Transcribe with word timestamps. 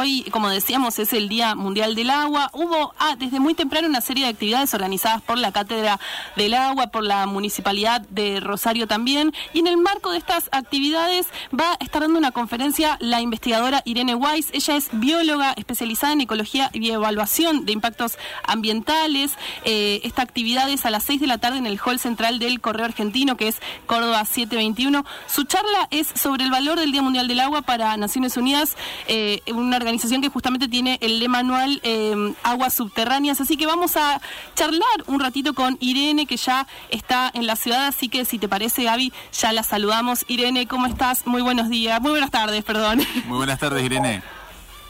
hoy, 0.00 0.22
como 0.30 0.48
decíamos, 0.48 0.98
es 0.98 1.12
el 1.12 1.28
Día 1.28 1.54
Mundial 1.54 1.94
del 1.94 2.08
Agua. 2.08 2.50
Hubo 2.54 2.94
ah, 2.98 3.16
desde 3.18 3.38
muy 3.38 3.52
temprano 3.52 3.86
una 3.86 4.00
serie 4.00 4.24
de 4.24 4.30
actividades 4.30 4.72
organizadas 4.72 5.20
por 5.20 5.36
la 5.36 5.52
Cátedra 5.52 6.00
del 6.36 6.54
Agua, 6.54 6.86
por 6.86 7.04
la 7.04 7.26
Municipalidad 7.26 8.00
de 8.08 8.40
Rosario 8.40 8.86
también. 8.86 9.32
Y 9.52 9.58
en 9.58 9.66
el 9.66 9.76
marco 9.76 10.10
de 10.10 10.16
estas 10.16 10.48
actividades 10.52 11.26
va 11.58 11.72
a 11.72 11.84
estar 11.84 12.00
dando 12.00 12.18
una 12.18 12.32
conferencia 12.32 12.96
la 13.00 13.20
investigadora 13.20 13.82
Irene 13.84 14.14
Weiss. 14.14 14.48
Ella 14.52 14.76
es 14.76 14.88
bióloga 14.92 15.52
especializada 15.52 16.14
en 16.14 16.22
ecología 16.22 16.70
y 16.72 16.90
evaluación 16.90 17.66
de 17.66 17.72
impactos 17.72 18.16
ambientales. 18.44 19.32
Eh, 19.64 20.00
esta 20.04 20.22
actividad 20.22 20.70
es 20.70 20.86
a 20.86 20.90
las 20.90 21.04
6 21.04 21.20
de 21.20 21.26
la 21.26 21.36
tarde 21.36 21.58
en 21.58 21.66
el 21.66 21.78
hall 21.78 21.98
central 21.98 22.38
del 22.38 22.60
Correo 22.62 22.86
Argentino, 22.86 23.36
que 23.36 23.48
es 23.48 23.60
Córdoba 23.84 24.24
721. 24.24 25.04
Su 25.26 25.44
charla 25.44 25.88
es 25.90 26.08
sobre 26.14 26.44
el 26.44 26.50
valor 26.50 26.80
del 26.80 26.90
Día 26.90 27.02
Mundial 27.02 27.28
del 27.28 27.40
Agua 27.40 27.60
para 27.60 27.98
Naciones 27.98 28.38
Unidas, 28.38 28.76
eh, 29.06 29.42
una 29.52 29.76
organización 29.76 29.89
que 29.98 30.28
justamente 30.28 30.68
tiene 30.68 30.98
el 31.00 31.18
lema 31.18 31.38
anual 31.38 31.80
eh, 31.82 32.34
Aguas 32.42 32.74
Subterráneas. 32.74 33.40
Así 33.40 33.56
que 33.56 33.66
vamos 33.66 33.96
a 33.96 34.20
charlar 34.54 35.04
un 35.06 35.20
ratito 35.20 35.54
con 35.54 35.76
Irene, 35.80 36.26
que 36.26 36.36
ya 36.36 36.66
está 36.90 37.30
en 37.34 37.46
la 37.46 37.56
ciudad. 37.56 37.86
Así 37.86 38.08
que 38.08 38.24
si 38.24 38.38
te 38.38 38.48
parece, 38.48 38.84
Gaby, 38.84 39.12
ya 39.32 39.52
la 39.52 39.62
saludamos. 39.62 40.24
Irene, 40.28 40.66
¿cómo 40.66 40.86
estás? 40.86 41.26
Muy 41.26 41.42
buenos 41.42 41.68
días. 41.68 42.00
Muy 42.00 42.10
buenas 42.10 42.30
tardes, 42.30 42.64
perdón. 42.64 43.00
Muy 43.26 43.38
buenas 43.38 43.58
tardes, 43.58 43.84
Irene. 43.84 44.22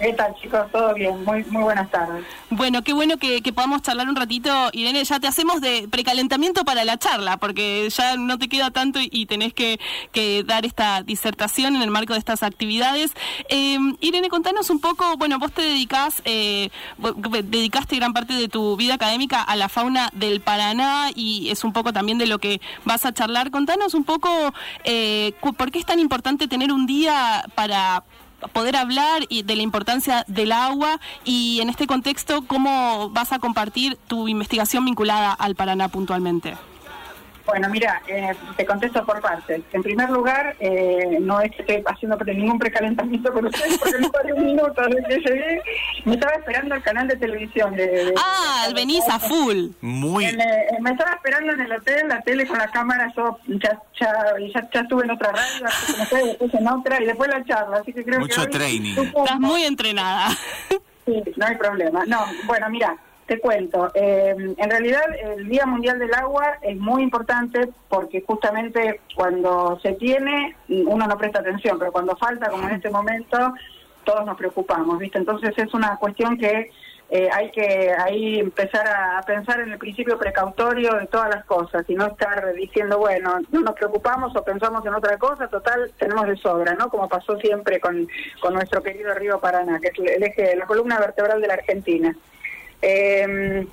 ¿Qué 0.01 0.15
tal, 0.15 0.35
chicos? 0.41 0.67
Todo 0.73 0.95
bien. 0.95 1.23
Muy 1.25 1.45
muy 1.51 1.63
buenas 1.63 1.91
tardes. 1.91 2.25
Bueno, 2.49 2.83
qué 2.83 2.95
bueno 2.95 3.19
que, 3.19 3.43
podamos 3.53 3.83
charlar 3.83 4.09
un 4.09 4.17
ratito. 4.17 4.51
Irene, 4.73 5.05
ya 5.05 5.21
te 5.21 5.27
hacemos 5.27 5.61
de 5.61 5.89
precalentamiento 5.91 6.65
para 6.65 6.87
la 6.87 6.97
charla, 6.97 7.37
porque 7.37 7.87
ya 7.91 8.17
no 8.17 8.39
te 8.39 8.49
queda 8.49 8.71
tanto 8.71 8.99
y, 9.03 9.27
tenés 9.27 9.53
que, 9.53 9.79
dar 10.47 10.65
esta 10.65 11.03
disertación 11.03 11.77
en 11.77 11.83
el 11.83 11.91
marco 11.91 12.15
de 12.15 12.19
estas 12.19 12.43
actividades. 12.43 13.13
Eh, 13.51 13.79
Irene, 14.01 14.31
contanos 14.31 14.71
un 14.71 14.81
poco, 14.81 15.19
bueno, 15.19 15.39
vos 15.39 15.53
te 15.53 15.61
dedicás, 15.61 16.23
eh, 16.25 16.71
dedicaste 17.45 17.97
gran 17.97 18.15
parte 18.15 18.33
de 18.33 18.49
tu 18.49 18.79
vida 18.79 18.95
académica 18.95 19.43
a 19.43 19.55
la 19.55 19.69
fauna 19.69 20.09
del 20.15 20.41
Paraná 20.41 21.11
y 21.15 21.51
es 21.51 21.63
un 21.63 21.75
poco 21.75 21.93
también 21.93 22.17
de 22.17 22.27
lo 22.27 22.39
que 22.39 22.63
vas 22.87 23.05
a 23.05 23.13
charlar. 23.13 23.51
Contanos 23.51 23.93
un 23.93 24.05
poco 24.05 24.31
eh, 24.85 25.35
por 25.59 25.71
qué 25.71 25.79
es 25.79 25.85
tan 25.85 25.99
importante 25.99 26.49
tener 26.49 26.73
un 26.73 26.87
día 26.87 27.45
para 27.55 28.03
poder 28.53 28.77
hablar 28.77 29.23
de 29.29 29.57
la 29.57 29.63
importancia 29.63 30.25
del 30.27 30.53
agua 30.53 31.01
y 31.25 31.61
en 31.61 31.69
este 31.69 31.87
contexto, 31.87 32.43
¿cómo 32.47 33.11
vas 33.11 33.33
a 33.33 33.39
compartir 33.39 33.97
tu 34.07 34.29
investigación 34.29 34.85
vinculada 34.85 35.33
al 35.33 35.55
Paraná 35.55 35.89
puntualmente? 35.89 36.55
Bueno, 37.51 37.69
mira, 37.69 38.01
eh, 38.07 38.33
te 38.57 38.65
contesto 38.65 39.05
por 39.05 39.21
partes. 39.21 39.63
En 39.73 39.83
primer 39.83 40.09
lugar, 40.11 40.55
eh, 40.61 41.19
no 41.21 41.41
es 41.41 41.51
que 41.51 41.63
esté 41.63 41.83
haciendo 41.85 42.17
ningún 42.25 42.61
precalentamiento 42.61 43.33
con 43.33 43.47
ustedes, 43.47 43.77
porque 43.79 43.99
no 43.99 44.11
paré 44.11 44.33
un 44.35 44.47
minuto 44.47 44.81
desde 44.83 45.09
que 45.09 45.31
llegué. 45.31 45.63
Me 46.05 46.15
estaba 46.15 46.35
esperando 46.35 46.75
el 46.75 46.83
canal 46.83 47.09
de 47.09 47.17
televisión. 47.17 47.75
De, 47.75 48.15
ah, 48.17 48.69
venís 48.75 49.07
a 49.09 49.19
full. 49.19 49.69
Muy. 49.81 50.25
Eh, 50.25 50.37
me 50.81 50.91
estaba 50.91 51.13
esperando 51.13 51.53
en 51.53 51.61
el 51.61 51.73
hotel, 51.73 52.09
la 52.09 52.21
tele 52.23 52.47
con 52.47 52.59
la 52.59 52.69
cámara. 52.69 53.13
Yo 53.17 53.39
ya, 53.47 53.81
ya, 53.99 54.15
ya, 54.73 54.81
estuve 54.81 55.05
en 55.05 55.11
otra 55.11 55.33
radio, 55.33 55.67
después 55.99 56.55
en 56.55 56.69
otra 56.69 57.03
y 57.03 57.07
después 57.07 57.31
la 57.31 57.45
charla. 57.45 57.79
Así 57.79 57.93
que 57.93 58.05
creo 58.05 58.21
Mucho 58.21 58.49
training. 58.49 58.97
Estás 58.97 59.41
muy 59.41 59.65
entrenada. 59.65 60.29
Sí, 61.07 61.23
no 61.37 61.47
hay 61.47 61.57
problema. 61.57 62.05
No, 62.07 62.25
bueno, 62.47 62.69
mira. 62.71 62.97
Te 63.27 63.39
cuento, 63.39 63.93
eh, 63.95 64.35
en 64.57 64.71
realidad 64.71 65.03
el 65.37 65.49
Día 65.49 65.65
Mundial 65.65 66.01
del 66.01 66.13
Agua 66.15 66.59
es 66.63 66.77
muy 66.77 67.05
importante 67.05 67.69
porque 67.89 68.25
justamente 68.27 69.03
cuando 69.15 69.79
se 69.85 69.93
tiene 69.93 70.57
uno 70.69 71.07
no 71.07 71.17
presta 71.17 71.39
atención, 71.39 71.79
pero 71.79 71.93
cuando 71.93 72.17
falta, 72.17 72.51
como 72.51 72.69
en 72.69 72.75
este 72.75 72.91
momento, 72.91 73.55
todos 74.05 74.25
nos 74.27 74.37
preocupamos, 74.37 74.99
¿viste? 74.99 75.19
Entonces 75.19 75.53
es 75.57 75.73
una 75.75 75.97
cuestión 75.97 76.37
que 76.39 76.71
eh, 77.13 77.29
hay 77.33 77.51
que 77.51 77.93
ahí 77.99 78.39
empezar 78.39 78.87
a, 78.87 79.21
pensar 79.23 79.61
en 79.61 79.73
el 79.73 79.79
principio 79.79 80.17
precautorio 80.17 80.95
de 80.95 81.07
todas 81.07 81.29
las 81.29 81.45
cosas 81.45 81.85
y 81.89 81.95
no 81.95 82.07
estar 82.07 82.55
diciendo, 82.55 82.99
bueno, 82.99 83.39
no 83.51 83.61
nos 83.61 83.75
preocupamos 83.75 84.35
o 84.37 84.45
pensamos 84.45 84.87
en 84.87 84.95
otra 84.95 85.19
cosa, 85.19 85.49
total, 85.49 85.93
tenemos 85.99 86.29
de 86.29 86.37
sobra, 86.37 86.75
¿no? 86.75 86.89
Como 86.89 87.09
pasó 87.09 87.37
siempre 87.39 87.81
con, 87.81 88.07
con 88.41 88.55
nuestro 88.55 88.81
querido 88.83 89.13
río 89.15 89.41
Paraná, 89.41 89.81
que 89.81 89.89
es 89.89 90.17
el 90.17 90.23
eje, 90.23 90.55
la 90.55 90.67
columna 90.67 91.01
vertebral 91.01 91.41
de 91.41 91.49
la 91.49 91.55
Argentina. 91.55 92.17
Eh, 92.81 93.67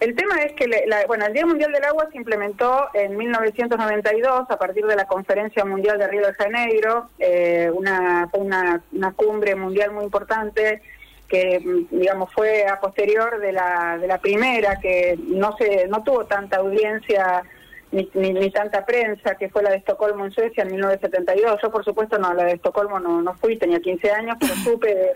el 0.00 0.14
tema 0.14 0.36
es 0.42 0.52
que, 0.54 0.66
bueno, 1.06 1.26
el 1.26 1.34
Día 1.34 1.44
Mundial 1.44 1.72
del 1.72 1.84
Agua 1.84 2.08
se 2.10 2.16
implementó 2.16 2.88
en 2.94 3.16
1992 3.16 4.50
a 4.50 4.56
partir 4.56 4.86
de 4.86 4.96
la 4.96 5.06
Conferencia 5.06 5.64
Mundial 5.64 5.98
de 5.98 6.08
Río 6.08 6.26
de 6.26 6.32
Janeiro, 6.32 7.10
eh, 7.18 7.70
una, 7.72 8.28
una, 8.32 8.82
una 8.92 9.12
cumbre 9.12 9.54
mundial 9.54 9.92
muy 9.92 10.04
importante 10.04 10.80
que 11.28 11.62
digamos 11.90 12.32
fue 12.32 12.66
a 12.66 12.80
posterior 12.80 13.38
de 13.38 13.52
la, 13.52 13.98
de 13.98 14.08
la 14.08 14.18
primera 14.18 14.80
que 14.80 15.16
no 15.28 15.56
se 15.56 15.86
no 15.86 16.02
tuvo 16.02 16.26
tanta 16.26 16.56
audiencia 16.56 17.44
ni, 17.92 18.08
ni, 18.14 18.50
tanta 18.50 18.84
prensa, 18.84 19.34
que 19.34 19.48
fue 19.48 19.62
la 19.62 19.70
de 19.70 19.76
Estocolmo 19.76 20.24
en 20.24 20.30
Suecia 20.30 20.62
en 20.62 20.70
1972. 20.72 21.60
Yo, 21.62 21.70
por 21.70 21.84
supuesto, 21.84 22.18
no, 22.18 22.32
la 22.34 22.44
de 22.44 22.52
Estocolmo 22.52 23.00
no, 23.00 23.20
no 23.20 23.34
fui, 23.34 23.58
tenía 23.58 23.80
15 23.80 24.10
años, 24.12 24.36
pero 24.40 24.54
supe, 24.64 25.12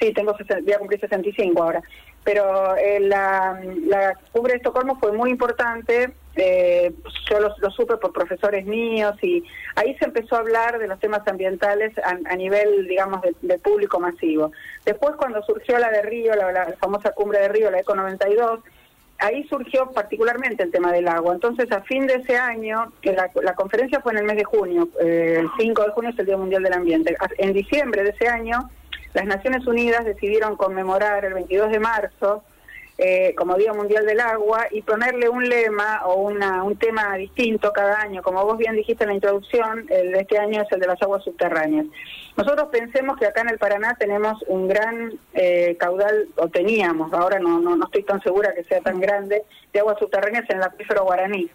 sí, 0.00 0.12
tengo, 0.12 0.34
voy 0.62 0.72
a 0.72 0.78
cumplir 0.78 1.00
65 1.00 1.62
ahora. 1.62 1.82
Pero 2.24 2.76
eh, 2.76 3.00
la, 3.00 3.60
la 3.86 4.18
cumbre 4.32 4.52
de 4.52 4.56
Estocolmo 4.58 4.98
fue 4.98 5.12
muy 5.12 5.30
importante, 5.30 6.14
eh, 6.36 6.92
yo 7.30 7.38
lo, 7.38 7.70
supe 7.70 7.96
por 7.98 8.12
profesores 8.12 8.66
míos 8.66 9.14
y 9.22 9.44
ahí 9.76 9.94
se 9.98 10.06
empezó 10.06 10.36
a 10.36 10.40
hablar 10.40 10.78
de 10.78 10.88
los 10.88 10.98
temas 10.98 11.20
ambientales 11.28 11.92
a, 12.02 12.36
nivel, 12.36 12.88
digamos, 12.88 13.20
de, 13.42 13.58
público 13.58 14.00
masivo. 14.00 14.50
Después, 14.84 15.14
cuando 15.16 15.42
surgió 15.42 15.78
la 15.78 15.90
de 15.90 16.02
Río, 16.02 16.34
la, 16.34 16.50
la 16.50 16.72
famosa 16.80 17.12
cumbre 17.12 17.40
de 17.40 17.48
Río, 17.48 17.70
la 17.70 17.80
ECO 17.80 17.94
92, 17.94 18.60
ahí 19.18 19.44
surgió 19.48 19.90
particularmente 19.90 20.62
el 20.62 20.70
tema 20.70 20.92
del 20.92 21.08
agua. 21.08 21.34
Entonces, 21.34 21.70
a 21.72 21.82
fin 21.82 22.06
de 22.06 22.14
ese 22.14 22.36
año, 22.36 22.92
que 23.00 23.12
la, 23.12 23.54
conferencia 23.54 24.00
fue 24.00 24.12
en 24.12 24.18
el 24.18 24.24
mes 24.24 24.36
de 24.36 24.44
junio, 24.44 24.88
eh, 25.00 25.38
el 25.40 25.48
5 25.58 25.82
de 25.82 25.90
junio 25.90 26.10
es 26.10 26.18
el 26.18 26.26
Día 26.26 26.36
Mundial 26.36 26.62
del 26.62 26.72
Ambiente. 26.72 27.16
En 27.38 27.52
diciembre 27.52 28.02
de 28.02 28.10
ese 28.10 28.28
año, 28.28 28.70
las 29.14 29.26
Naciones 29.26 29.66
Unidas 29.66 30.04
decidieron 30.04 30.56
conmemorar 30.56 31.24
el 31.24 31.34
22 31.34 31.70
de 31.70 31.78
marzo 31.78 32.42
eh, 32.96 33.34
como 33.36 33.56
Día 33.56 33.72
Mundial 33.72 34.06
del 34.06 34.20
Agua 34.20 34.66
y 34.70 34.82
ponerle 34.82 35.28
un 35.28 35.48
lema 35.48 36.06
o 36.06 36.14
una, 36.14 36.62
un 36.62 36.76
tema 36.76 37.16
distinto 37.16 37.72
cada 37.72 38.00
año. 38.00 38.22
Como 38.22 38.44
vos 38.44 38.56
bien 38.56 38.76
dijiste 38.76 39.02
en 39.02 39.08
la 39.08 39.14
introducción, 39.14 39.86
el 39.88 40.12
de 40.12 40.20
este 40.20 40.38
año 40.38 40.62
es 40.62 40.70
el 40.70 40.78
de 40.78 40.86
las 40.86 41.02
aguas 41.02 41.24
subterráneas. 41.24 41.86
Nosotros 42.36 42.68
pensemos 42.70 43.16
que 43.16 43.26
acá 43.26 43.40
en 43.40 43.50
el 43.50 43.58
Paraná 43.58 43.96
tenemos 43.98 44.44
un 44.46 44.68
gran 44.68 45.12
eh, 45.32 45.76
caudal, 45.78 46.28
o 46.36 46.48
teníamos, 46.48 47.12
ahora 47.12 47.38
no, 47.40 47.60
no, 47.60 47.76
no 47.76 47.84
estoy 47.84 48.04
tan 48.04 48.20
segura 48.22 48.54
que 48.54 48.62
sea 48.64 48.80
tan 48.80 49.00
grande, 49.00 49.42
de 49.72 49.80
aguas 49.80 49.98
subterráneas 49.98 50.48
en 50.50 50.58
el 50.58 50.62
acuífero 50.62 51.04
guaraní 51.04 51.50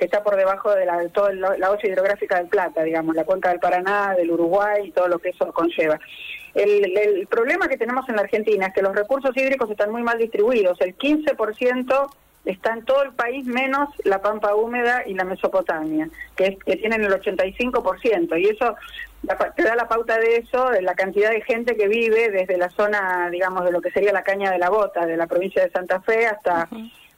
que 0.00 0.06
está 0.06 0.22
por 0.22 0.34
debajo 0.34 0.74
de, 0.74 0.86
la, 0.86 1.06
toda 1.10 1.30
la 1.34 1.70
olla 1.70 1.86
hidrográfica 1.86 2.38
del 2.38 2.48
Plata, 2.48 2.82
digamos, 2.82 3.14
la 3.14 3.24
cuenca 3.24 3.50
del 3.50 3.60
Paraná, 3.60 4.14
del 4.16 4.30
Uruguay 4.30 4.88
y 4.88 4.92
todo 4.92 5.08
lo 5.08 5.18
que 5.18 5.28
eso 5.28 5.52
conlleva. 5.52 6.00
El, 6.54 7.26
problema 7.28 7.68
que 7.68 7.76
tenemos 7.76 8.08
en 8.08 8.16
la 8.16 8.22
Argentina 8.22 8.66
es 8.66 8.74
que 8.74 8.82
los 8.82 8.94
recursos 8.94 9.36
hídricos 9.36 9.70
están 9.70 9.90
muy 9.90 10.02
mal 10.02 10.18
distribuidos. 10.18 10.80
El 10.80 10.96
15% 10.96 12.10
está 12.44 12.72
en 12.72 12.84
todo 12.84 13.02
el 13.02 13.12
país 13.12 13.46
menos 13.46 13.88
la 14.04 14.20
pampa 14.22 14.54
húmeda 14.54 15.02
y 15.06 15.14
la 15.14 15.24
Mesopotamia, 15.24 16.08
que, 16.34 16.56
que 16.56 16.76
tienen 16.76 17.04
el 17.04 17.12
85%. 17.12 18.40
Y 18.40 18.46
eso 18.46 18.76
te 19.54 19.62
da 19.62 19.76
la 19.76 19.88
pauta 19.88 20.18
de 20.18 20.36
eso, 20.36 20.70
de 20.70 20.82
la 20.82 20.94
cantidad 20.94 21.30
de 21.30 21.42
gente 21.42 21.76
que 21.76 21.88
vive 21.88 22.30
desde 22.30 22.56
la 22.56 22.70
zona, 22.70 23.28
digamos, 23.30 23.64
de 23.64 23.72
lo 23.72 23.80
que 23.80 23.90
sería 23.90 24.12
la 24.12 24.22
caña 24.22 24.50
de 24.50 24.58
la 24.58 24.70
bota, 24.70 25.06
de 25.06 25.16
la 25.16 25.26
provincia 25.26 25.62
de 25.62 25.70
Santa 25.70 26.00
Fe 26.00 26.26
hasta... 26.26 26.68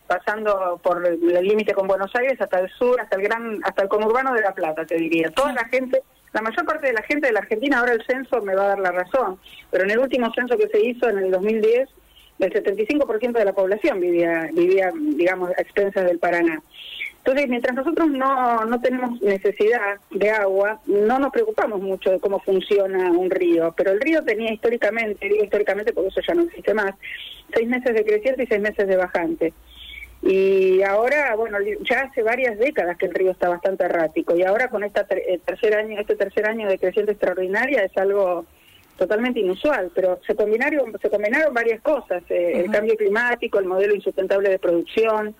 pasando 0.06 0.78
por 0.82 1.06
el 1.06 1.46
límite 1.46 1.72
con 1.72 1.86
Buenos 1.86 2.14
Aires 2.14 2.38
hasta 2.38 2.58
el 2.58 2.68
sur, 2.70 3.00
hasta 3.00 3.16
el 3.16 3.22
gran, 3.22 3.60
hasta 3.64 3.82
el 3.84 3.88
conurbano 3.88 4.34
de 4.34 4.42
La 4.42 4.52
Plata, 4.52 4.84
te 4.84 4.96
diría. 4.96 5.30
Toda 5.30 5.54
la 5.54 5.64
gente 5.66 6.02
la 6.32 6.42
mayor 6.42 6.64
parte 6.64 6.86
de 6.86 6.92
la 6.92 7.02
gente 7.02 7.26
de 7.26 7.32
la 7.32 7.40
Argentina, 7.40 7.78
ahora 7.78 7.92
el 7.92 8.04
censo 8.04 8.40
me 8.42 8.54
va 8.54 8.64
a 8.64 8.68
dar 8.68 8.78
la 8.78 8.92
razón, 8.92 9.38
pero 9.70 9.84
en 9.84 9.90
el 9.90 9.98
último 9.98 10.32
censo 10.34 10.56
que 10.56 10.68
se 10.68 10.80
hizo 10.80 11.08
en 11.08 11.18
el 11.18 11.30
2010, 11.30 11.88
el 12.38 12.52
75% 12.52 13.32
de 13.32 13.44
la 13.44 13.52
población 13.52 14.00
vivía, 14.00 14.48
vivía, 14.52 14.90
digamos, 14.94 15.50
a 15.50 15.60
expensas 15.60 16.04
del 16.04 16.18
Paraná. 16.18 16.60
Entonces, 17.18 17.48
mientras 17.48 17.76
nosotros 17.76 18.10
no, 18.10 18.64
no 18.64 18.80
tenemos 18.80 19.20
necesidad 19.20 20.00
de 20.10 20.30
agua, 20.30 20.80
no 20.86 21.20
nos 21.20 21.30
preocupamos 21.30 21.80
mucho 21.80 22.10
de 22.10 22.18
cómo 22.18 22.40
funciona 22.40 23.12
un 23.12 23.30
río, 23.30 23.72
pero 23.76 23.92
el 23.92 24.00
río 24.00 24.24
tenía 24.24 24.52
históricamente, 24.52 25.28
digo 25.28 25.44
históricamente 25.44 25.92
porque 25.92 26.08
eso 26.08 26.20
ya 26.26 26.34
no 26.34 26.42
existe 26.42 26.74
más, 26.74 26.96
seis 27.54 27.68
meses 27.68 27.94
de 27.94 28.04
creciente 28.04 28.42
y 28.42 28.46
seis 28.46 28.60
meses 28.60 28.88
de 28.88 28.96
bajante. 28.96 29.52
Y 30.22 30.82
ahora, 30.82 31.34
bueno, 31.34 31.58
ya 31.80 32.02
hace 32.02 32.22
varias 32.22 32.56
décadas 32.56 32.96
que 32.96 33.06
el 33.06 33.14
río 33.14 33.32
está 33.32 33.48
bastante 33.48 33.84
errático 33.84 34.36
y 34.36 34.44
ahora 34.44 34.68
con 34.68 34.84
esta 34.84 35.04
eh, 35.10 35.40
tercer 35.44 35.74
año, 35.74 35.98
este 35.98 36.14
tercer 36.14 36.46
año 36.46 36.68
de 36.68 36.78
creciente 36.78 37.12
extraordinaria 37.12 37.82
es 37.82 37.96
algo 37.96 38.46
totalmente 38.96 39.40
inusual, 39.40 39.90
pero 39.92 40.20
se 40.24 40.36
combinaron, 40.36 40.96
se 41.00 41.10
combinaron 41.10 41.52
varias 41.52 41.80
cosas, 41.80 42.22
eh, 42.28 42.52
el 42.54 42.70
cambio 42.70 42.96
climático, 42.96 43.58
el 43.58 43.66
modelo 43.66 43.96
insustentable 43.96 44.48
de 44.48 44.60
producción, 44.60 45.34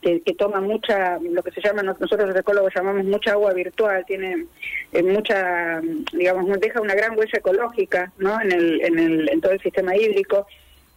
que, 0.00 0.34
toma 0.38 0.60
mucha, 0.60 1.18
lo 1.18 1.42
que 1.42 1.50
se 1.50 1.60
llama, 1.60 1.82
nosotros 1.82 2.28
los 2.28 2.36
ecólogos 2.36 2.72
llamamos 2.74 3.04
mucha 3.04 3.32
agua 3.32 3.52
virtual, 3.52 4.04
tiene 4.06 4.46
eh, 4.92 5.02
mucha, 5.02 5.80
digamos, 6.12 6.58
deja 6.58 6.80
una 6.80 6.94
gran 6.94 7.18
huella 7.18 7.38
ecológica 7.38 8.12
¿no? 8.18 8.40
en, 8.40 8.52
el, 8.52 8.80
en, 8.80 8.98
el, 8.98 9.28
en 9.28 9.40
todo 9.40 9.52
el 9.52 9.60
sistema 9.60 9.94
hídrico. 9.94 10.46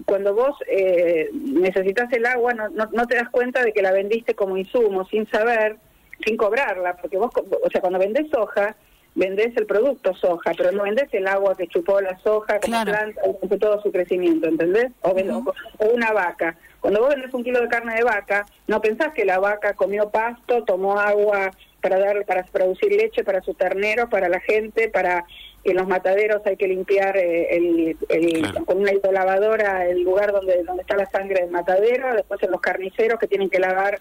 Cuando 0.05 0.33
vos 0.33 0.55
eh, 0.67 1.29
necesitas 1.33 2.11
el 2.13 2.25
agua, 2.25 2.53
no, 2.53 2.69
no, 2.69 2.89
no 2.91 3.07
te 3.07 3.15
das 3.15 3.29
cuenta 3.29 3.63
de 3.63 3.73
que 3.73 3.81
la 3.81 3.91
vendiste 3.91 4.35
como 4.35 4.57
insumo, 4.57 5.05
sin 5.05 5.29
saber, 5.29 5.77
sin 6.25 6.37
cobrarla, 6.37 6.95
porque 6.97 7.17
vos, 7.17 7.31
o 7.35 7.69
sea, 7.69 7.81
cuando 7.81 7.99
vendés 7.99 8.29
soja, 8.31 8.75
vendés 9.15 9.55
el 9.57 9.65
producto 9.65 10.13
soja, 10.15 10.51
pero 10.57 10.71
no 10.71 10.83
vendés 10.83 11.13
el 11.13 11.27
agua 11.27 11.55
que 11.55 11.67
chupó 11.67 12.01
la 12.01 12.17
soja 12.19 12.59
como 12.59 12.83
planta 12.83 13.21
y 13.41 13.57
todo 13.57 13.81
su 13.81 13.91
crecimiento, 13.91 14.47
¿entendés? 14.47 14.91
O, 15.01 15.11
o, 15.11 15.85
una 15.89 16.11
vaca. 16.11 16.55
Cuando 16.79 17.01
vos 17.01 17.09
vendés 17.09 17.33
un 17.33 17.43
kilo 17.43 17.61
de 17.61 17.67
carne 17.67 17.95
de 17.95 18.03
vaca, 18.03 18.45
no 18.67 18.81
pensás 18.81 19.13
que 19.13 19.25
la 19.25 19.39
vaca 19.39 19.73
comió 19.73 20.09
pasto, 20.09 20.63
tomó 20.63 20.99
agua 20.99 21.51
para 21.81 21.99
dar 21.99 22.25
para 22.25 22.43
producir 22.43 22.91
leche 22.93 23.23
para 23.23 23.41
su 23.41 23.53
ternero, 23.53 24.09
para 24.09 24.29
la 24.29 24.39
gente, 24.39 24.89
para 24.89 25.25
que 25.63 25.71
en 25.71 25.77
los 25.77 25.87
mataderos 25.87 26.41
hay 26.45 26.57
que 26.57 26.67
limpiar 26.67 27.15
eh, 27.17 27.55
el, 27.55 28.65
con 28.65 28.79
una 28.79 28.91
hidrolavadora 28.91 29.87
el 29.87 30.01
lugar 30.01 30.31
donde 30.31 30.63
donde 30.63 30.81
está 30.81 30.95
la 30.95 31.09
sangre 31.09 31.41
del 31.41 31.51
matadero, 31.51 32.13
después 32.13 32.41
en 32.43 32.51
los 32.51 32.61
carniceros 32.61 33.19
que 33.19 33.27
tienen 33.27 33.49
que 33.49 33.59
lavar 33.59 33.99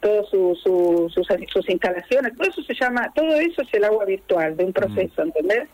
todas 0.00 0.28
su, 0.28 0.54
sus, 0.62 1.14
sus 1.14 1.70
instalaciones, 1.70 2.36
todo 2.36 2.48
eso 2.48 2.62
se 2.62 2.74
llama, 2.74 3.10
todo 3.14 3.36
eso 3.36 3.62
es 3.62 3.72
el 3.72 3.84
agua 3.84 4.04
virtual 4.04 4.56
de 4.56 4.64
un 4.64 4.72
proceso, 4.72 5.22
¿entendés? 5.22 5.68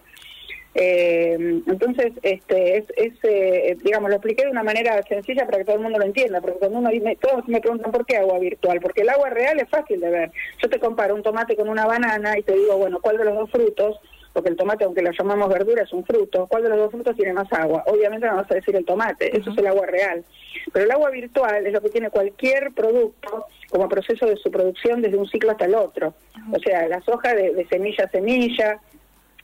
Eh, 0.72 1.62
entonces, 1.66 2.12
este, 2.22 2.78
es, 2.78 2.84
es 2.96 3.14
eh, 3.24 3.76
digamos, 3.82 4.08
lo 4.08 4.16
expliqué 4.16 4.44
de 4.44 4.52
una 4.52 4.62
manera 4.62 5.02
sencilla 5.02 5.46
para 5.46 5.58
que 5.58 5.64
todo 5.64 5.76
el 5.76 5.82
mundo 5.82 5.98
lo 5.98 6.04
entienda, 6.04 6.40
porque 6.40 6.58
cuando 6.58 6.78
uno 6.78 6.90
me, 7.02 7.16
todos 7.16 7.46
me 7.48 7.60
preguntan 7.60 7.90
por 7.90 8.06
qué 8.06 8.18
agua 8.18 8.38
virtual, 8.38 8.80
porque 8.80 9.00
el 9.02 9.08
agua 9.08 9.30
real 9.30 9.58
es 9.58 9.68
fácil 9.68 10.00
de 10.00 10.10
ver. 10.10 10.32
Yo 10.62 10.68
te 10.68 10.78
comparo 10.78 11.16
un 11.16 11.24
tomate 11.24 11.56
con 11.56 11.68
una 11.68 11.86
banana 11.86 12.38
y 12.38 12.42
te 12.42 12.54
digo, 12.54 12.76
bueno, 12.76 13.00
¿cuál 13.00 13.18
de 13.18 13.24
los 13.24 13.34
dos 13.34 13.50
frutos? 13.50 13.98
Porque 14.32 14.50
el 14.50 14.56
tomate, 14.56 14.84
aunque 14.84 15.02
lo 15.02 15.10
llamamos 15.10 15.48
verdura, 15.48 15.82
es 15.82 15.92
un 15.92 16.04
fruto. 16.04 16.46
¿Cuál 16.46 16.62
de 16.62 16.68
los 16.68 16.78
dos 16.78 16.92
frutos 16.92 17.16
tiene 17.16 17.32
más 17.32 17.52
agua? 17.52 17.82
Obviamente 17.86 18.26
no 18.26 18.36
vas 18.36 18.50
a 18.50 18.54
decir 18.54 18.76
el 18.76 18.84
tomate, 18.84 19.36
eso 19.36 19.50
es 19.50 19.58
el 19.58 19.66
agua 19.66 19.86
real. 19.86 20.24
Pero 20.72 20.84
el 20.84 20.90
agua 20.90 21.10
virtual 21.10 21.66
es 21.66 21.72
lo 21.72 21.80
que 21.80 21.88
tiene 21.90 22.10
cualquier 22.10 22.72
producto 22.72 23.46
como 23.70 23.88
proceso 23.88 24.26
de 24.26 24.36
su 24.36 24.50
producción 24.50 25.02
desde 25.02 25.16
un 25.16 25.28
ciclo 25.28 25.50
hasta 25.50 25.64
el 25.64 25.74
otro. 25.74 26.14
O 26.52 26.58
sea, 26.60 26.86
la 26.88 27.00
soja 27.00 27.34
de, 27.34 27.66
semilla 27.68 28.04
a 28.04 28.10
semilla, 28.10 28.80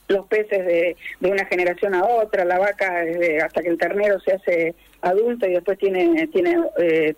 los 0.09 0.27
peces 0.27 0.65
de, 0.65 0.97
de, 1.19 1.31
una 1.31 1.45
generación 1.47 1.95
a 1.95 2.05
otra, 2.05 2.45
la 2.45 2.59
vaca 2.59 3.03
hasta 3.45 3.63
que 3.63 3.69
el 3.69 3.79
ternero 3.79 4.21
se 4.21 4.35
hace 4.35 4.75
adulto 5.01 5.47
y 5.47 5.53
después 5.53 5.79
tiene 5.79 6.29
tiene 6.29 6.59
eh, 6.79 7.15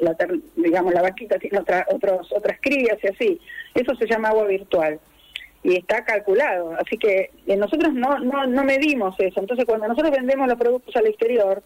la 0.00 0.16
digamos 0.56 0.92
la 0.92 1.02
vaquita 1.02 1.38
tiene 1.38 1.58
otra, 1.58 1.86
otros, 1.88 2.32
otras 2.32 2.58
crías 2.60 2.98
y 3.02 3.06
así. 3.06 3.40
Eso 3.74 3.94
se 3.94 4.06
llama 4.06 4.30
agua 4.30 4.46
virtual 4.46 4.98
y 5.62 5.76
está 5.76 6.04
calculado. 6.04 6.74
Así 6.74 6.98
que 6.98 7.30
eh, 7.46 7.56
nosotros 7.56 7.92
no, 7.94 8.18
no, 8.18 8.46
no 8.46 8.64
medimos 8.64 9.14
eso. 9.18 9.40
Entonces, 9.40 9.64
cuando 9.64 9.88
nosotros 9.88 10.10
vendemos 10.10 10.48
los 10.48 10.58
productos 10.58 10.94
al 10.96 11.06
exterior, 11.06 11.62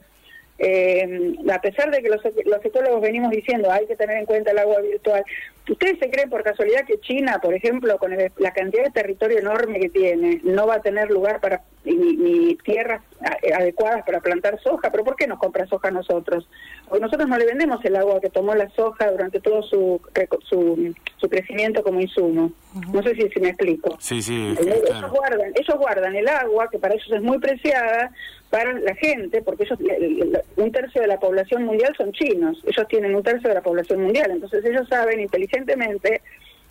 eh, 0.58 1.34
a 1.52 1.60
pesar 1.60 1.90
de 1.90 2.02
que 2.02 2.08
los, 2.08 2.22
los 2.44 2.64
ecólogos 2.64 3.02
venimos 3.02 3.30
diciendo 3.30 3.70
hay 3.70 3.86
que 3.86 3.96
tener 3.96 4.16
en 4.16 4.26
cuenta 4.26 4.52
el 4.52 4.58
agua 4.58 4.80
virtual, 4.80 5.22
¿ustedes 5.68 5.98
se 5.98 6.10
creen 6.10 6.30
por 6.30 6.42
casualidad 6.42 6.86
que 6.86 6.98
China, 7.00 7.40
por 7.42 7.52
ejemplo, 7.54 7.98
con 7.98 8.16
la 8.16 8.50
cantidad 8.52 8.84
de 8.84 8.90
territorio 8.90 9.38
enorme 9.38 9.80
que 9.80 9.90
tiene, 9.90 10.40
no 10.44 10.66
va 10.66 10.76
a 10.76 10.82
tener 10.82 11.10
lugar 11.10 11.40
para 11.40 11.62
ni, 11.84 12.56
tierras 12.56 13.02
adecuadas 13.54 14.04
para 14.04 14.20
plantar 14.20 14.60
soja? 14.62 14.90
¿Pero 14.90 15.04
por 15.04 15.16
qué 15.16 15.26
nos 15.26 15.38
compra 15.38 15.66
soja 15.66 15.88
a 15.88 15.92
nosotros? 15.92 16.48
Porque 16.88 17.02
nosotros 17.02 17.28
no 17.28 17.36
le 17.36 17.46
vendemos 17.46 17.84
el 17.84 17.96
agua 17.96 18.20
que 18.20 18.30
tomó 18.30 18.54
la 18.54 18.68
soja 18.70 19.10
durante 19.10 19.40
todo 19.40 19.62
su, 19.62 20.00
su, 20.48 20.94
su 21.16 21.28
crecimiento 21.28 21.82
como 21.82 22.00
insumo. 22.00 22.52
No 22.92 23.02
sé 23.02 23.14
si, 23.14 23.28
si 23.28 23.40
me 23.40 23.48
explico. 23.48 23.96
Sí, 24.00 24.22
sí, 24.22 24.54
ellos, 24.60 25.10
guardan, 25.10 25.52
ellos 25.54 25.78
guardan 25.78 26.14
el 26.16 26.28
agua, 26.28 26.68
que 26.70 26.78
para 26.78 26.94
ellos 26.94 27.10
es 27.10 27.22
muy 27.22 27.38
preciada, 27.38 28.10
para 28.50 28.72
la 28.74 28.94
gente, 28.94 29.42
porque 29.42 29.64
ellos 29.64 29.78
un 30.56 30.72
tercio 30.72 31.00
de 31.00 31.08
la 31.08 31.18
población 31.18 31.64
mundial 31.64 31.94
son 31.96 32.12
chinos, 32.12 32.62
ellos 32.66 32.86
tienen 32.88 33.14
un 33.14 33.22
tercio 33.22 33.48
de 33.48 33.54
la 33.54 33.62
población 33.62 34.02
mundial, 34.02 34.30
entonces 34.30 34.64
ellos 34.64 34.88
saben 34.88 35.20
inteligentemente 35.20 36.22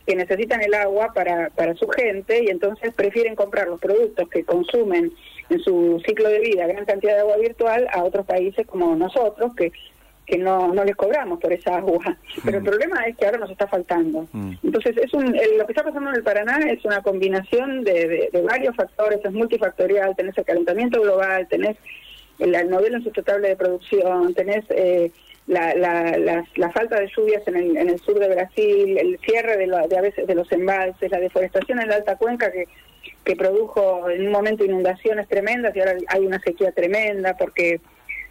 que 0.06 0.16
necesitan 0.16 0.62
el 0.62 0.74
agua 0.74 1.12
para, 1.14 1.50
para 1.50 1.74
su 1.76 1.88
gente 1.88 2.44
y 2.44 2.48
entonces 2.48 2.94
prefieren 2.94 3.36
comprar 3.36 3.68
los 3.68 3.80
productos 3.80 4.30
que 4.30 4.44
consumen 4.44 5.12
en 5.50 5.60
su 5.60 6.02
ciclo 6.06 6.30
de 6.30 6.40
vida 6.40 6.68
gran 6.68 6.86
cantidad 6.86 7.16
de 7.16 7.22
agua 7.22 7.38
virtual 7.38 7.88
a 7.92 8.04
otros 8.04 8.26
países 8.26 8.66
como 8.68 8.96
nosotros 8.96 9.54
que 9.56 9.72
que 10.26 10.38
no, 10.38 10.74
no 10.74 10.84
les 10.84 10.96
cobramos 10.96 11.40
por 11.40 11.54
esa 11.54 11.78
agua. 11.78 12.18
Pero 12.44 12.58
el 12.58 12.64
mm. 12.64 12.66
problema 12.66 13.04
es 13.06 13.16
que 13.18 13.26
ahora 13.26 13.38
nos 13.38 13.52
está 13.52 13.68
faltando. 13.68 14.28
Mm. 14.32 14.54
Entonces, 14.64 14.98
es 14.98 15.14
un, 15.14 15.26
lo 15.26 15.66
que 15.66 15.72
está 15.72 15.84
pasando 15.84 16.10
en 16.10 16.16
el 16.16 16.24
Paraná 16.24 16.60
es 16.70 16.84
una 16.86 17.02
combinación 17.02 17.84
de, 17.84 18.30
de, 18.32 18.42
varios 18.42 18.76
factores, 18.76 19.20
es 19.24 19.32
multifactorial, 19.32 20.16
tenés 20.16 20.38
el 20.38 20.46
calentamiento 20.46 21.02
global, 21.02 21.48
tenés 21.48 21.78
el, 22.40 22.70
novelo 22.70 22.98
insustentable 22.98 23.50
de 23.50 23.56
producción, 23.56 24.34
tenés 24.34 24.66
eh, 24.70 25.12
la, 25.48 25.76
la, 25.76 26.44
la, 26.56 26.72
falta 26.72 27.00
de 27.00 27.10
lluvias 27.16 27.48
en 27.48 27.56
el, 27.56 27.78
en 27.78 27.90
el 27.90 28.00
sur 28.00 28.18
de 28.20 28.30
Brasil, 28.30 28.98
el 28.98 29.20
cierre 29.20 29.58
de, 29.58 29.68
de 29.88 29.98
a 29.98 30.02
veces 30.02 30.26
de 30.26 30.36
los 30.36 30.52
embalses, 30.52 31.12
la 31.12 31.20
deforestación 31.20 31.80
en 31.80 31.90
la 31.90 31.96
alta 31.96 32.18
cuenca 32.18 32.52
que 32.52 32.68
que 33.24 33.36
produjo 33.36 34.10
en 34.10 34.28
un 34.28 34.32
momento 34.32 34.64
inundaciones 34.64 35.28
tremendas 35.28 35.76
y 35.76 35.80
ahora 35.80 35.96
hay 36.08 36.26
una 36.26 36.40
sequía 36.40 36.72
tremenda 36.72 37.36
porque 37.36 37.82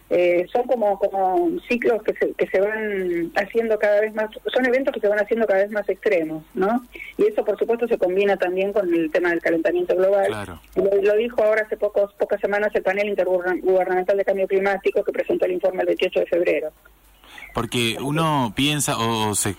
eh, 0.09 0.45
son 0.51 0.63
como, 0.67 0.99
como 0.99 1.59
ciclos 1.67 2.03
que 2.03 2.13
se, 2.13 2.33
que 2.33 2.47
se 2.47 2.59
van 2.59 3.31
haciendo 3.35 3.79
cada 3.79 4.01
vez 4.01 4.13
más, 4.13 4.29
son 4.53 4.65
eventos 4.65 4.93
que 4.93 4.99
se 4.99 5.07
van 5.07 5.19
haciendo 5.19 5.47
cada 5.47 5.63
vez 5.63 5.71
más 5.71 5.87
extremos, 5.89 6.43
¿no? 6.53 6.83
Y 7.17 7.25
eso, 7.25 7.43
por 7.43 7.57
supuesto, 7.57 7.87
se 7.87 7.97
combina 7.97 8.37
también 8.37 8.71
con 8.71 8.93
el 8.93 9.09
tema 9.11 9.29
del 9.29 9.41
calentamiento 9.41 9.95
global. 9.95 10.59
Lo, 10.75 11.15
dijo 11.15 11.43
ahora 11.43 11.63
hace 11.63 11.77
pocos, 11.77 12.13
pocas 12.13 12.39
semanas 12.39 12.69
el 12.75 12.83
panel 12.83 13.09
intergubernamental 13.09 14.17
de 14.17 14.25
cambio 14.25 14.47
climático 14.47 15.03
que 15.03 15.11
presentó 15.11 15.45
el 15.45 15.53
informe 15.53 15.81
el 15.81 15.87
28 15.87 16.19
de 16.19 16.25
febrero. 16.27 16.69
Porque 17.53 17.97
uno 17.99 18.53
piensa 18.55 18.97
o 18.97 19.33
se 19.33 19.55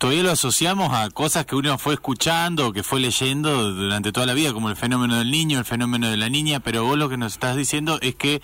todavía 0.00 0.22
lo 0.22 0.30
asociamos 0.30 0.94
a 0.94 1.10
cosas 1.10 1.44
que 1.44 1.54
uno 1.54 1.76
fue 1.76 1.92
escuchando 1.92 2.68
o 2.68 2.72
que 2.72 2.82
fue 2.82 3.00
leyendo 3.00 3.70
durante 3.72 4.12
toda 4.12 4.24
la 4.24 4.32
vida, 4.32 4.54
como 4.54 4.70
el 4.70 4.76
fenómeno 4.76 5.18
del 5.18 5.30
niño, 5.30 5.58
el 5.58 5.66
fenómeno 5.66 6.10
de 6.10 6.16
la 6.16 6.30
niña, 6.30 6.60
pero 6.60 6.84
vos 6.84 6.96
lo 6.96 7.10
que 7.10 7.18
nos 7.18 7.34
estás 7.34 7.54
diciendo 7.54 7.98
es 8.00 8.14
que 8.14 8.40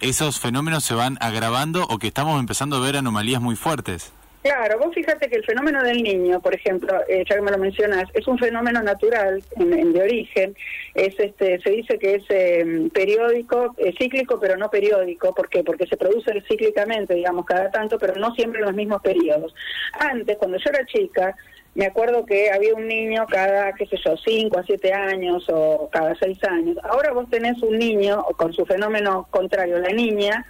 esos 0.00 0.40
fenómenos 0.40 0.84
se 0.84 0.94
van 0.94 1.18
agravando 1.20 1.86
o 1.88 1.98
que 1.98 2.08
estamos 2.08 2.38
empezando 2.40 2.76
a 2.76 2.80
ver 2.80 2.96
anomalías 2.96 3.40
muy 3.40 3.56
fuertes. 3.56 4.12
Claro, 4.42 4.78
vos 4.78 4.94
fíjate 4.94 5.28
que 5.28 5.36
el 5.36 5.44
fenómeno 5.44 5.82
del 5.82 6.02
niño, 6.02 6.40
por 6.40 6.54
ejemplo, 6.54 7.00
eh, 7.08 7.24
ya 7.28 7.36
que 7.36 7.42
me 7.42 7.50
lo 7.50 7.58
mencionas, 7.58 8.04
es 8.14 8.26
un 8.28 8.38
fenómeno 8.38 8.82
natural 8.82 9.42
en, 9.56 9.92
de 9.92 10.00
origen. 10.00 10.54
Es 10.94 11.18
este, 11.18 11.60
se 11.60 11.70
dice 11.70 11.98
que 11.98 12.14
es 12.14 12.24
em, 12.28 12.88
periódico, 12.88 13.74
cíclico, 13.98 14.38
pero 14.40 14.56
no 14.56 14.70
periódico. 14.70 15.34
¿Por 15.34 15.48
qué? 15.48 15.64
Porque 15.64 15.86
se 15.86 15.96
produce 15.96 16.40
cíclicamente, 16.48 17.14
digamos, 17.14 17.44
cada 17.46 17.70
tanto, 17.70 17.98
pero 17.98 18.14
no 18.14 18.32
siempre 18.34 18.60
en 18.60 18.66
los 18.66 18.74
mismos 18.74 19.02
periodos. 19.02 19.52
Antes, 19.98 20.36
cuando 20.38 20.56
yo 20.56 20.70
era 20.70 20.86
chica, 20.86 21.34
me 21.74 21.86
acuerdo 21.86 22.26
que 22.26 22.50
había 22.50 22.74
un 22.74 22.88
niño 22.88 23.26
cada, 23.28 23.72
qué 23.72 23.86
sé 23.86 23.96
yo, 24.04 24.16
5 24.16 24.58
a 24.58 24.62
7 24.64 24.92
años 24.92 25.44
o 25.48 25.88
cada 25.92 26.14
6 26.16 26.42
años. 26.44 26.76
Ahora 26.82 27.12
vos 27.12 27.28
tenés 27.30 27.62
un 27.62 27.78
niño 27.78 28.24
con 28.36 28.52
su 28.52 28.66
fenómeno 28.66 29.28
contrario, 29.30 29.78
la 29.78 29.90
niña, 29.90 30.46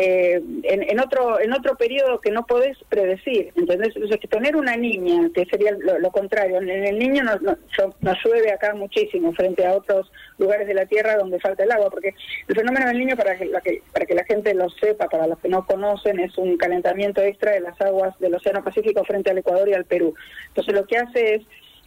eh, 0.00 0.40
en, 0.62 1.00
otro 1.00 1.40
en 1.40 1.52
otro 1.52 1.76
periodo 1.76 2.20
que 2.20 2.30
no 2.30 2.46
podés 2.46 2.78
predecir. 2.88 3.52
¿entendés? 3.56 3.96
Entonces, 3.96 4.20
que 4.20 4.28
tener 4.28 4.54
una 4.54 4.76
niña, 4.76 5.28
que 5.34 5.44
sería 5.46 5.72
lo, 5.72 6.10
contrario, 6.12 6.58
en 6.58 6.68
el 6.68 6.98
niño 6.98 7.24
nos, 7.24 7.40
nos, 7.42 8.24
llueve 8.24 8.52
acá 8.52 8.74
muchísimo 8.74 9.32
frente 9.32 9.66
a 9.66 9.74
otros 9.74 10.10
lugares 10.38 10.68
de 10.68 10.74
la 10.74 10.86
Tierra 10.86 11.16
donde 11.16 11.40
falta 11.40 11.64
el 11.64 11.72
agua, 11.72 11.90
porque 11.90 12.14
el 12.46 12.54
fenómeno 12.54 12.86
del 12.86 12.98
niño, 12.98 13.16
para 13.16 13.36
que, 13.36 13.46
la 13.46 13.60
que, 13.60 13.82
para 13.92 14.06
que 14.06 14.14
la 14.14 14.24
gente 14.24 14.54
lo 14.54 14.70
sepa, 14.70 15.08
para 15.08 15.26
los 15.26 15.38
que 15.40 15.48
no 15.48 15.66
conocen, 15.66 16.20
es 16.20 16.38
un 16.38 16.56
calentamiento 16.56 17.20
extra 17.20 17.52
de 17.52 17.60
las 17.60 17.80
aguas 17.80 18.16
del 18.20 18.34
Océano 18.34 18.62
Pacífico 18.62 19.04
frente 19.04 19.30
al 19.30 19.38
Ecuador 19.38 19.68
y 19.68 19.74
al 19.74 19.84
Perú. 19.84 20.14
Entonces, 20.48 20.74
lo 20.74 20.86
que 20.86 20.98
hace 20.98 21.34
es 21.34 21.42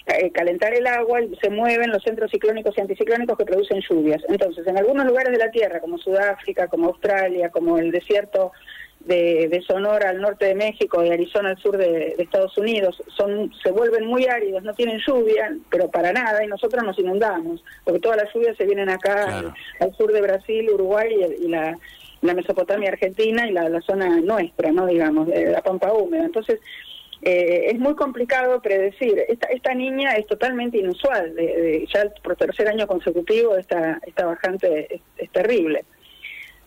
eh, 0.07 0.31
calentar 0.31 0.73
el 0.73 0.87
agua 0.87 1.21
y 1.21 1.35
se 1.35 1.49
mueven 1.49 1.91
los 1.91 2.03
centros 2.03 2.31
ciclónicos 2.31 2.75
y 2.77 2.81
anticiclónicos 2.81 3.37
que 3.37 3.45
producen 3.45 3.81
lluvias. 3.87 4.21
Entonces, 4.29 4.65
en 4.65 4.77
algunos 4.77 5.05
lugares 5.05 5.31
de 5.31 5.37
la 5.37 5.51
Tierra, 5.51 5.79
como 5.79 5.97
Sudáfrica, 5.99 6.67
como 6.67 6.87
Australia, 6.87 7.49
como 7.49 7.77
el 7.77 7.91
desierto 7.91 8.51
de, 9.05 9.63
Sonora 9.67 10.09
al 10.09 10.21
norte 10.21 10.45
de 10.45 10.55
México 10.55 11.03
y 11.03 11.09
Arizona 11.09 11.49
al 11.49 11.57
sur 11.57 11.77
de, 11.77 12.15
Estados 12.17 12.57
Unidos, 12.57 13.01
son 13.15 13.51
se 13.63 13.71
vuelven 13.71 14.05
muy 14.05 14.25
áridos, 14.25 14.63
no 14.63 14.73
tienen 14.73 14.99
lluvia, 15.05 15.55
pero 15.69 15.89
para 15.89 16.11
nada, 16.13 16.43
y 16.43 16.47
nosotros 16.47 16.83
nos 16.83 16.97
inundamos, 16.99 17.63
porque 17.83 17.99
todas 17.99 18.17
las 18.17 18.33
lluvias 18.33 18.57
se 18.57 18.65
vienen 18.65 18.89
acá 18.89 19.53
al, 19.79 19.95
sur 19.95 20.11
de 20.11 20.21
Brasil, 20.21 20.69
Uruguay 20.71 21.15
y, 21.39 21.47
la, 21.47 21.77
Mesopotamia 22.21 22.89
Argentina 22.89 23.47
y 23.47 23.51
la, 23.51 23.67
la 23.67 23.81
zona 23.81 24.19
nuestra, 24.21 24.71
no 24.71 24.85
digamos, 24.85 25.27
de 25.27 25.47
la 25.47 25.61
pampa 25.61 25.91
húmeda. 25.91 26.25
Entonces, 26.25 26.59
eh, 27.21 27.67
es 27.71 27.79
muy 27.79 27.95
complicado 27.95 28.61
predecir. 28.61 29.23
Esta, 29.27 29.47
esta 29.49 29.73
niña 29.73 30.13
es 30.13 30.25
totalmente 30.27 30.77
inusual, 30.77 31.35
de, 31.35 31.87
ya 31.93 32.09
por 32.23 32.35
tercer 32.35 32.67
año 32.67 32.87
consecutivo 32.87 33.55
esta, 33.55 33.99
esta 34.05 34.25
bajante 34.25 35.01
es, 35.17 35.29
terrible. 35.31 35.85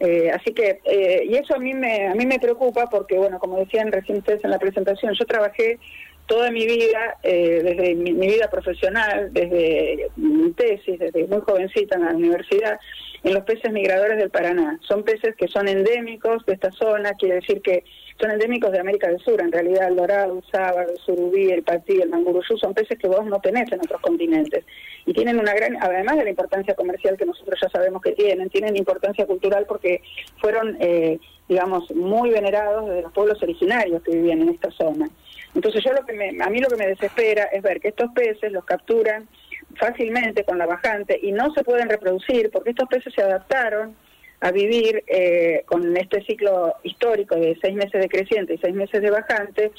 Eh, 0.01 0.31
así 0.31 0.53
que, 0.53 0.81
eh, 0.85 1.25
y 1.29 1.35
eso 1.37 1.55
a 1.55 1.59
mí, 1.59 1.73
me, 1.73 2.09
a 2.09 2.15
mí 2.15 2.27
me 2.27 2.39
preocupa 2.39 2.89
porque, 2.91 3.17
bueno, 3.17 3.39
como 3.39 3.59
decían 3.59 3.91
recién 3.93 4.19
ustedes 4.19 4.45
en 4.45 4.51
la 4.51 4.59
presentación, 4.59 5.15
yo 5.15 5.25
trabajé 5.25 5.79
toda 6.27 6.51
mi 6.51 6.67
vida, 6.67 7.19
eh, 7.23 7.61
desde 7.63 7.95
mi, 7.95 8.13
vida 8.13 8.49
profesional, 8.51 9.33
desde 9.33 10.11
mi 10.17 10.53
tesis, 10.53 10.99
desde 10.99 11.27
muy 11.27 11.41
jovencita 11.41 11.97
en 11.97 12.05
la 12.05 12.13
universidad, 12.13 12.79
en 13.25 13.33
los 13.33 13.45
peces 13.45 13.73
migradores 13.73 14.19
del 14.19 14.31
Paraná. 14.31 14.79
Son 14.83 15.03
peces 15.03 15.35
que 15.35 15.49
son 15.49 15.67
endémicos 15.67 16.45
de 16.45 16.53
esta 16.53 16.71
zona, 16.71 17.15
quiere 17.15 17.37
decir 17.37 17.63
que 17.63 17.85
son 18.21 18.31
endémicos 18.31 18.71
de 18.71 18.79
América 18.79 19.09
del 19.09 19.19
Sur, 19.19 19.41
en 19.41 19.51
realidad 19.51 19.89
el 19.89 19.97
dorado, 19.97 20.39
el 20.39 20.45
sábado, 20.51 20.93
el 20.93 20.99
surubí, 20.99 21.51
el 21.51 21.63
patí, 21.63 22.01
el 22.01 22.11
manguruyú, 22.11 22.57
son 22.59 22.75
peces 22.75 22.99
que 22.99 23.09
vos 23.09 23.25
no 23.25 23.41
tenés 23.41 23.73
en 23.73 23.81
otros 23.81 24.01
continentes. 24.03 24.65
Y 25.07 25.15
tienen 25.15 25.39
una 25.41 25.55
gran, 25.55 25.77
además 25.83 26.19
de 26.19 26.25
la 26.25 26.31
importancia 26.31 26.75
comercial 26.75 27.17
que 27.17 27.27
nosotros 27.27 27.59
ya 27.61 27.69
sabemos 27.71 28.03
que 28.03 28.13
tienen, 28.13 28.51
tienen 28.51 28.77
importancia 28.77 29.27
cultural 29.27 29.65
porque 29.67 30.03
fueron, 30.41 30.77
eh, 30.81 31.19
digamos, 31.49 31.91
muy 31.95 32.31
venerados 32.31 32.87
desde 32.87 33.03
los 33.03 33.13
pueblos 33.13 33.43
originarios 33.43 34.03
que 34.03 34.13
vivían 34.13 34.43
en 34.43 34.51
esta 34.51 34.71
zona. 34.71 35.09
Entonces 35.55 35.83
yo 35.83 35.93
lo 35.93 36.05
que 36.05 36.13
me, 36.13 36.31
a 36.43 36.51
mí 36.51 36.61
lo 36.61 36.69
que 36.69 36.77
me 36.77 36.87
desespera 36.87 37.45
es 37.45 37.63
ver 37.63 37.81
que 37.81 37.89
estos 37.89 38.11
peces 38.13 38.53
los 38.53 38.65
capturan 38.65 39.29
fácilmente 39.77 40.45
con 40.45 40.59
la 40.59 40.67
bajante 40.67 41.19
y 41.23 41.33
no 41.33 41.53
se 41.55 41.65
pueden 41.65 41.89
reproducir 41.89 42.51
porque 42.51 42.71
estos 42.71 42.89
peces 42.89 43.13
se 43.15 43.23
adaptaron 43.23 43.97
a 44.41 44.51
vivir 44.51 45.03
eh, 45.07 45.63
con 45.67 45.97
este 45.97 46.23
ciclo 46.25 46.75
histórico 46.83 47.35
de 47.35 47.57
seis 47.63 47.75
meses 47.75 48.01
de 48.01 48.09
creciente 48.09 48.55
y 48.55 48.59
seis 48.59 48.75
meses 48.75 49.01
de 49.01 49.11
bajante, 49.11 49.73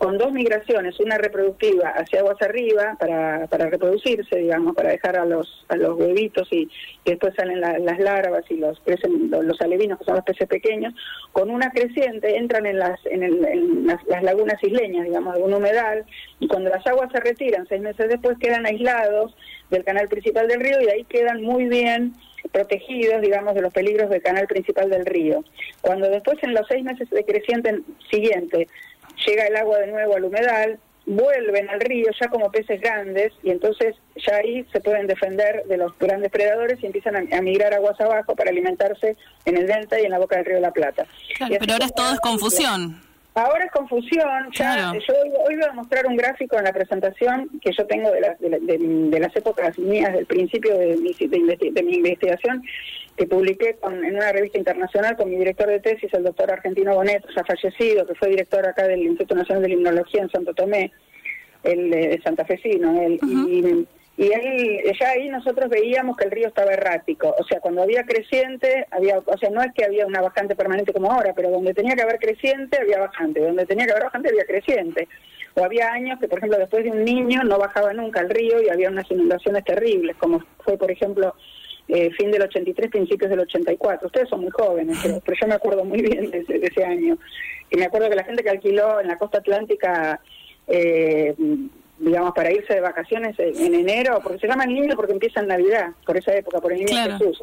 con 0.00 0.16
dos 0.16 0.32
migraciones, 0.32 0.98
una 0.98 1.18
reproductiva 1.18 1.90
hacia 1.90 2.20
aguas 2.20 2.40
arriba 2.40 2.96
para, 2.98 3.46
para 3.48 3.68
reproducirse, 3.68 4.34
digamos, 4.34 4.74
para 4.74 4.88
dejar 4.88 5.18
a 5.18 5.26
los 5.26 5.66
a 5.68 5.76
los 5.76 5.98
huevitos 5.98 6.50
y, 6.50 6.70
después 7.04 7.34
salen 7.34 7.60
las 7.60 7.98
larvas 7.98 8.44
y 8.48 8.56
los 8.56 8.80
crecen 8.80 9.30
los, 9.30 9.60
alevinos, 9.60 9.98
que 9.98 10.06
son 10.06 10.14
los 10.14 10.24
peces 10.24 10.48
pequeños, 10.48 10.94
con 11.32 11.50
una 11.50 11.70
creciente 11.70 12.34
entran 12.38 12.64
en 12.64 12.78
las 12.78 12.98
en, 13.04 13.86
las, 13.86 14.02
las, 14.06 14.22
lagunas 14.22 14.56
isleñas, 14.62 15.04
digamos, 15.04 15.36
un 15.36 15.52
humedal, 15.52 16.06
y 16.38 16.48
cuando 16.48 16.70
las 16.70 16.86
aguas 16.86 17.12
se 17.12 17.20
retiran, 17.20 17.66
seis 17.68 17.82
meses 17.82 18.08
después 18.08 18.38
quedan 18.38 18.64
aislados 18.64 19.36
del 19.68 19.84
canal 19.84 20.08
principal 20.08 20.48
del 20.48 20.60
río 20.60 20.80
y 20.80 20.88
ahí 20.88 21.04
quedan 21.04 21.42
muy 21.42 21.66
bien 21.66 22.14
protegidos, 22.52 23.20
digamos, 23.20 23.54
de 23.54 23.60
los 23.60 23.72
peligros 23.72 24.08
del 24.08 24.22
canal 24.22 24.46
principal 24.46 24.88
del 24.88 25.04
río. 25.04 25.44
Cuando 25.82 26.08
después 26.08 26.38
en 26.42 26.54
los 26.54 26.66
seis 26.68 26.82
meses 26.84 27.10
de 27.10 27.22
creciente 27.24 27.80
siguiente 28.10 28.66
llega 29.26 29.46
el 29.46 29.56
agua 29.56 29.78
de 29.78 29.86
nuevo 29.88 30.16
al 30.16 30.24
humedal, 30.24 30.78
vuelven 31.06 31.68
al 31.70 31.80
río 31.80 32.10
ya 32.20 32.28
como 32.28 32.50
peces 32.50 32.80
grandes 32.80 33.32
y 33.42 33.50
entonces 33.50 33.96
ya 34.16 34.36
ahí 34.36 34.64
se 34.72 34.80
pueden 34.80 35.06
defender 35.06 35.64
de 35.64 35.76
los 35.76 35.96
grandes 35.98 36.30
predadores 36.30 36.82
y 36.82 36.86
empiezan 36.86 37.32
a, 37.32 37.42
migrar 37.42 37.74
aguas 37.74 38.00
abajo 38.00 38.36
para 38.36 38.50
alimentarse 38.50 39.16
en 39.44 39.56
el 39.56 39.66
delta 39.66 40.00
y 40.00 40.04
en 40.04 40.10
la 40.10 40.18
boca 40.18 40.36
del 40.36 40.44
río 40.44 40.56
de 40.56 40.60
la 40.60 40.72
Plata. 40.72 41.06
pero 41.38 41.72
ahora 41.72 41.86
es 41.86 41.94
todo 41.94 42.12
es 42.12 42.20
confusión. 42.20 43.09
Ahora 43.34 43.64
es 43.64 43.70
confusión. 43.70 44.50
Ya, 44.52 44.92
Yo 44.92 45.14
hoy, 45.22 45.56
voy 45.56 45.64
a 45.64 45.72
mostrar 45.72 46.06
un 46.06 46.16
gráfico 46.16 46.56
en 46.58 46.64
la 46.64 46.72
presentación 46.72 47.48
que 47.60 47.70
yo 47.72 47.86
tengo 47.86 48.10
de 48.10 48.20
las, 48.20 48.40
de, 48.40 49.20
las 49.20 49.34
épocas 49.36 49.78
mías, 49.78 50.12
del 50.12 50.26
principio 50.26 50.76
de 50.76 50.96
mi, 50.96 51.12
de, 51.12 51.82
mi 51.82 51.94
investigación, 51.94 52.62
que 53.16 53.26
publiqué 53.26 53.78
en 53.82 54.16
una 54.16 54.32
revista 54.32 54.58
internacional 54.58 55.16
con 55.16 55.30
mi 55.30 55.36
director 55.36 55.68
de 55.68 55.78
tesis, 55.78 56.12
el 56.12 56.24
doctor 56.24 56.52
Argentino 56.52 56.94
Bonet, 56.94 57.24
ya 57.34 57.44
fallecido, 57.44 58.04
que 58.06 58.14
fue 58.16 58.30
director 58.30 58.66
acá 58.66 58.88
del 58.88 59.02
Instituto 59.02 59.36
Nacional 59.36 59.62
de 59.62 59.68
Limnología 59.68 60.22
en 60.22 60.30
Santo 60.30 60.52
Tomé, 60.52 60.92
el 61.62 61.90
de 61.90 62.20
Santa 62.24 62.44
Fecino. 62.44 63.00
El, 63.00 63.20
y, 63.22 63.86
y 64.20 64.34
ahí, 64.34 64.82
ya 65.00 65.12
ahí 65.12 65.30
nosotros 65.30 65.70
veíamos 65.70 66.14
que 66.14 66.26
el 66.26 66.30
río 66.30 66.48
estaba 66.48 66.74
errático, 66.74 67.34
o 67.38 67.44
sea, 67.44 67.58
cuando 67.58 67.82
había 67.82 68.04
creciente, 68.04 68.86
había, 68.90 69.18
o 69.18 69.38
sea, 69.38 69.48
no 69.48 69.62
es 69.62 69.72
que 69.72 69.82
había 69.82 70.04
una 70.04 70.20
bajante 70.20 70.54
permanente 70.54 70.92
como 70.92 71.10
ahora, 71.10 71.32
pero 71.34 71.48
donde 71.48 71.72
tenía 71.72 71.94
que 71.94 72.02
haber 72.02 72.18
creciente, 72.18 72.78
había 72.82 72.98
bajante, 73.00 73.40
donde 73.40 73.64
tenía 73.64 73.86
que 73.86 73.92
haber 73.92 74.04
bajante, 74.04 74.28
había 74.28 74.44
creciente. 74.44 75.08
O 75.54 75.64
había 75.64 75.90
años 75.90 76.20
que, 76.20 76.28
por 76.28 76.36
ejemplo, 76.36 76.58
después 76.58 76.84
de 76.84 76.90
un 76.90 77.02
niño 77.02 77.44
no 77.44 77.56
bajaba 77.56 77.94
nunca 77.94 78.20
el 78.20 78.28
río 78.28 78.60
y 78.60 78.68
había 78.68 78.90
unas 78.90 79.10
inundaciones 79.10 79.64
terribles, 79.64 80.14
como 80.18 80.44
fue, 80.64 80.76
por 80.76 80.90
ejemplo, 80.90 81.34
eh, 81.88 82.10
fin 82.10 82.30
del 82.30 82.42
83, 82.42 82.90
principios 82.90 83.30
del 83.30 83.40
84. 83.40 84.06
Ustedes 84.06 84.28
son 84.28 84.42
muy 84.42 84.50
jóvenes, 84.50 84.98
pero, 85.02 85.38
yo 85.40 85.48
me 85.48 85.54
acuerdo 85.54 85.82
muy 85.82 86.02
bien 86.02 86.30
de 86.30 86.40
ese, 86.40 86.58
de 86.58 86.66
ese, 86.66 86.84
año. 86.84 87.16
Y 87.70 87.76
me 87.78 87.86
acuerdo 87.86 88.10
que 88.10 88.16
la 88.16 88.24
gente 88.24 88.42
que 88.42 88.50
alquiló 88.50 89.00
en 89.00 89.08
la 89.08 89.16
costa 89.16 89.38
atlántica 89.38 90.20
eh, 90.66 91.34
digamos, 92.00 92.32
para 92.34 92.50
irse 92.50 92.74
de 92.74 92.80
vacaciones 92.80 93.38
en 93.38 93.74
enero, 93.74 94.20
porque 94.22 94.38
se 94.38 94.48
llama 94.48 94.64
el 94.64 94.74
niño 94.74 94.96
porque 94.96 95.12
empieza 95.12 95.40
en 95.40 95.48
Navidad, 95.48 95.88
por 96.06 96.16
esa 96.16 96.34
época, 96.34 96.60
por 96.60 96.72
el 96.72 96.84
niño 96.84 97.18
Jesús. 97.18 97.42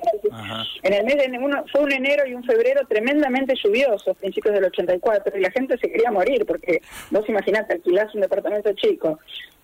En 0.82 0.94
el 0.94 1.06
mes 1.06 1.16
de 1.16 1.38
uno, 1.38 1.64
fue 1.72 1.82
un 1.82 1.92
enero 1.92 2.28
y 2.28 2.34
un 2.34 2.44
febrero 2.44 2.82
tremendamente 2.88 3.54
lluviosos, 3.64 4.18
principios 4.18 4.56
del 4.56 4.66
84, 4.66 5.38
y 5.38 5.42
la 5.42 5.52
gente 5.52 5.78
se 5.78 5.90
quería 5.90 6.12
morir, 6.12 6.46
porque 6.46 6.82
vos 7.12 7.28
imaginate, 7.30 7.76
alquilás 7.76 8.14
un 8.16 8.22
departamento 8.22 8.74
chico 8.74 9.20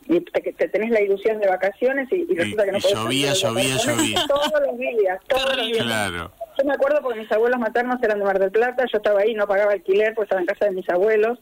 y 0.05 0.19
te, 0.19 0.67
tenés 0.67 0.91
la 0.91 1.01
ilusión 1.01 1.39
de 1.39 1.47
vacaciones 1.47 2.11
y, 2.11 2.25
resulta 2.35 2.65
que 2.65 2.71
no 2.73 2.79
podés 2.79 2.95
llovía, 2.95 3.33
llovía, 3.33 3.77
llovía. 3.77 4.23
Todos 4.27 4.51
los 4.67 4.77
días, 4.77 5.19
todos 5.27 5.57
los 5.57 5.65
días. 5.65 5.85
Claro. 5.85 6.31
Yo 6.57 6.65
me 6.65 6.73
acuerdo 6.73 7.01
porque 7.01 7.19
mis 7.19 7.31
abuelos 7.31 7.59
maternos 7.59 8.03
eran 8.03 8.19
de 8.19 8.25
Mar 8.25 8.37
del 8.37 8.51
Plata, 8.51 8.85
yo 8.91 8.97
estaba 8.97 9.21
ahí, 9.21 9.33
no 9.33 9.47
pagaba 9.47 9.71
alquiler, 9.71 10.13
pues 10.13 10.25
estaba 10.25 10.41
en 10.41 10.47
casa 10.47 10.65
de 10.65 10.71
mis 10.71 10.87
abuelos, 10.89 11.39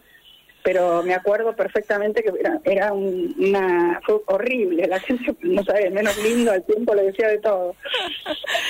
pero 0.64 1.04
me 1.04 1.14
acuerdo 1.14 1.56
perfectamente 1.56 2.24
que 2.24 2.32
era, 2.40 2.60
era 2.64 2.94
una 2.94 4.00
fue 4.06 4.22
horrible 4.28 4.88
la 4.88 5.00
gente 5.02 5.36
no 5.42 5.64
sabe 5.64 5.90
menos 5.90 6.18
lindo 6.24 6.52
al 6.52 6.64
tiempo 6.64 6.94
le 6.96 7.04
decía 7.04 7.28
de 7.28 7.40
todo. 7.40 7.76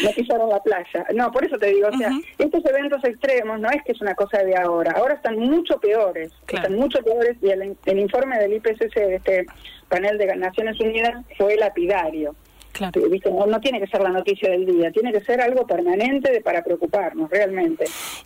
No 0.04 0.10
pisaron 0.12 0.50
la 0.50 0.62
playa. 0.62 1.06
No 1.14 1.32
por 1.32 1.46
eso 1.46 1.58
te 1.58 1.68
digo 1.68 1.90
o 1.90 1.98
sea 1.98 2.12
estos 2.38 2.66
eventos 2.66 3.04
extremos 3.04 3.60
no 3.60 3.70
es 3.70 3.84
que 3.84 3.92
es 3.92 4.02
una 4.02 4.16
cosa 4.16 4.44
de 4.44 4.56
ahora 4.56 4.92
ahora 4.92 5.16
están 5.16 5.38
mucho 5.38 5.80
peores 5.80 6.32
están 6.48 6.76
mucho 6.76 7.00
peores 7.04 7.38
y 7.42 7.50
el, 7.50 7.78
el 7.86 8.00
informe 8.00 8.38
del 8.40 8.54
IPCC 8.54 8.96
de 8.96 9.16
este 9.16 9.46
panel 9.90 10.18
de 10.18 10.36
Naciones 10.36 10.80
Unidas 10.80 11.26
fue 11.38 11.56
lapidario 11.58 12.36
Claro. 12.72 13.01
No, 13.48 13.60
tiene 13.60 13.80
que 13.80 13.88
ser 13.88 14.01
la 14.01 14.10
noticia 14.10 14.50
del 14.50 14.66
día, 14.66 14.92
tiene 14.92 15.12
que 15.12 15.22
ser 15.22 15.42
algo 15.42 15.68
permanente 15.68 16.32
de, 16.32 16.42
para 16.42 16.63
preocuparnos, 16.63 17.30
realmente. 17.30 17.86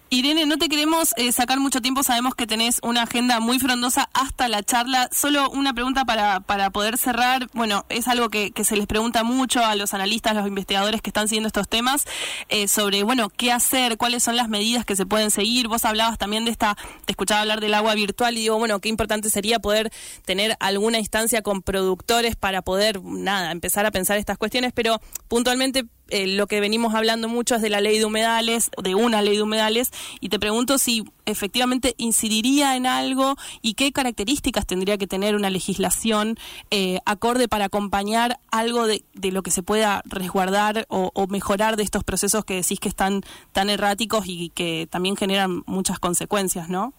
Irene, 0.09 0.45
no 0.45 0.57
te 0.57 0.69
queremos 0.69 1.13
eh, 1.17 1.31
sacar 1.31 1.59
mucho 1.59 1.81
tiempo, 1.81 2.03
sabemos 2.03 2.35
que 2.35 2.47
tenés 2.47 2.79
una 2.83 3.03
agenda 3.03 3.39
muy 3.39 3.59
frondosa 3.59 4.09
hasta 4.13 4.47
la 4.47 4.63
charla. 4.63 5.09
Solo 5.11 5.49
una 5.49 5.73
pregunta 5.73 6.05
para, 6.05 6.39
para 6.41 6.69
poder 6.69 6.97
cerrar. 6.97 7.47
Bueno, 7.53 7.85
es 7.89 8.07
algo 8.07 8.29
que, 8.29 8.51
se 8.63 8.77
les 8.77 8.87
pregunta 8.87 9.23
mucho 9.23 9.63
a 9.63 9.75
los 9.75 9.93
analistas, 9.93 10.31
a 10.33 10.35
los 10.35 10.47
investigadores 10.47 11.01
que 11.01 11.09
están 11.09 11.27
siguiendo 11.27 11.47
estos 11.47 11.67
temas, 11.67 12.05
eh, 12.49 12.67
sobre, 12.67 13.03
bueno, 13.03 13.29
qué 13.29 13.51
hacer, 13.51 13.97
cuáles 13.97 14.23
son 14.23 14.35
las 14.35 14.49
medidas 14.49 14.85
que 14.85 14.95
se 14.95 15.05
pueden 15.05 15.31
seguir. 15.31 15.67
Vos 15.67 15.85
hablabas 15.85 16.17
también 16.17 16.45
de 16.45 16.51
esta, 16.51 16.77
te 17.05 17.11
escuchaba 17.11 17.41
hablar 17.41 17.61
del 17.61 17.73
agua 17.73 17.95
virtual 17.95 18.37
y 18.37 18.41
digo, 18.41 18.57
bueno, 18.57 18.79
qué 18.79 18.89
importante 18.89 19.29
sería 19.29 19.59
poder 19.59 19.91
tener 20.23 20.55
alguna 20.59 20.99
instancia 20.99 21.41
con 21.41 21.61
productores 21.61 22.35
para 22.35 22.61
poder, 22.61 23.03
nada, 23.03 23.51
empezar 23.51 23.85
a 23.85 23.91
pensar 23.91 24.17
estas 24.17 24.34
cuestiones, 24.37 24.73
pero 24.73 24.99
puntualmente 25.27 25.85
eh, 26.09 26.27
lo 26.27 26.45
que 26.45 26.59
venimos 26.59 26.93
hablando 26.93 27.27
mucho 27.27 27.55
es 27.55 27.61
de 27.61 27.69
la 27.69 27.81
ley 27.81 27.97
de 27.97 28.05
humedales, 28.05 28.69
de 28.81 28.93
una 28.93 29.21
ley 29.21 29.37
de 29.37 29.41
humedales, 29.41 29.91
y 30.19 30.29
te 30.29 30.39
pregunto 30.39 30.77
si 30.77 31.03
efectivamente 31.25 31.95
incidiría 31.97 32.75
en 32.75 32.85
algo 32.85 33.35
y 33.63 33.73
qué 33.73 33.91
características 33.91 34.67
tendría 34.67 34.97
que 34.97 35.07
tener 35.07 35.35
una 35.35 35.49
legislación 35.49 36.37
eh, 36.69 36.99
acorde 37.05 37.47
para 37.47 37.65
acompañar 37.65 38.39
algo 38.51 38.85
de, 38.85 39.03
lo 39.31 39.41
que 39.41 39.49
se 39.49 39.63
pueda 39.63 40.03
resguardar 40.05 40.85
o, 40.89 41.11
o, 41.15 41.27
mejorar 41.27 41.75
de 41.75 41.83
estos 41.83 42.03
procesos 42.03 42.45
que 42.45 42.55
decís 42.55 42.79
que 42.79 42.89
están 42.89 43.21
tan 43.51 43.69
erráticos 43.71 44.25
y 44.27 44.49
que 44.49 44.87
también 44.89 45.17
generan 45.17 45.63
muchas 45.65 45.97
consecuencias, 45.97 46.69
¿no? 46.69 46.93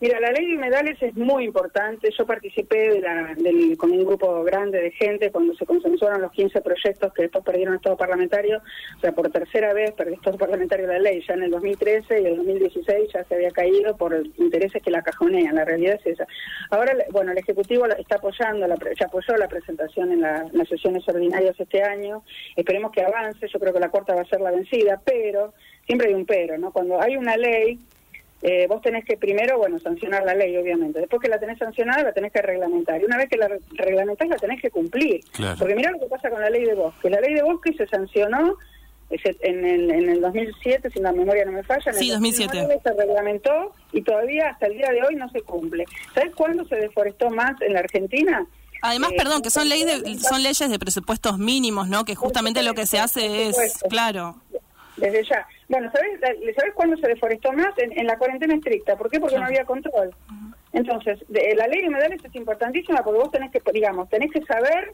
Mira, 0.00 0.20
la 0.20 0.30
ley 0.30 0.46
de 0.46 0.56
humedales 0.56 1.02
es 1.02 1.16
muy 1.16 1.42
importante. 1.42 2.08
Yo 2.16 2.24
participé 2.24 2.90
de 2.90 3.00
la, 3.00 3.34
del, 3.34 3.76
con 3.76 3.90
un 3.90 4.04
grupo 4.04 4.44
grande 4.44 4.80
de 4.80 4.92
gente 4.92 5.32
cuando 5.32 5.54
se 5.54 5.66
consensuaron 5.66 6.22
los 6.22 6.30
15 6.30 6.60
proyectos 6.60 7.12
que 7.12 7.22
después 7.22 7.42
perdieron 7.44 7.74
el 7.74 7.78
Estado 7.78 7.96
parlamentario. 7.96 8.62
O 8.96 9.00
sea, 9.00 9.10
por 9.10 9.28
tercera 9.32 9.72
vez 9.72 9.90
perdió 9.92 10.12
el 10.12 10.18
Estado 10.20 10.38
parlamentario 10.38 10.86
la 10.86 11.00
ley. 11.00 11.20
Ya 11.26 11.34
en 11.34 11.42
el 11.42 11.50
2013 11.50 12.22
y 12.22 12.26
el 12.26 12.36
2016 12.36 13.10
ya 13.12 13.24
se 13.24 13.34
había 13.34 13.50
caído 13.50 13.96
por 13.96 14.14
intereses 14.36 14.80
que 14.80 14.92
la 14.92 15.02
cajonean. 15.02 15.56
La 15.56 15.64
realidad 15.64 15.98
es 15.98 16.06
esa. 16.06 16.28
Ahora, 16.70 16.92
bueno, 17.10 17.32
el 17.32 17.38
Ejecutivo 17.38 17.84
está 17.86 18.16
apoyando, 18.16 18.68
la, 18.68 18.76
ya 18.76 19.06
apoyó 19.06 19.36
la 19.36 19.48
presentación 19.48 20.12
en, 20.12 20.24
en 20.24 20.50
las 20.52 20.68
sesiones 20.68 21.08
ordinarias 21.08 21.58
este 21.58 21.82
año. 21.82 22.22
Esperemos 22.54 22.92
que 22.92 23.02
avance. 23.02 23.48
Yo 23.52 23.58
creo 23.58 23.72
que 23.72 23.80
la 23.80 23.90
Corte 23.90 24.14
va 24.14 24.20
a 24.20 24.26
ser 24.26 24.40
la 24.40 24.52
vencida, 24.52 25.02
pero 25.04 25.54
siempre 25.86 26.06
hay 26.06 26.14
un 26.14 26.24
pero, 26.24 26.56
¿no? 26.56 26.70
Cuando 26.70 27.02
hay 27.02 27.16
una 27.16 27.36
ley 27.36 27.80
eh, 28.42 28.66
vos 28.68 28.80
tenés 28.82 29.04
que 29.04 29.16
primero, 29.16 29.58
bueno, 29.58 29.78
sancionar 29.80 30.24
la 30.24 30.34
ley, 30.34 30.56
obviamente. 30.56 31.00
Después 31.00 31.20
que 31.20 31.28
la 31.28 31.40
tenés 31.40 31.58
sancionada, 31.58 32.02
la 32.04 32.12
tenés 32.12 32.32
que 32.32 32.42
reglamentar. 32.42 33.00
Y 33.00 33.04
una 33.04 33.16
vez 33.16 33.28
que 33.28 33.36
la 33.36 33.50
reglamentás, 33.72 34.28
la 34.28 34.36
tenés 34.36 34.60
que 34.62 34.70
cumplir. 34.70 35.20
Porque 35.58 35.74
mirá 35.74 35.90
lo 35.90 35.98
que 35.98 36.06
pasa 36.06 36.30
con 36.30 36.40
la 36.40 36.50
ley 36.50 36.64
de 36.64 36.74
bosque. 36.74 37.10
La 37.10 37.20
ley 37.20 37.34
de 37.34 37.42
bosque 37.42 37.72
se 37.72 37.86
sancionó 37.88 38.56
en 39.10 39.64
el, 39.64 39.90
en 39.90 40.08
el 40.10 40.20
2007, 40.20 40.90
si 40.90 41.00
la 41.00 41.12
memoria 41.12 41.44
no 41.44 41.52
me 41.52 41.62
falla. 41.62 41.90
En 41.90 41.98
sí, 41.98 42.10
el 42.10 42.16
2007. 42.16 42.80
Se 42.82 42.92
reglamentó 42.94 43.72
y 43.92 44.02
todavía 44.02 44.50
hasta 44.50 44.66
el 44.66 44.74
día 44.74 44.90
de 44.90 45.02
hoy 45.02 45.16
no 45.16 45.28
se 45.30 45.40
cumple. 45.42 45.84
¿Sabes 46.14 46.34
cuándo 46.34 46.64
se 46.66 46.76
deforestó 46.76 47.30
más 47.30 47.60
en 47.62 47.72
la 47.72 47.80
Argentina? 47.80 48.46
Además, 48.82 49.10
eh, 49.12 49.16
perdón, 49.16 49.42
que 49.42 49.50
son, 49.50 49.68
ley 49.68 49.84
son 50.18 50.42
leyes 50.42 50.70
de 50.70 50.78
presupuestos 50.78 51.38
mínimos, 51.38 51.88
¿no? 51.88 52.04
Que 52.04 52.14
justamente 52.14 52.62
lo 52.62 52.74
que 52.74 52.86
se 52.86 52.98
hace 52.98 53.48
es, 53.48 53.56
claro. 53.88 54.36
Desde 54.98 55.24
ya. 55.24 55.46
Bueno, 55.68 55.90
¿sabes, 55.92 56.20
¿sabes 56.56 56.74
cuándo 56.74 56.96
se 56.96 57.08
deforestó 57.08 57.52
más? 57.52 57.72
En, 57.78 58.06
la 58.06 58.18
cuarentena 58.18 58.54
estricta. 58.54 58.96
¿Por 58.96 59.10
qué? 59.10 59.20
Porque 59.20 59.38
no 59.38 59.46
había 59.46 59.64
control. 59.64 60.14
Entonces, 60.72 61.18
de, 61.28 61.54
la 61.56 61.66
ley 61.66 61.82
de 61.82 61.88
humedales 61.88 62.24
es 62.24 62.34
importantísima 62.34 63.02
porque 63.02 63.20
vos 63.20 63.30
tenés 63.30 63.50
que, 63.50 63.60
digamos, 63.72 64.08
tenés 64.08 64.30
que 64.30 64.42
saber, 64.42 64.92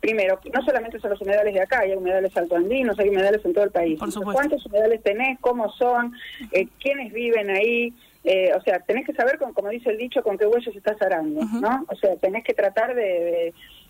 primero, 0.00 0.40
no 0.52 0.62
solamente 0.62 0.98
son 1.00 1.10
los 1.10 1.20
humedales 1.20 1.54
de 1.54 1.60
acá, 1.60 1.80
hay 1.80 1.92
humedales 1.92 2.36
altoandinos, 2.36 2.98
hay 2.98 3.08
humedales 3.08 3.44
en 3.44 3.52
todo 3.52 3.64
el 3.64 3.70
país. 3.70 3.98
¿Cuántos 3.98 4.64
humedales 4.66 5.02
tenés? 5.02 5.38
¿Cómo 5.40 5.70
son? 5.72 6.14
Eh, 6.52 6.68
¿Quiénes 6.80 7.12
viven 7.12 7.50
ahí? 7.50 7.92
Eh, 8.22 8.52
o 8.54 8.60
sea, 8.62 8.80
tenés 8.80 9.06
que 9.06 9.14
saber, 9.14 9.38
con, 9.38 9.54
como 9.54 9.70
dice 9.70 9.90
el 9.90 9.96
dicho, 9.96 10.22
con 10.22 10.36
qué 10.36 10.46
huellos 10.46 10.76
estás 10.76 11.00
arando, 11.00 11.40
¿no? 11.60 11.86
O 11.88 11.96
sea, 11.96 12.16
tenés 12.16 12.44
que 12.44 12.52
tratar 12.52 12.94
de 12.94 13.54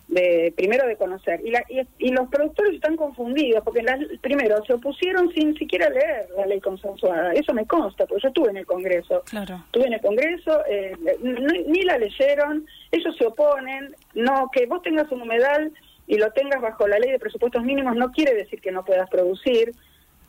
primero 0.55 0.87
de 0.87 0.97
conocer. 0.97 1.41
Y, 1.45 1.51
la, 1.51 1.63
y, 1.69 2.11
los 2.11 2.27
productores 2.29 2.73
están 2.75 2.97
confundidos 2.97 3.63
porque 3.63 3.83
primero 4.21 4.63
se 4.65 4.73
opusieron 4.73 5.31
sin 5.33 5.55
siquiera 5.57 5.89
leer 5.89 6.27
la 6.37 6.45
ley 6.45 6.59
consensuada. 6.59 7.31
Eso 7.33 7.53
me 7.53 7.65
consta 7.65 8.05
porque 8.05 8.23
yo 8.23 8.27
estuve 8.29 8.49
en 8.49 8.57
el 8.57 8.65
Congreso. 8.65 9.23
Claro. 9.29 9.61
estuve 9.65 9.87
en 9.87 9.93
el 9.93 10.01
Congreso 10.01 10.63
eh, 10.67 10.95
ni 11.21 11.81
la 11.83 11.97
leyeron 11.97 12.65
ellos 12.91 13.15
se 13.17 13.25
oponen. 13.25 13.95
No 14.13 14.49
que 14.51 14.65
vos 14.65 14.81
tengas 14.81 15.11
un 15.11 15.21
humedal 15.21 15.71
y 16.07 16.17
lo 16.17 16.31
tengas 16.31 16.61
bajo 16.61 16.87
la 16.87 16.99
ley 16.99 17.11
de 17.11 17.19
presupuestos 17.19 17.63
mínimos 17.63 17.95
no 17.95 18.11
quiere 18.11 18.33
decir 18.33 18.59
que 18.61 18.71
no 18.71 18.83
puedas 18.83 19.09
producir 19.09 19.73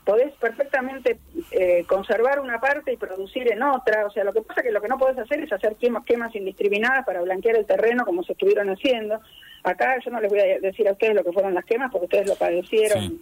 podés 0.04 0.32
perfectamente 0.34 1.18
eh, 1.52 1.84
conservar 1.86 2.40
una 2.40 2.60
parte 2.60 2.92
y 2.92 2.96
producir 2.96 3.50
en 3.52 3.62
otra. 3.62 4.06
O 4.06 4.10
sea, 4.10 4.24
lo 4.24 4.32
que 4.32 4.42
pasa 4.42 4.60
es 4.60 4.66
que 4.66 4.72
lo 4.72 4.80
que 4.80 4.88
no 4.88 4.98
podés 4.98 5.18
hacer 5.18 5.40
es 5.40 5.52
hacer 5.52 5.76
quemas, 5.76 6.04
quemas 6.04 6.34
indiscriminadas 6.34 7.04
para 7.04 7.22
blanquear 7.22 7.56
el 7.56 7.66
terreno 7.66 8.04
como 8.04 8.22
se 8.22 8.32
estuvieron 8.32 8.68
haciendo. 8.70 9.20
Acá 9.62 9.96
yo 10.04 10.10
no 10.10 10.20
les 10.20 10.30
voy 10.30 10.40
a 10.40 10.58
decir 10.58 10.88
a 10.88 10.92
ustedes 10.92 11.14
lo 11.14 11.22
que 11.22 11.32
fueron 11.32 11.54
las 11.54 11.64
quemas 11.64 11.90
porque 11.92 12.06
ustedes 12.06 12.26
lo 12.26 12.34
padecieron. 12.36 13.18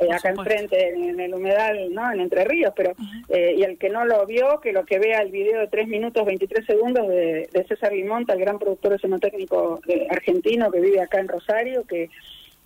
Eh, 0.00 0.10
acá 0.10 0.30
enfrente 0.30 0.88
en, 0.88 1.20
el 1.20 1.34
humedal, 1.34 1.92
¿no? 1.92 2.10
En 2.10 2.20
Entre 2.20 2.44
Ríos, 2.44 2.72
pero 2.74 2.92
eh, 3.28 3.56
y 3.58 3.62
el 3.62 3.78
que 3.78 3.90
no 3.90 4.04
lo 4.04 4.24
vio, 4.26 4.58
que 4.60 4.72
lo 4.72 4.84
que 4.84 4.98
vea 4.98 5.20
el 5.20 5.30
video 5.30 5.60
de 5.60 5.68
3 5.68 5.86
minutos 5.86 6.24
23 6.24 6.64
segundos 6.64 7.06
de, 7.08 7.48
César 7.68 7.92
Limonta, 7.92 8.32
el 8.32 8.40
gran 8.40 8.58
productor 8.58 8.94
escenotécnico 8.94 9.80
argentino 10.10 10.70
que 10.70 10.80
vive 10.80 11.00
acá 11.00 11.20
en 11.20 11.28
Rosario, 11.28 11.84
que 11.84 12.08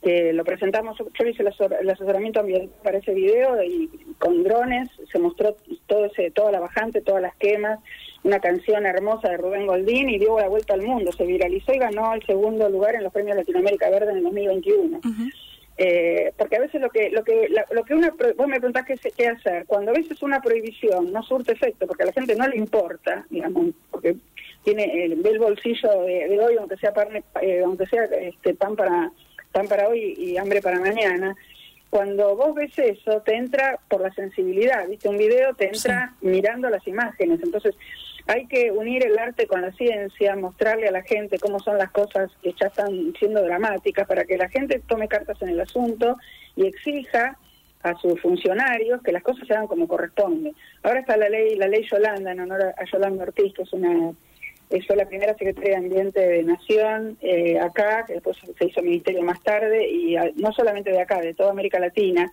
que 0.03 0.33
lo 0.33 0.45
presentamos, 0.45 0.97
yo 0.99 1.27
hice 1.27 1.43
el 1.43 1.91
asesoramiento 1.91 2.41
ambiental 2.41 2.71
para 2.83 2.99
ese 2.99 3.13
video 3.13 3.63
y 3.63 3.89
con 4.19 4.43
drones 4.45 4.89
se 5.11 5.19
mostró 5.19 5.57
todo 5.87 6.05
ese, 6.07 6.31
toda 6.31 6.53
la 6.53 6.61
bajante, 6.61 7.01
todas 7.01 7.23
las 7.23 7.35
quemas, 7.37 7.81
una 8.23 8.41
canción 8.41 8.87
hermosa 8.87 9.31
de 9.31 9.37
Rubén 9.37 9.67
Goldín 9.67 10.09
y 10.09 10.19
dio 10.19 10.39
la 10.39 10.49
vuelta 10.49 10.75
al 10.75 10.83
mundo, 10.83 11.13
se 11.13 11.25
viralizó 11.25 11.73
y 11.73 11.79
ganó 11.79 12.15
el 12.15 12.25
segundo 12.25 12.69
lugar 12.69 12.95
en 12.95 13.05
los 13.05 13.13
premios 13.13 13.37
Latinoamérica 13.37 13.91
Verde 13.91 14.11
en 14.11 14.19
el 14.19 14.23
2021. 14.25 15.01
eh, 15.79 16.33
porque 16.39 16.57
a 16.57 16.61
veces 16.61 16.81
lo 16.81 16.89
que 16.89 17.11
lo 17.11 17.23
que 17.23 17.49
lo 17.71 17.85
que 17.85 17.95
una 17.95 18.11
vos 18.37 18.49
me 18.49 18.59
preguntás 18.59 18.87
qué, 18.87 18.99
qué 19.15 19.29
hacer 19.29 19.67
cuando 19.67 19.91
a 19.91 19.95
veces 19.95 20.23
una 20.23 20.41
prohibición 20.41 21.13
no 21.13 21.23
surte 21.23 21.53
efecto 21.53 21.87
porque 21.87 22.05
a 22.05 22.07
la 22.07 22.13
gente 22.13 22.35
no 22.35 22.49
le 22.49 22.57
importa 22.57 23.27
digamos 23.29 23.75
porque 23.91 24.17
tiene 24.65 24.87
ve 25.19 25.31
el 25.31 25.39
bolsillo 25.39 26.03
de, 26.03 26.41
hoy 26.41 26.57
aunque 26.59 26.79
sea 26.79 26.95
pan, 26.95 27.09
eh, 27.43 27.63
aunque 27.63 27.87
sea 27.87 28.05
este 28.05 28.55
pan 28.55 28.75
para 28.75 29.13
pan 29.57 29.69
para 29.69 29.89
hoy 29.89 30.15
y 30.19 30.37
hambre 30.37 30.61
para 30.61 30.79
mañana, 30.79 31.35
cuando 31.89 32.37
vos 32.37 32.55
ves 32.55 32.79
eso, 32.79 33.23
te 33.23 33.35
entra 33.35 33.81
por 33.89 34.03
la 34.03 34.13
sensibilidad, 34.13 34.87
¿viste? 34.87 35.09
Un 35.09 35.17
video 35.17 35.55
te 35.55 35.69
entra 35.69 36.13
mirando 36.21 36.69
las 36.69 36.87
imágenes. 36.87 37.41
Entonces, 37.43 37.75
hay 38.27 38.47
que 38.49 38.71
unir 38.71 39.07
el 39.07 39.19
arte 39.19 39.47
con 39.47 39.63
la 39.63 39.73
ciencia, 39.73 40.37
mostrarle 40.37 40.89
a 40.89 40.91
la 40.91 41.01
gente 41.01 41.39
cómo 41.39 41.59
son 41.61 41.79
las 41.79 41.91
cosas 41.91 42.31
que 42.43 42.53
ya 42.61 42.67
están 42.67 43.15
siendo 43.19 43.43
dramáticas, 43.43 44.07
para 44.07 44.27
que 44.27 44.37
la 44.37 44.51
gente 44.51 44.83
tome 44.87 45.09
cartas 45.09 45.41
en 45.41 45.49
el 45.49 45.61
asunto 45.61 46.19
y 46.55 46.67
exija 46.67 47.39
a 47.83 47.95
sus 47.95 48.21
funcionarios 48.21 49.01
que 49.03 49.13
las 49.13 49.23
cosas 49.23 49.47
se 49.47 49.55
hagan 49.55 49.69
como 49.69 49.89
corresponde. 49.89 50.53
Ahora 50.83 51.01
está 51.01 51.17
la 51.17 51.31
ley, 51.31 51.57
la 51.57 51.69
ley 51.69 51.87
Yolanda, 51.91 52.33
en 52.33 52.41
honor 52.41 52.75
a 52.77 52.85
Yolanda 52.85 53.23
Ortiz, 53.23 53.55
que 53.55 53.63
es 53.63 53.73
una 53.73 54.13
fue 54.87 54.97
la 54.97 55.07
primera 55.07 55.35
secretaria 55.35 55.71
de 55.71 55.77
Ambiente 55.77 56.21
de 56.21 56.43
Nación 56.43 57.17
eh, 57.21 57.59
acá, 57.59 58.05
que 58.07 58.15
después 58.15 58.37
se 58.59 58.67
hizo 58.67 58.83
ministerio 58.83 59.23
más 59.23 59.41
tarde, 59.43 59.89
y 59.89 60.17
no 60.37 60.53
solamente 60.53 60.91
de 60.91 61.01
acá, 61.01 61.21
de 61.21 61.35
toda 61.35 61.51
América 61.51 61.79
Latina. 61.79 62.33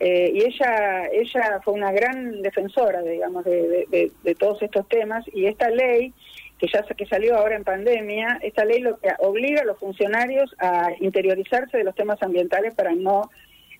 Eh, 0.00 0.32
y 0.34 0.42
ella 0.44 1.06
ella 1.12 1.60
fue 1.64 1.74
una 1.74 1.92
gran 1.92 2.42
defensora, 2.42 3.00
digamos, 3.02 3.44
de, 3.44 4.10
de, 4.22 4.34
todos 4.34 4.60
estos 4.62 4.86
temas, 4.88 5.24
y 5.32 5.46
esta 5.46 5.70
ley, 5.70 6.12
que 6.58 6.66
ya 6.66 6.82
que 6.82 7.06
salió 7.06 7.36
ahora 7.36 7.56
en 7.56 7.64
pandemia, 7.64 8.38
esta 8.42 8.64
ley 8.64 8.80
lo 8.80 8.98
que 8.98 9.08
obliga 9.20 9.62
a 9.62 9.64
los 9.64 9.78
funcionarios 9.78 10.54
a 10.58 10.90
interiorizarse 11.00 11.78
de 11.78 11.84
los 11.84 11.94
temas 11.94 12.22
ambientales 12.22 12.74
para 12.74 12.94
no 12.94 13.30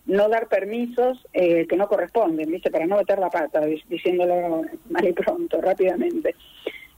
no 0.07 0.29
dar 0.29 0.49
permisos 0.49 1.19
eh, 1.33 1.67
que 1.67 1.77
no 1.77 1.89
corresponden, 1.89 2.51
¿viste? 2.51 2.71
para 2.71 2.87
no 2.87 2.99
meter 2.99 3.19
la 3.19 3.31
pata, 3.31 3.61
diciéndolo 3.89 4.63
mal 4.91 5.09
y 5.09 5.13
pronto, 5.13 5.61
rápidamente. 5.61 6.35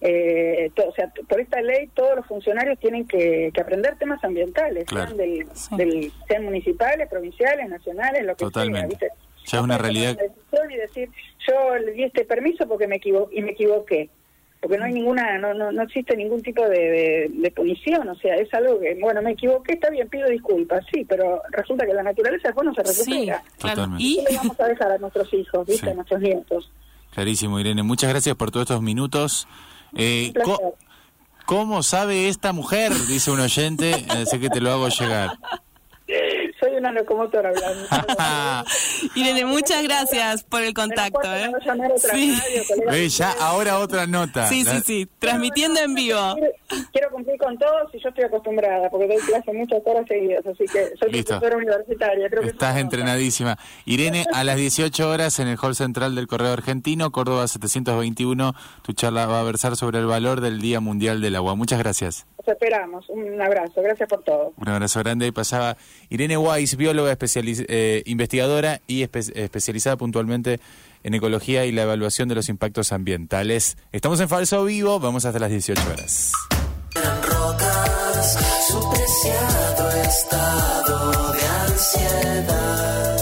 Eh, 0.08 0.70
o 0.86 0.92
sea, 0.92 1.12
por 1.28 1.40
esta 1.40 1.60
ley 1.60 1.88
todos 1.88 2.14
los 2.16 2.26
funcionarios 2.26 2.78
tienen 2.78 3.08
que, 3.08 3.50
aprender 3.60 3.98
temas 3.98 4.22
ambientales, 4.22 4.84
sean, 4.88 5.16
del, 5.16 6.12
sean 6.28 6.44
municipales, 6.44 7.08
provinciales, 7.08 7.68
nacionales, 7.68 8.24
lo 8.24 8.36
que 8.36 8.44
Totalmente. 8.44 8.96
sea. 8.96 9.08
Ya 9.46 9.58
es 9.58 9.64
una 9.64 9.78
realidad. 9.78 10.16
Y 10.70 10.76
decir, 10.76 11.08
yo 11.46 11.76
le 11.76 11.92
di 11.92 12.04
este 12.04 12.24
permiso 12.24 12.66
porque 12.68 12.86
me 12.86 12.96
equivoqué 12.96 13.38
y 13.38 13.42
me 13.42 13.50
equivoqué. 13.52 14.08
Porque 14.60 14.78
no 14.78 14.84
hay 14.84 14.92
ninguna, 14.92 15.38
no, 15.38 15.54
no, 15.54 15.70
no 15.70 15.82
existe 15.82 16.16
ningún 16.16 16.42
tipo 16.42 16.66
de, 16.68 17.30
de, 17.32 17.50
punición, 17.50 18.08
o 18.08 18.14
sea, 18.16 18.34
es 18.36 18.52
algo 18.54 18.80
que, 18.80 18.94
bueno, 19.00 19.22
me 19.22 19.32
equivoqué, 19.32 19.74
está 19.74 19.90
bien, 19.90 20.08
pido 20.08 20.28
disculpas, 20.28 20.84
sí, 20.92 21.04
pero 21.04 21.42
resulta 21.50 21.84
que 21.84 21.92
la 21.92 22.02
naturaleza 22.02 22.48
después 22.48 22.66
no 22.66 22.74
se 22.74 22.82
recupera. 22.82 23.42
Sí, 23.58 23.68
¿Y 23.98 24.24
qué 24.24 24.32
le 24.32 24.38
vamos 24.38 24.60
a 24.60 24.66
dejar 24.66 24.92
a 24.92 24.98
nuestros 24.98 25.32
hijos, 25.34 25.66
¿viste? 25.66 25.90
a 25.90 25.94
nuestros 25.94 26.20
nietos? 26.20 26.70
Clarísimo, 27.12 27.60
Irene. 27.60 27.82
Muchas 27.82 28.10
gracias 28.10 28.34
por 28.34 28.50
todos 28.50 28.64
estos 28.64 28.82
minutos. 28.82 29.46
Eh, 29.94 30.32
¿Cómo 31.46 31.82
sabe 31.84 32.28
esta 32.28 32.52
mujer? 32.52 32.92
Dice 33.06 33.30
un 33.30 33.40
oyente, 33.40 33.90
eh, 33.92 34.26
sé 34.26 34.40
que 34.40 34.50
te 34.50 34.60
lo 34.60 34.72
hago 34.72 34.88
llegar. 34.88 35.38
Soy 36.60 36.74
una 36.76 36.90
locomotora 36.92 37.50
hablando. 37.50 37.86
Irene, 39.14 39.44
muchas 39.44 39.82
gracias 39.82 40.42
por 40.44 40.62
el 40.62 40.72
contacto. 40.72 41.20
¿eh? 41.34 41.52
sí. 42.12 43.08
ya 43.10 43.32
ahora 43.40 43.78
otra 43.78 44.06
nota. 44.06 44.48
Sí, 44.48 44.64
sí, 44.64 44.80
sí, 44.84 45.08
transmitiendo 45.18 45.80
en 45.80 45.94
vivo. 45.94 46.36
Quiero 46.92 47.10
cumplir 47.10 47.38
con 47.38 47.58
todos 47.58 47.94
y 47.94 48.00
yo 48.02 48.08
estoy 48.08 48.24
acostumbrada, 48.24 48.88
porque 48.90 49.06
doy 49.06 49.18
clase 49.18 49.52
muchas 49.52 49.80
horas 49.84 50.06
seguidas, 50.08 50.46
así 50.46 50.64
que 50.64 50.92
soy 50.98 51.22
profesora 51.22 51.56
universitaria. 51.56 52.28
Creo 52.30 52.42
Estás 52.42 52.76
entrenadísima. 52.78 53.58
Irene, 53.84 54.24
a 54.32 54.44
las 54.44 54.56
18 54.56 55.08
horas 55.08 55.38
en 55.38 55.48
el 55.48 55.58
Hall 55.60 55.74
Central 55.74 56.14
del 56.14 56.26
Correo 56.26 56.52
Argentino, 56.52 57.10
Córdoba 57.12 57.46
721, 57.48 58.54
tu 58.82 58.92
charla 58.92 59.26
va 59.26 59.40
a 59.40 59.44
versar 59.44 59.76
sobre 59.76 59.98
el 59.98 60.06
valor 60.06 60.40
del 60.40 60.60
Día 60.60 60.80
Mundial 60.80 61.20
del 61.20 61.36
Agua. 61.36 61.54
Muchas 61.54 61.78
gracias. 61.78 62.26
Los 62.46 62.54
esperamos. 62.54 63.08
Un 63.08 63.40
abrazo. 63.40 63.82
Gracias 63.82 64.08
por 64.08 64.22
todo. 64.22 64.52
Un 64.56 64.68
abrazo 64.68 65.00
grande. 65.00 65.24
Ahí 65.24 65.32
pasaba 65.32 65.76
Irene 66.10 66.36
Weiss, 66.36 66.76
bióloga 66.76 67.16
eh, 67.18 68.02
investigadora 68.06 68.80
y 68.86 69.02
especializada 69.02 69.96
puntualmente 69.96 70.60
en 71.02 71.14
ecología 71.14 71.66
y 71.66 71.72
la 71.72 71.82
evaluación 71.82 72.28
de 72.28 72.34
los 72.36 72.48
impactos 72.48 72.92
ambientales. 72.92 73.76
Estamos 73.92 74.20
en 74.20 74.28
Falso 74.28 74.64
Vivo, 74.64 75.00
vamos 75.00 75.24
hasta 75.24 75.38
las 75.38 75.50
18 75.50 75.82
horas. 75.90 76.32
estado 80.08 81.32
de 81.32 81.46
ansiedad. 81.72 83.15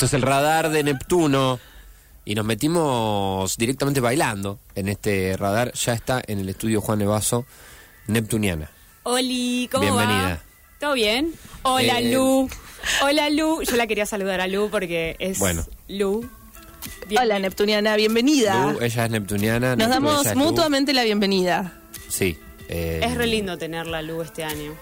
Esto 0.00 0.06
es 0.06 0.14
el 0.14 0.22
radar 0.22 0.70
de 0.70 0.82
Neptuno. 0.82 1.60
Y 2.24 2.34
nos 2.34 2.46
metimos 2.46 3.54
directamente 3.58 4.00
bailando 4.00 4.58
en 4.74 4.88
este 4.88 5.36
radar. 5.36 5.74
Ya 5.74 5.92
está 5.92 6.22
en 6.26 6.38
el 6.38 6.48
estudio 6.48 6.80
Juan 6.80 7.02
Evaso, 7.02 7.44
Neptuniana. 8.06 8.70
Oli, 9.02 9.68
¿cómo 9.70 9.82
Bienvenida. 9.82 10.22
va? 10.26 10.40
¿Todo 10.80 10.94
bien? 10.94 11.34
Hola, 11.64 11.98
Eh, 12.00 12.14
Lu. 12.14 12.48
Hola, 13.02 13.28
Lu. 13.28 13.60
Yo 13.62 13.76
la 13.76 13.86
quería 13.86 14.06
saludar 14.06 14.40
a 14.40 14.46
Lu 14.46 14.70
porque 14.70 15.16
es 15.18 15.38
Bueno. 15.38 15.66
Lu. 15.88 16.26
Bien. 17.06 17.20
Hola, 17.20 17.38
Neptuniana, 17.38 17.94
bienvenida. 17.96 18.72
Lu, 18.72 18.80
ella 18.80 19.04
es 19.04 19.10
Neptuniana. 19.10 19.76
Nos 19.76 19.90
damos 19.90 20.24
Lu. 20.24 20.34
mutuamente 20.36 20.94
la 20.94 21.04
bienvenida. 21.04 21.74
Sí. 22.08 22.38
eh, 22.70 23.02
Es 23.04 23.14
re 23.18 23.26
lindo 23.26 23.58
tenerla, 23.58 24.00
Lu, 24.00 24.22
este 24.22 24.44
año. 24.44 24.72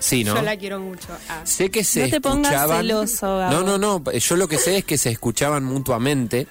Sí, 0.00 0.24
¿no? 0.24 0.34
Yo 0.34 0.42
la 0.42 0.56
quiero 0.56 0.80
mucho. 0.80 1.06
Ah. 1.28 1.42
Sé 1.44 1.70
que 1.70 1.84
se 1.84 2.04
No 2.04 2.10
te 2.10 2.20
pongas 2.20 2.52
escuchaban. 2.52 2.76
celoso, 2.78 3.38
Gabo. 3.38 3.52
no, 3.52 3.78
no, 3.78 4.00
no. 4.02 4.12
Yo 4.12 4.36
lo 4.36 4.48
que 4.48 4.58
sé 4.58 4.78
es 4.78 4.84
que 4.84 4.98
se 4.98 5.10
escuchaban 5.10 5.62
mutuamente 5.62 6.46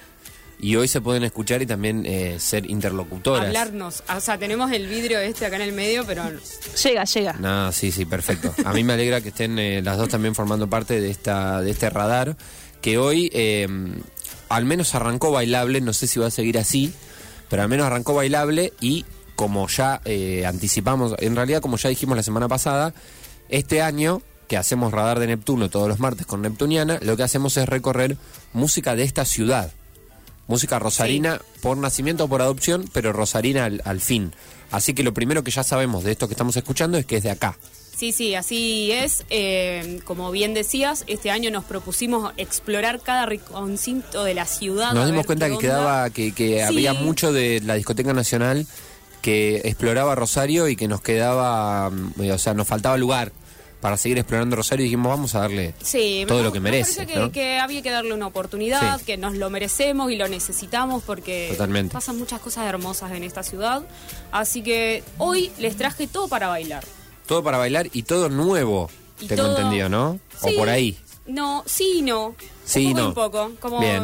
y 0.62 0.76
hoy 0.76 0.88
se 0.88 1.00
pueden 1.00 1.24
escuchar 1.24 1.60
y 1.62 1.66
también 1.66 2.04
eh, 2.06 2.36
ser 2.38 2.70
interlocutoras. 2.70 3.46
Hablarnos. 3.46 4.02
O 4.16 4.20
sea, 4.20 4.38
tenemos 4.38 4.70
el 4.72 4.86
vidrio 4.86 5.18
este 5.18 5.46
acá 5.46 5.56
en 5.56 5.62
el 5.62 5.72
medio, 5.72 6.04
pero 6.06 6.22
Llega, 6.82 7.04
llega. 7.04 7.32
No, 7.34 7.72
sí, 7.72 7.90
sí, 7.92 8.04
perfecto. 8.04 8.54
A 8.64 8.72
mí 8.72 8.84
me 8.84 8.92
alegra 8.92 9.20
que 9.20 9.30
estén 9.30 9.58
eh, 9.58 9.82
las 9.82 9.98
dos 9.98 10.08
también 10.08 10.34
formando 10.34 10.68
parte 10.68 11.00
de 11.00 11.10
esta 11.10 11.60
de 11.62 11.70
este 11.70 11.90
radar 11.90 12.36
que 12.80 12.96
hoy 12.98 13.30
eh, 13.34 13.66
al 14.48 14.64
menos 14.64 14.94
arrancó 14.94 15.30
bailable, 15.32 15.80
no 15.80 15.92
sé 15.92 16.06
si 16.06 16.18
va 16.20 16.26
a 16.26 16.30
seguir 16.30 16.58
así, 16.58 16.92
pero 17.48 17.62
al 17.62 17.68
menos 17.68 17.86
arrancó 17.86 18.14
bailable 18.14 18.72
y 18.80 19.04
como 19.36 19.66
ya 19.68 20.00
eh, 20.04 20.44
anticipamos, 20.46 21.14
en 21.18 21.34
realidad 21.36 21.62
como 21.62 21.78
ya 21.78 21.88
dijimos 21.88 22.16
la 22.16 22.22
semana 22.22 22.48
pasada, 22.48 22.92
este 23.50 23.82
año 23.82 24.22
que 24.48 24.56
hacemos 24.56 24.92
radar 24.92 25.18
de 25.20 25.26
Neptuno 25.28 25.68
todos 25.70 25.88
los 25.88 26.00
martes 26.00 26.26
con 26.26 26.42
Neptuniana, 26.42 26.98
lo 27.02 27.16
que 27.16 27.22
hacemos 27.22 27.56
es 27.56 27.68
recorrer 27.68 28.16
música 28.52 28.96
de 28.96 29.04
esta 29.04 29.24
ciudad. 29.24 29.70
Música 30.48 30.80
rosarina 30.80 31.40
por 31.62 31.76
nacimiento 31.76 32.24
o 32.24 32.28
por 32.28 32.42
adopción, 32.42 32.90
pero 32.92 33.12
rosarina 33.12 33.66
al, 33.66 33.80
al 33.84 34.00
fin. 34.00 34.32
Así 34.72 34.94
que 34.94 35.04
lo 35.04 35.14
primero 35.14 35.44
que 35.44 35.52
ya 35.52 35.62
sabemos 35.62 36.02
de 36.02 36.10
esto 36.12 36.26
que 36.26 36.34
estamos 36.34 36.56
escuchando 36.56 36.98
es 36.98 37.06
que 37.06 37.16
es 37.18 37.22
de 37.22 37.30
acá. 37.30 37.56
sí, 37.96 38.10
sí, 38.12 38.34
así 38.34 38.90
es. 38.90 39.24
Eh, 39.30 40.00
como 40.04 40.30
bien 40.32 40.52
decías, 40.54 41.04
este 41.06 41.30
año 41.30 41.50
nos 41.52 41.64
propusimos 41.64 42.32
explorar 42.36 43.00
cada 43.00 43.26
rinconcito 43.26 44.24
de 44.24 44.34
la 44.34 44.46
ciudad. 44.46 44.92
Nos 44.94 45.06
dimos 45.06 45.26
cuenta 45.26 45.46
que 45.46 45.52
onda. 45.52 45.60
quedaba, 45.62 46.10
que, 46.10 46.32
que 46.32 46.56
Sí. 46.56 46.60
había 46.62 46.94
mucho 46.94 47.32
de 47.32 47.60
la 47.60 47.74
discoteca 47.74 48.12
nacional 48.12 48.66
que 49.20 49.56
exploraba 49.64 50.14
Rosario 50.14 50.68
y 50.68 50.76
que 50.76 50.88
nos 50.88 51.00
quedaba, 51.00 51.90
mm, 51.90 52.30
o 52.32 52.38
sea, 52.38 52.54
nos 52.54 52.66
faltaba 52.66 52.96
lugar 52.96 53.32
para 53.80 53.96
seguir 53.96 54.18
explorando 54.18 54.56
Rosario 54.56 54.84
y 54.84 54.88
dijimos 54.88 55.08
vamos 55.08 55.34
a 55.34 55.40
darle 55.40 55.74
Sí, 55.82 56.24
todo 56.28 56.38
me- 56.38 56.44
lo 56.44 56.52
que 56.52 56.60
me 56.60 56.70
merece. 56.70 56.96
parece 56.96 57.12
que, 57.14 57.18
¿no? 57.18 57.32
que 57.32 57.58
había 57.58 57.80
que 57.80 57.90
darle 57.90 58.12
una 58.12 58.26
oportunidad, 58.26 58.98
Sí. 58.98 59.04
que 59.06 59.16
nos 59.16 59.34
lo 59.36 59.48
merecemos 59.48 60.12
y 60.12 60.16
lo 60.16 60.28
necesitamos 60.28 61.02
porque 61.02 61.48
Totalmente. 61.52 61.92
pasan 61.94 62.18
muchas 62.18 62.40
cosas 62.40 62.66
hermosas 62.66 63.12
en 63.12 63.24
esta 63.24 63.42
ciudad. 63.42 63.82
Así 64.32 64.62
que 64.62 65.02
hoy 65.18 65.50
les 65.58 65.76
traje 65.76 66.06
todo 66.06 66.28
para 66.28 66.48
bailar. 66.48 66.84
Todo 67.26 67.42
para 67.42 67.56
bailar 67.58 67.88
y 67.92 68.02
todo 68.02 68.28
nuevo, 68.28 68.90
Y 69.20 69.28
tengo 69.28 69.44
todo- 69.44 69.56
entendido, 69.56 69.88
¿no? 69.88 70.18
Sí. 70.42 70.54
O 70.54 70.58
por 70.58 70.68
ahí. 70.68 70.98
No, 71.26 71.62
sí 71.66 71.98
y 71.98 72.02
no. 72.02 72.34
Sí 72.64 72.86
un 72.86 72.92
poco 72.92 73.00
no. 73.02 73.08
un 73.08 73.14
poco. 73.14 73.50
Como, 73.60 73.80
Bien. 73.80 74.02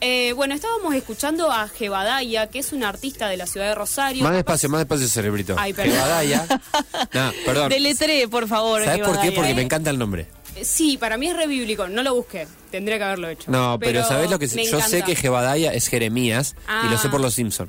Eh, 0.00 0.32
bueno, 0.34 0.54
estábamos 0.54 0.94
escuchando 0.94 1.50
a 1.50 1.66
Jebadaya, 1.68 2.46
que 2.48 2.60
es 2.60 2.72
un 2.72 2.84
artista 2.84 3.28
de 3.28 3.36
la 3.36 3.46
ciudad 3.46 3.66
de 3.68 3.74
Rosario. 3.74 4.22
Más 4.22 4.32
despacio, 4.34 4.68
más 4.68 4.80
despacio, 4.80 5.08
cerebrito. 5.08 5.56
Ay, 5.58 5.72
perdón. 5.72 5.94
Jebadaya. 5.94 6.46
no, 7.12 7.32
perdón. 7.44 7.68
Deletré, 7.70 8.28
por 8.28 8.46
favor. 8.46 8.84
¿Sabes 8.84 9.06
por 9.06 9.20
qué? 9.20 9.32
Porque 9.32 9.54
me 9.54 9.62
encanta 9.62 9.90
el 9.90 9.98
nombre. 9.98 10.26
Eh, 10.54 10.64
Sí, 10.64 10.96
para 10.98 11.16
mí 11.16 11.28
es 11.28 11.36
re 11.36 11.46
bíblico. 11.46 11.88
No 11.88 12.02
lo 12.02 12.14
busqué. 12.14 12.46
Tendría 12.70 12.98
que 12.98 13.04
haberlo 13.04 13.28
hecho. 13.28 13.50
No, 13.50 13.78
pero, 13.80 14.04
¿sabes 14.04 14.30
lo 14.30 14.38
que 14.38 14.46
Yo 14.48 14.80
sé 14.80 15.02
que 15.02 15.16
Jebadaya 15.16 15.72
es 15.72 15.88
Jeremías 15.88 16.54
y 16.84 16.90
lo 16.90 16.98
sé 16.98 17.08
Ah. 17.08 17.10
por 17.10 17.20
los 17.20 17.34
Simpson. 17.34 17.68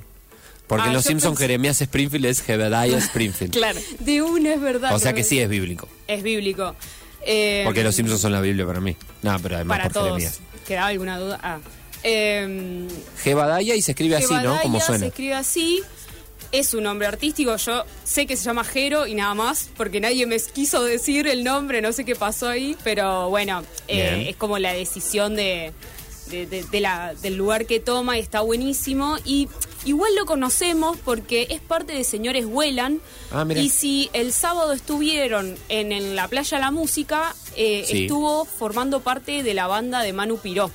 Porque 0.67 0.83
Ah, 0.83 0.87
en 0.87 0.93
los 0.93 1.03
yo 1.05 1.09
Simpson 1.09 1.31
pensé- 1.33 1.41
Jeremías 1.45 1.81
Springfield 1.81 2.25
es 2.25 2.41
Jebadaya 2.41 2.97
Springfield. 2.99 3.53
Claro. 3.57 3.79
De 3.99 4.21
una 4.21 4.53
es 4.53 4.61
verdad. 4.61 4.93
O 4.93 4.99
sea 4.99 5.13
que 5.13 5.23
sí 5.23 5.39
es 5.39 5.49
bíblico. 5.49 5.87
Es 6.07 6.21
bíblico. 6.21 6.75
Eh, 7.25 7.63
Porque 7.65 7.83
los 7.83 7.95
Simpsons 7.95 8.21
son 8.21 8.31
la 8.33 8.41
Biblia 8.41 8.65
para 8.67 8.79
mí. 8.79 8.95
No, 9.23 9.37
pero 9.41 9.55
además 9.55 9.77
para 9.79 9.83
por 9.89 9.93
todos. 9.93 10.07
Jeremías. 10.09 10.39
¿Quedaba 10.67 10.87
alguna 10.87 11.17
duda? 11.17 11.39
Ah. 11.41 11.57
Eh, 12.03 12.87
Jebadaya 13.23 13.75
y 13.75 13.81
se 13.81 13.91
escribe 13.91 14.15
así, 14.17 14.33
¿no? 14.43 14.59
Como 14.61 14.79
suena. 14.79 14.99
se 14.99 15.07
escribe 15.07 15.33
así. 15.33 15.81
Es 16.51 16.73
un 16.73 16.83
nombre 16.83 17.07
artístico. 17.07 17.55
Yo 17.57 17.85
sé 18.03 18.25
que 18.25 18.35
se 18.35 18.45
llama 18.45 18.63
Jero 18.63 19.05
y 19.05 19.13
nada 19.13 19.33
más, 19.35 19.69
porque 19.77 19.99
nadie 19.99 20.25
me 20.25 20.39
quiso 20.39 20.83
decir 20.83 21.27
el 21.27 21.43
nombre, 21.43 21.81
no 21.81 21.93
sé 21.93 22.05
qué 22.05 22.15
pasó 22.15 22.47
ahí, 22.49 22.75
pero 22.83 23.29
bueno, 23.29 23.63
eh, 23.87 24.25
es 24.29 24.35
como 24.35 24.57
la 24.57 24.73
decisión 24.73 25.35
de, 25.35 25.73
de- 26.31 26.47
de- 26.47 26.63
de 26.63 26.79
la, 26.81 27.13
del 27.21 27.35
lugar 27.35 27.67
que 27.67 27.79
toma 27.79 28.17
y 28.17 28.21
está 28.21 28.41
buenísimo. 28.41 29.17
Y 29.25 29.47
igual 29.85 30.15
lo 30.15 30.25
conocemos 30.25 30.97
porque 31.05 31.45
es 31.51 31.61
parte 31.61 31.93
de 31.93 32.03
Señores 32.03 32.47
Vuelan. 32.47 32.99
Ah, 33.31 33.45
y 33.55 33.69
si 33.69 34.09
el 34.13 34.33
sábado 34.33 34.73
estuvieron 34.73 35.55
en, 35.69 35.91
en 35.91 36.15
la 36.15 36.27
playa 36.29 36.57
La 36.57 36.71
Música, 36.71 37.35
eh, 37.57 37.83
Sí. 37.87 38.03
estuvo 38.05 38.45
formando 38.45 39.01
parte 39.01 39.43
de 39.43 39.53
la 39.53 39.67
banda 39.67 40.01
de 40.01 40.13
Manu 40.13 40.39
Piró. 40.39 40.71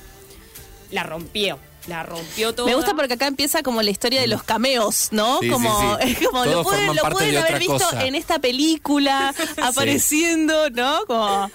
La 0.91 1.03
rompió, 1.03 1.59
la 1.87 2.03
rompió 2.03 2.53
todo. 2.53 2.65
Me 2.65 2.75
gusta 2.75 2.93
porque 2.95 3.13
acá 3.13 3.27
empieza 3.27 3.63
como 3.63 3.81
la 3.81 3.89
historia 3.91 4.21
de 4.21 4.27
los 4.27 4.43
cameos, 4.43 5.09
¿no? 5.11 5.39
Sí, 5.39 5.49
como, 5.49 5.97
sí, 5.99 6.07
sí. 6.07 6.11
es 6.21 6.27
como 6.27 6.43
Todos 6.43 6.55
lo 6.55 6.63
pueden, 6.63 6.95
lo 7.35 7.39
haber 7.41 7.59
visto 7.59 7.73
cosa. 7.73 8.05
en 8.05 8.15
esta 8.15 8.39
película, 8.39 9.33
apareciendo, 9.61 10.69
¿no? 10.69 10.99
Como 11.07 11.49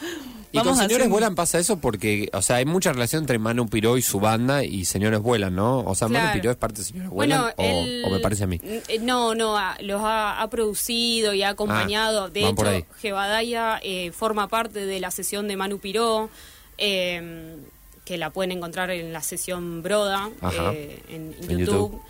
Y 0.52 0.58
con 0.58 0.66
vamos 0.66 0.78
Señores 0.78 0.98
hacer- 1.06 1.08
Vuelan 1.10 1.34
pasa 1.36 1.58
eso 1.60 1.78
porque, 1.78 2.28
o 2.32 2.42
sea, 2.42 2.56
hay 2.56 2.64
mucha 2.64 2.92
relación 2.92 3.22
entre 3.22 3.38
Manu 3.38 3.68
Piró 3.68 3.96
y 3.96 4.02
su 4.02 4.18
banda 4.20 4.64
y 4.64 4.84
Señores 4.84 5.20
Vuelan, 5.20 5.54
¿no? 5.54 5.80
O 5.80 5.94
sea, 5.94 6.08
Manu. 6.08 6.32
Piró 6.32 6.50
es 6.50 6.56
parte 6.56 6.78
de 6.80 6.84
Señores 6.84 7.10
Bueno, 7.10 7.36
Vuelan 7.42 7.54
o, 7.56 7.62
él- 7.84 8.02
o 8.06 8.10
me 8.10 8.18
parece 8.20 8.44
a 8.44 8.46
mí. 8.48 8.60
eh, 8.62 8.98
No, 9.00 9.34
no, 9.36 9.56
los 9.80 10.00
ha, 10.02 10.40
ha 10.42 10.50
producido 10.50 11.34
y 11.34 11.42
ha 11.44 11.50
acompañado. 11.50 12.24
Ah, 12.24 12.28
de 12.30 12.48
hecho, 12.48 12.86
Jebadaya 13.00 13.78
eh, 13.82 14.10
forma 14.12 14.48
parte 14.48 14.86
de 14.86 14.98
la 15.00 15.10
sesión 15.12 15.46
de 15.48 15.56
Manu 15.56 15.78
Piró, 15.78 16.30
eh, 16.78 17.56
que 18.04 18.18
la 18.18 18.30
pueden 18.30 18.52
encontrar 18.52 18.90
en 18.90 19.12
la 19.12 19.22
sesión 19.22 19.82
Broda 19.82 20.30
eh, 20.52 21.02
en, 21.08 21.32
YouTube. 21.32 21.58
YouTube. 21.58 22.02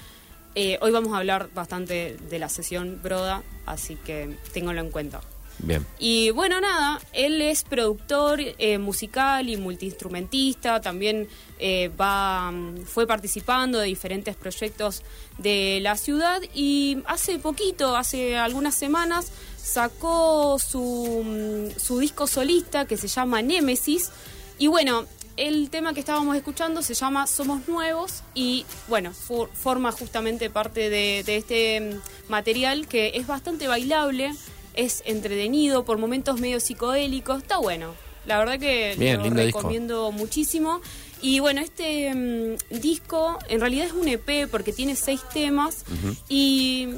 Eh, 0.54 0.78
hoy 0.80 0.90
vamos 0.90 1.12
a 1.12 1.18
hablar 1.18 1.48
bastante 1.54 2.16
de 2.28 2.38
la 2.38 2.48
sesión 2.48 3.00
Broda, 3.02 3.42
así 3.66 3.96
que 3.96 4.36
ténganlo 4.52 4.80
en 4.80 4.90
cuenta. 4.90 5.20
Bien. 5.62 5.86
Y 5.98 6.30
bueno, 6.30 6.60
nada, 6.60 7.00
él 7.12 7.40
es 7.42 7.64
productor 7.64 8.40
eh, 8.40 8.78
musical 8.78 9.48
y 9.48 9.56
multiinstrumentista, 9.56 10.80
también 10.80 11.28
eh, 11.58 11.90
va, 12.00 12.50
mm, 12.50 12.84
fue 12.84 13.06
participando 13.06 13.78
de 13.78 13.86
diferentes 13.86 14.36
proyectos 14.36 15.02
de 15.38 15.80
la 15.82 15.96
ciudad 15.96 16.40
y 16.54 17.02
hace 17.06 17.38
poquito, 17.38 17.96
hace 17.96 18.36
algunas 18.36 18.74
semanas, 18.74 19.30
sacó 19.56 20.58
su, 20.58 21.22
mm, 21.24 21.78
su 21.78 21.98
disco 21.98 22.26
solista 22.26 22.86
que 22.86 22.96
se 22.96 23.08
llama 23.08 23.42
Némesis. 23.42 24.10
Y 24.58 24.66
bueno, 24.66 25.06
el 25.40 25.70
tema 25.70 25.94
que 25.94 26.00
estábamos 26.00 26.36
escuchando 26.36 26.82
se 26.82 26.92
llama 26.94 27.26
Somos 27.26 27.66
Nuevos 27.66 28.22
y 28.34 28.66
bueno, 28.88 29.12
for- 29.14 29.48
forma 29.54 29.90
justamente 29.90 30.50
parte 30.50 30.90
de, 30.90 31.22
de 31.24 31.36
este 31.36 31.80
mm, 31.80 32.30
material 32.30 32.86
que 32.86 33.12
es 33.14 33.26
bastante 33.26 33.66
bailable, 33.66 34.32
es 34.74 35.02
entretenido, 35.06 35.84
por 35.86 35.96
momentos 35.98 36.38
medio 36.40 36.60
psicodélicos, 36.60 37.38
está 37.42 37.56
bueno. 37.56 37.94
La 38.26 38.38
verdad 38.38 38.58
que 38.58 38.94
Bien, 38.98 39.16
lo 39.16 39.24
disco. 39.42 39.60
recomiendo 39.60 40.12
muchísimo. 40.12 40.82
Y 41.22 41.40
bueno, 41.40 41.62
este 41.62 42.14
mm, 42.14 42.78
disco 42.80 43.38
en 43.48 43.60
realidad 43.60 43.86
es 43.86 43.92
un 43.94 44.08
EP 44.08 44.46
porque 44.50 44.74
tiene 44.74 44.94
seis 44.94 45.22
temas 45.32 45.84
y 46.28 46.88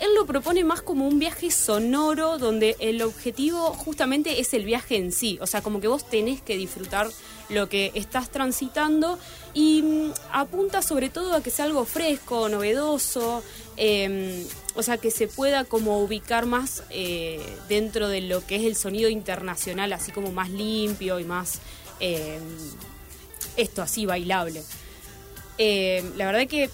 él 0.00 0.14
lo 0.16 0.24
propone 0.24 0.64
más 0.64 0.80
como 0.80 1.06
un 1.06 1.18
viaje 1.18 1.50
sonoro 1.50 2.38
donde 2.38 2.76
el 2.80 3.02
objetivo 3.02 3.74
justamente 3.74 4.40
es 4.40 4.54
el 4.54 4.64
viaje 4.64 4.96
en 4.96 5.12
sí. 5.12 5.38
O 5.42 5.46
sea, 5.46 5.60
como 5.60 5.80
que 5.82 5.88
vos 5.88 6.08
tenés 6.08 6.40
que 6.40 6.56
disfrutar 6.56 7.08
lo 7.50 7.68
que 7.68 7.92
estás 7.94 8.30
transitando 8.30 9.18
y 9.54 9.82
mm, 9.82 10.12
apunta 10.32 10.82
sobre 10.82 11.10
todo 11.10 11.34
a 11.34 11.42
que 11.42 11.50
sea 11.50 11.66
algo 11.66 11.84
fresco, 11.84 12.48
novedoso, 12.48 13.42
eh, 13.76 14.46
o 14.74 14.82
sea, 14.82 14.98
que 14.98 15.10
se 15.10 15.28
pueda 15.28 15.64
como 15.64 16.00
ubicar 16.00 16.46
más 16.46 16.84
eh, 16.90 17.40
dentro 17.68 18.08
de 18.08 18.20
lo 18.20 18.46
que 18.46 18.56
es 18.56 18.64
el 18.64 18.76
sonido 18.76 19.08
internacional, 19.08 19.92
así 19.92 20.12
como 20.12 20.32
más 20.32 20.50
limpio 20.50 21.20
y 21.20 21.24
más... 21.24 21.60
eh, 22.00 22.38
esto 23.56 23.82
así 23.82 24.06
bailable. 24.06 24.62
Eh, 25.58 26.02
la 26.16 26.26
verdad 26.26 26.46
que 26.48 26.70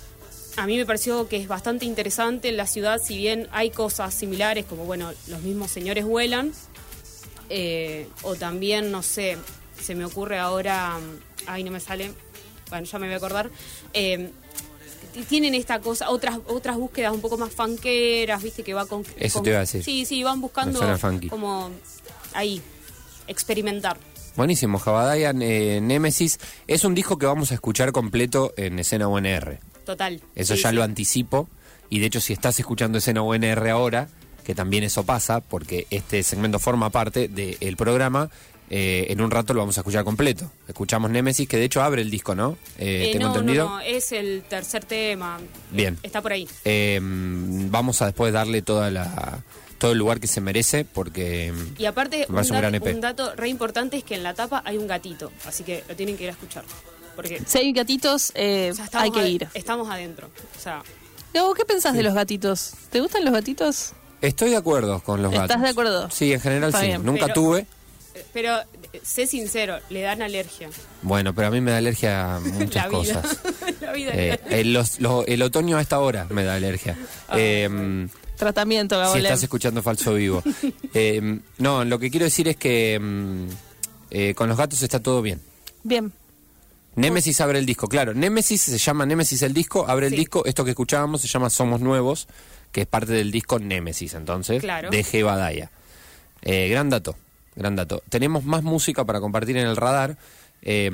a 0.56 0.66
mí 0.66 0.76
me 0.76 0.86
pareció 0.86 1.28
que 1.28 1.36
es 1.36 1.48
bastante 1.48 1.84
interesante 1.84 2.48
en 2.48 2.56
la 2.56 2.66
ciudad, 2.66 3.00
si 3.02 3.16
bien 3.16 3.48
hay 3.52 3.70
cosas 3.70 4.14
similares, 4.14 4.64
como 4.64 4.84
bueno, 4.84 5.12
los 5.26 5.42
mismos 5.42 5.70
señores 5.70 6.04
vuelan, 6.04 6.52
eh, 7.48 8.08
o 8.22 8.36
también, 8.36 8.90
no 8.90 9.02
sé, 9.02 9.36
se 9.80 9.94
me 9.94 10.04
ocurre 10.04 10.38
ahora, 10.38 10.98
mm, 10.98 11.48
ay, 11.48 11.64
no 11.64 11.70
me 11.70 11.80
sale, 11.80 12.12
bueno, 12.70 12.84
ya 12.86 12.98
me 12.98 13.06
voy 13.06 13.14
a 13.14 13.16
acordar. 13.18 13.50
eh, 13.92 14.30
t- 15.14 15.22
tienen 15.24 15.54
esta 15.54 15.80
cosa, 15.80 16.10
otras 16.10 16.38
otras 16.48 16.76
búsquedas 16.76 17.12
un 17.12 17.20
poco 17.20 17.38
más 17.38 17.52
fanqueras, 17.52 18.42
viste, 18.42 18.62
que 18.62 18.74
va 18.74 18.86
con... 18.86 19.02
Eso 19.18 19.38
con- 19.38 19.44
te 19.44 19.50
iba 19.50 19.58
a 19.58 19.60
decir. 19.60 19.82
Sí, 19.84 20.04
sí, 20.04 20.22
van 20.22 20.40
buscando 20.40 20.80
como 21.30 21.70
ahí, 22.34 22.60
experimentar. 23.26 23.96
Buenísimo, 24.36 24.78
Jabadaya 24.78 25.32
eh, 25.40 25.80
Nemesis. 25.82 26.38
Es 26.66 26.84
un 26.84 26.94
disco 26.94 27.16
que 27.18 27.24
vamos 27.26 27.52
a 27.52 27.54
escuchar 27.54 27.92
completo 27.92 28.52
en 28.58 28.78
escena 28.78 29.08
UNR. 29.08 29.58
Total. 29.86 30.20
Eso 30.34 30.56
Sí, 30.56 30.62
ya 30.62 30.70
sí. 30.70 30.76
lo 30.76 30.82
anticipo. 30.82 31.48
Y 31.88 32.00
de 32.00 32.06
hecho, 32.06 32.20
si 32.20 32.32
estás 32.34 32.58
escuchando 32.60 32.98
escena 32.98 33.22
UNR 33.22 33.70
ahora, 33.70 34.08
que 34.44 34.54
también 34.54 34.84
eso 34.84 35.04
pasa, 35.04 35.40
porque 35.40 35.86
este 35.90 36.22
segmento 36.22 36.58
forma 36.58 36.90
parte 36.90 37.28
del 37.28 37.76
programa, 37.76 38.28
eh, 38.70 39.06
en 39.10 39.20
un 39.20 39.30
rato 39.30 39.54
lo 39.54 39.60
vamos 39.60 39.76
a 39.78 39.80
escuchar 39.80 40.04
completo. 40.04 40.50
Escuchamos 40.68 41.10
Nemesis, 41.10 41.48
que 41.48 41.56
de 41.56 41.64
hecho 41.64 41.82
abre 41.82 42.02
el 42.02 42.10
disco, 42.10 42.34
¿no? 42.34 42.56
Eh, 42.78 43.08
Eh, 43.08 43.12
¿Tengo 43.12 43.28
no, 43.28 43.34
entendido? 43.34 43.64
no, 43.68 43.74
no, 43.76 43.80
es 43.80 44.12
el 44.12 44.42
tercer 44.48 44.84
tema. 44.84 45.38
Bien. 45.70 45.98
Está 46.02 46.20
por 46.22 46.32
ahí. 46.32 46.48
Eh, 46.64 46.98
vamos 47.02 48.02
a 48.02 48.06
después 48.06 48.32
darle 48.32 48.62
toda 48.62 48.90
la, 48.90 49.40
todo 49.78 49.92
el 49.92 49.98
lugar 49.98 50.18
que 50.20 50.26
se 50.26 50.40
merece, 50.40 50.84
porque 50.84 51.52
Y 51.78 51.84
aparte, 51.84 52.18
me 52.20 52.26
un, 52.26 52.34
parece 52.36 52.52
un 52.52 52.58
gran 52.58 52.74
E 52.74 52.78
dato, 52.80 52.90
un 52.94 53.00
dato 53.00 53.34
re 53.36 53.48
importante 53.48 53.96
es 53.98 54.04
que 54.04 54.14
en 54.14 54.22
la 54.22 54.34
tapa 54.34 54.62
hay 54.64 54.78
un 54.78 54.86
gatito, 54.86 55.30
así 55.46 55.62
que 55.64 55.84
lo 55.88 55.94
tienen 55.96 56.16
que 56.16 56.24
ir 56.24 56.30
a 56.30 56.32
escuchar. 56.32 56.64
Porque 57.14 57.40
Si 57.46 57.58
hay 57.58 57.72
gatitos, 57.72 58.32
eh, 58.34 58.70
o 58.72 58.74
sea, 58.74 58.88
hay 58.92 59.10
que 59.10 59.26
ir. 59.28 59.48
Estamos 59.54 59.88
adentro. 59.88 60.28
O 60.56 60.60
sea, 60.60 60.82
¿qué 61.32 61.64
pensás 61.66 61.94
de 61.94 62.02
los 62.02 62.14
gatitos? 62.14 62.72
¿Te 62.90 63.00
gustan 63.00 63.24
los 63.24 63.32
gatitos? 63.32 63.92
Estoy 64.20 64.50
de 64.50 64.56
acuerdo 64.56 65.00
con 65.00 65.22
los 65.22 65.32
¿Estás 65.32 65.48
gatos. 65.48 65.62
de 65.62 65.68
acuerdo? 65.68 66.10
Sí, 66.10 66.32
en 66.32 66.40
general 66.40 66.70
Está 66.70 66.80
sí. 66.80 66.86
bien. 66.88 67.04
Nunca 67.04 67.26
Pero- 67.26 67.34
tuve. 67.34 67.66
Pero 68.32 68.58
eh, 68.92 69.00
sé 69.02 69.26
sincero, 69.26 69.78
le 69.90 70.00
dan 70.02 70.22
alergia. 70.22 70.68
Bueno, 71.02 71.34
pero 71.34 71.48
a 71.48 71.50
mí 71.50 71.60
me 71.60 71.70
da 71.70 71.78
alergia 71.78 72.36
a 72.36 72.40
muchas 72.40 72.90
la 72.90 72.98
vida. 73.00 73.22
cosas. 73.22 73.40
la 73.80 73.92
vida. 73.92 74.10
Eh, 74.14 74.40
el, 74.50 74.72
los- 74.72 75.00
lo- 75.00 75.26
el 75.26 75.42
otoño 75.42 75.76
a 75.78 75.82
esta 75.82 75.98
hora 76.00 76.26
me 76.30 76.44
da 76.44 76.54
alergia. 76.54 76.96
Ah. 77.28 77.34
Eh, 77.38 78.08
Tratamiento, 78.36 78.98
Gabo. 78.98 79.14
si 79.14 79.20
estás 79.20 79.42
escuchando 79.42 79.82
Falso 79.82 80.14
Vivo. 80.14 80.42
Eh, 80.94 81.40
no, 81.58 81.84
lo 81.84 81.98
que 81.98 82.10
quiero 82.10 82.24
decir 82.24 82.48
es 82.48 82.56
que 82.56 82.98
mm, 83.00 83.46
eh, 84.10 84.34
con 84.34 84.48
los 84.48 84.56
gatos 84.58 84.82
está 84.82 85.00
todo 85.00 85.20
bien. 85.22 85.40
Bien. 85.82 86.12
Némesis 86.94 87.40
abre 87.42 87.58
el 87.58 87.66
disco, 87.66 87.86
claro. 87.88 88.14
Némesis 88.14 88.62
se 88.62 88.78
llama 88.78 89.04
Némesis 89.04 89.42
el 89.42 89.52
disco, 89.52 89.84
abre 89.86 90.06
el 90.06 90.14
disco. 90.14 90.44
Esto 90.46 90.64
que 90.64 90.70
escuchábamos 90.70 91.20
se 91.20 91.28
llama 91.28 91.50
Somos 91.50 91.80
Nuevos, 91.82 92.26
que 92.72 92.82
es 92.82 92.86
parte 92.86 93.12
del 93.12 93.30
disco 93.30 93.58
Némesis, 93.58 94.14
entonces, 94.14 94.62
Claro. 94.62 94.88
de 94.90 95.04
G. 95.04 95.22
Badaya. 95.22 95.70
Eh, 96.42 96.68
gran 96.68 96.88
dato, 96.88 97.14
gran 97.56 97.74
dato. 97.76 98.02
Tenemos 98.08 98.44
más 98.44 98.62
música 98.62 99.04
para 99.04 99.20
compartir 99.20 99.56
en 99.56 99.66
el 99.66 99.76
radar. 99.76 100.16
Eh, 100.62 100.90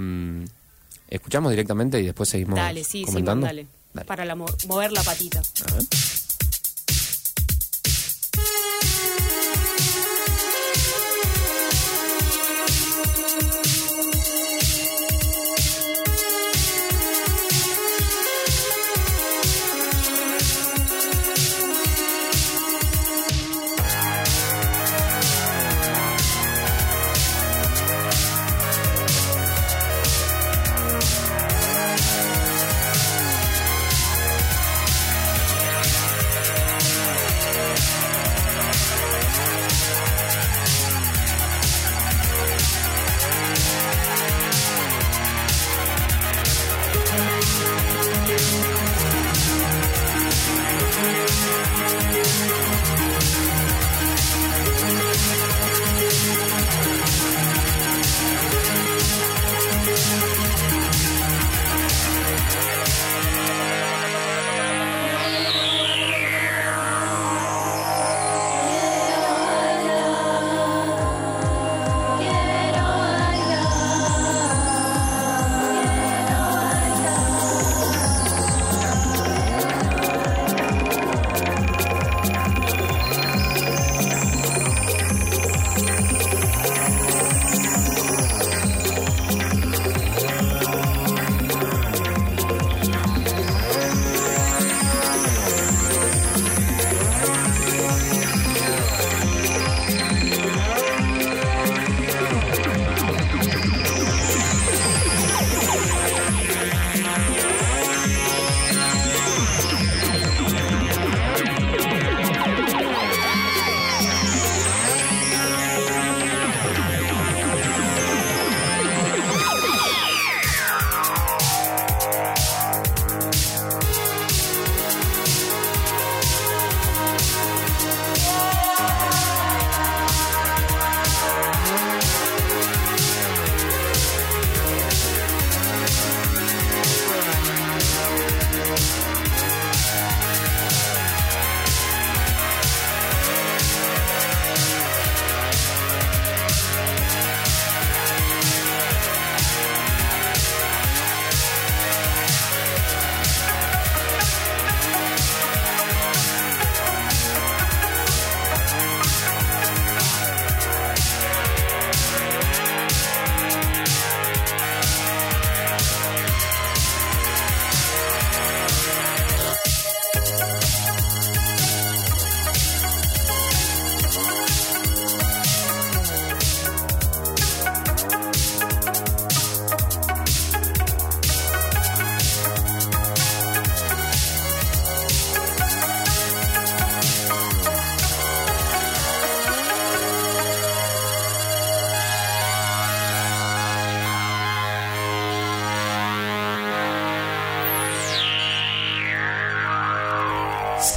escuchamos 1.08 1.50
directamente 1.50 2.00
y 2.00 2.06
después 2.06 2.28
seguimos 2.28 2.56
Dale, 2.56 2.84
sí, 2.84 3.04
comentando. 3.04 3.46
Simón, 3.46 3.56
dale. 3.56 3.66
Dale. 3.92 4.06
Para 4.06 4.24
la 4.24 4.34
mo- 4.34 4.46
mover 4.66 4.90
la 4.92 5.02
patita. 5.02 5.40
A 5.70 5.74
ver. 5.74 5.84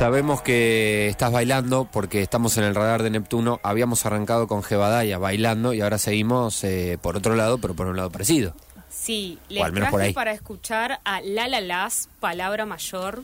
Sabemos 0.06 0.44
que 0.44 1.08
estás 1.08 1.32
bailando 1.32 1.90
porque 1.92 2.22
estamos 2.22 2.56
en 2.60 2.64
el 2.64 2.76
radar 2.76 3.02
de 3.02 3.10
Neptuno. 3.10 3.60
Habíamos 3.64 4.06
arrancado 4.06 4.48
con 4.48 4.62
Jebadaya 4.62 5.18
bailando 5.18 5.74
y 5.74 5.82
ahora 5.82 5.98
seguimos 5.98 6.64
eh, 6.64 7.00
por 7.02 7.18
otro 7.18 7.36
lado, 7.36 7.58
pero 7.58 7.74
por 7.74 7.88
un 7.88 7.98
lado 7.98 8.12
parecido. 8.12 8.54
Sí, 8.88 9.40
les 9.50 9.64
al 9.64 9.74
menos 9.74 9.90
por 9.90 9.98
traje 9.98 10.10
ahí. 10.10 10.14
para 10.14 10.32
escuchar 10.32 11.00
a 11.06 11.22
La 11.22 11.48
La 11.48 11.60
Las, 11.60 12.08
Palabra 12.20 12.68
Mayor. 12.68 13.24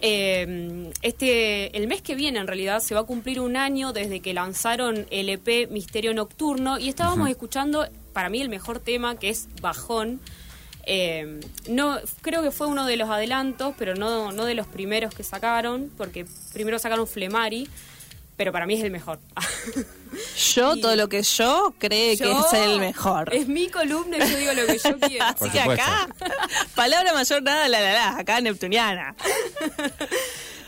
Eh, 0.00 0.92
este, 1.02 1.76
el 1.76 1.88
mes 1.88 2.02
que 2.02 2.14
viene, 2.14 2.38
en 2.38 2.46
realidad, 2.46 2.78
se 2.78 2.94
va 2.94 3.00
a 3.00 3.04
cumplir 3.04 3.40
un 3.40 3.56
año 3.56 3.92
desde 3.92 4.20
que 4.20 4.32
lanzaron 4.32 5.08
el 5.10 5.28
EP 5.28 5.72
Misterio 5.72 6.14
Nocturno 6.14 6.78
y 6.78 6.88
estábamos 6.88 7.30
escuchando, 7.30 7.88
para 8.12 8.28
mí, 8.28 8.40
el 8.40 8.48
mejor 8.48 8.78
tema, 8.78 9.16
que 9.16 9.28
es 9.28 9.48
Bajón. 9.60 10.20
Eh, 10.84 11.40
no, 11.68 11.98
creo 12.22 12.42
que 12.42 12.50
fue 12.50 12.66
uno 12.66 12.86
de 12.86 12.96
los 12.96 13.08
adelantos, 13.08 13.74
pero 13.78 13.94
no, 13.94 14.32
no 14.32 14.44
de 14.44 14.54
los 14.54 14.66
primeros 14.66 15.14
que 15.14 15.22
sacaron, 15.22 15.90
porque 15.96 16.26
primero 16.52 16.78
sacaron 16.78 17.06
Flemari, 17.06 17.68
pero 18.36 18.50
para 18.52 18.66
mí 18.66 18.74
es 18.74 18.82
el 18.84 18.90
mejor. 18.90 19.18
Yo, 20.54 20.74
Y- 20.74 20.80
todo 20.82 20.94
lo 20.94 21.08
que 21.08 21.22
yo 21.22 21.74
cree 21.78 22.18
que 22.18 22.30
es 22.30 22.52
el 22.52 22.78
mejor. 22.80 23.32
Es 23.34 23.48
mi 23.48 23.68
columna 23.68 24.18
y 24.18 24.30
yo 24.30 24.36
digo 24.36 24.52
lo 24.52 24.66
que 24.66 24.76
yo 24.78 24.98
quiero. 25.08 25.24
Así 25.24 25.48
que 25.48 25.58
acá, 25.60 26.06
palabra 26.74 27.14
mayor 27.14 27.42
nada, 27.42 27.66
la 27.68 27.80
la 27.80 27.92
la, 27.94 28.18
acá 28.18 28.38
neptuniana. 28.42 29.14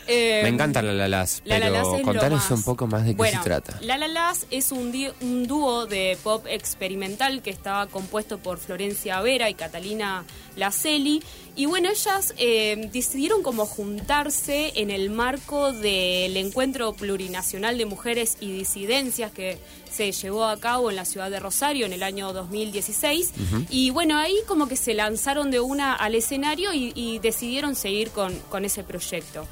Eh, 0.07 0.41
Me 0.43 0.49
encanta 0.49 0.81
la 0.81 0.93
la 0.93 1.07
las, 1.07 1.41
La 1.45 1.59
La 1.59 1.65
pero 1.71 1.97
lo 1.97 2.01
contanos 2.03 2.49
un 2.51 2.63
poco 2.63 2.87
más 2.87 3.03
de 3.05 3.11
qué 3.11 3.15
Bueno, 3.17 3.39
se 3.39 3.43
trata. 3.49 3.77
La 3.81 3.97
La 3.97 4.07
Las 4.07 4.45
es 4.51 4.71
un, 4.71 4.93
un 5.21 5.47
dúo 5.47 5.85
de 5.87 6.17
pop 6.23 6.45
experimental 6.47 7.41
que 7.41 7.49
estaba 7.49 7.87
compuesto 7.87 8.37
por 8.37 8.59
Florencia 8.59 9.19
Vera 9.21 9.49
y 9.49 9.55
Catalina 9.55 10.23
Laceli. 10.55 11.23
Y 11.57 11.67
bueno, 11.67 11.89
ellas 11.89 12.33
eh, 12.37 12.89
decidieron 12.91 13.41
como 13.41 13.65
juntarse 13.65 14.73
en 14.75 14.91
el 14.91 15.09
marco 15.09 15.71
del 15.71 16.35
encuentro 16.35 16.93
plurinacional 16.93 17.77
de 17.77 17.85
mujeres 17.85 18.35
y 18.41 18.51
disidencias 18.51 19.31
que 19.31 19.57
se 19.89 20.11
llevó 20.11 20.43
a 20.45 20.59
cabo 20.59 20.89
en 20.89 20.97
la 20.97 21.05
ciudad 21.05 21.31
de 21.31 21.39
Rosario 21.39 21.85
en 21.85 21.93
el 21.93 22.03
año 22.03 22.33
2016. 22.33 23.31
Y 23.69 23.89
bueno, 23.91 24.17
ahí 24.17 24.35
como 24.47 24.67
que 24.67 24.75
se 24.75 24.93
lanzaron 24.93 25.49
de 25.51 25.61
una 25.61 25.93
al 25.95 26.15
escenario 26.15 26.73
y, 26.73 26.91
y 26.93 27.19
decidieron 27.19 27.75
seguir 27.75 28.09
con, 28.09 28.37
con 28.49 28.65
ese 28.65 28.83
proyecto. 28.83 29.47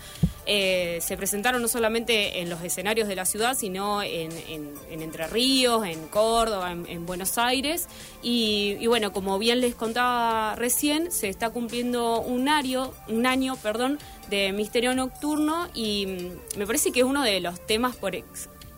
Eh, 0.46 1.00
se 1.02 1.16
presentaron 1.16 1.62
no 1.62 1.70
solamente 1.70 2.42
en 2.42 2.50
los 2.50 2.62
escenarios 2.62 3.08
de 3.08 3.16
la 3.16 3.24
ciudad, 3.24 3.56
sino 3.58 4.04
en, 4.04 4.30
en- 4.50 4.74
en 4.92 5.02
Entre 5.02 5.26
Ríos, 5.28 5.86
en 5.86 6.06
Córdoba, 6.10 6.74
en, 6.74 6.86
en 6.90 7.06
Buenos 7.06 7.38
Aires. 7.38 7.88
Y, 8.22 8.76
y 8.82 8.88
bueno, 8.88 9.14
como 9.14 9.40
bien 9.40 9.62
les 9.62 9.74
contaba 9.76 10.56
recién, 10.58 11.14
se 11.14 11.30
está 11.30 11.52
cumpliendo 11.52 11.93
un 11.96 12.50
año, 12.50 12.92
un 13.08 13.26
año 13.26 13.56
perdón, 13.58 14.00
de 14.30 14.52
Misterio 14.52 14.96
Nocturno 14.96 15.68
y 15.74 16.08
mm, 16.08 16.60
me 16.60 16.68
parece 16.68 16.92
que 16.92 17.02
es 17.02 17.06
uno 17.06 17.24
de 17.24 17.40
los 17.40 17.66
temas 17.66 17.96
por 17.96 18.14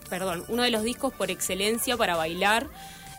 perdón, 0.10 0.46
uno 0.48 0.64
de 0.64 0.72
los 0.72 0.84
discos 0.84 1.14
por 1.14 1.32
excelencia 1.32 1.98
para 1.98 2.16
bailar. 2.16 2.68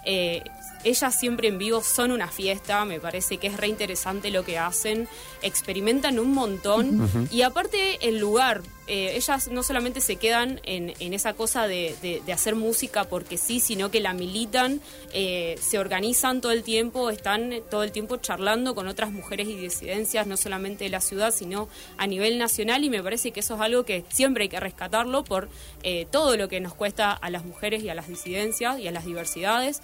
Eh, 0.05 0.43
ellas 0.85 1.19
siempre 1.19 1.49
en 1.49 1.59
vivo 1.59 1.83
son 1.83 2.13
una 2.13 2.29
fiesta, 2.29 2.85
me 2.85 3.01
parece 3.01 3.39
que 3.39 3.49
es 3.49 3.57
re 3.57 3.67
interesante 3.67 4.31
lo 4.31 4.45
que 4.45 4.57
hacen, 4.57 5.09
experimentan 5.43 6.19
un 6.19 6.33
montón 6.33 7.29
y 7.31 7.43
aparte 7.43 7.99
el 8.09 8.19
lugar, 8.19 8.63
eh, 8.89 9.17
ellas 9.17 9.49
no 9.49 9.65
solamente 9.65 10.01
se 10.01 10.15
quedan 10.15 10.61
en, 10.63 10.95
en 11.01 11.13
esa 11.13 11.33
cosa 11.35 11.67
de, 11.67 11.97
de- 12.03 12.23
de 12.25 12.33
hacer 12.33 12.55
música 12.55 13.03
porque 13.05 13.37
sí, 13.37 13.59
sino 13.59 13.91
que 13.91 13.99
la 14.01 14.13
militan, 14.13 14.81
eh, 15.13 15.57
se 15.61 15.79
organizan 15.81 16.41
todo 16.41 16.53
el 16.53 16.63
tiempo, 16.63 17.11
están 17.11 17.53
todo 17.69 17.83
el 17.83 17.91
tiempo 17.91 18.17
charlando 18.19 18.75
con 18.77 18.87
otras 18.87 19.11
mujeres 19.11 19.49
y 19.49 19.57
disidencias, 19.57 20.29
no 20.29 20.37
solamente 20.37 20.85
de 20.85 20.91
la 20.91 21.01
ciudad, 21.01 21.35
sino 21.35 21.69
a 21.97 22.07
nivel 22.07 22.39
nacional 22.39 22.85
y 22.85 22.91
me 22.91 23.03
parece 23.03 23.33
que 23.33 23.41
eso 23.41 23.57
es 23.57 23.61
algo 23.61 23.85
que 23.85 24.05
siempre 24.09 24.45
hay 24.45 24.49
que 24.49 24.61
rescatarlo 24.61 25.25
por 25.25 25.49
eh, 25.83 26.07
todo 26.11 26.37
lo 26.37 26.49
que 26.49 26.61
nos 26.61 26.75
cuesta 26.75 27.11
a 27.13 27.29
las 27.31 27.45
mujeres 27.45 27.83
y 27.83 27.89
a 27.89 27.95
las 27.97 28.07
disidencias 28.09 28.79
y 28.79 28.87
a 28.87 28.93
las 28.93 29.05
diversidades 29.05 29.81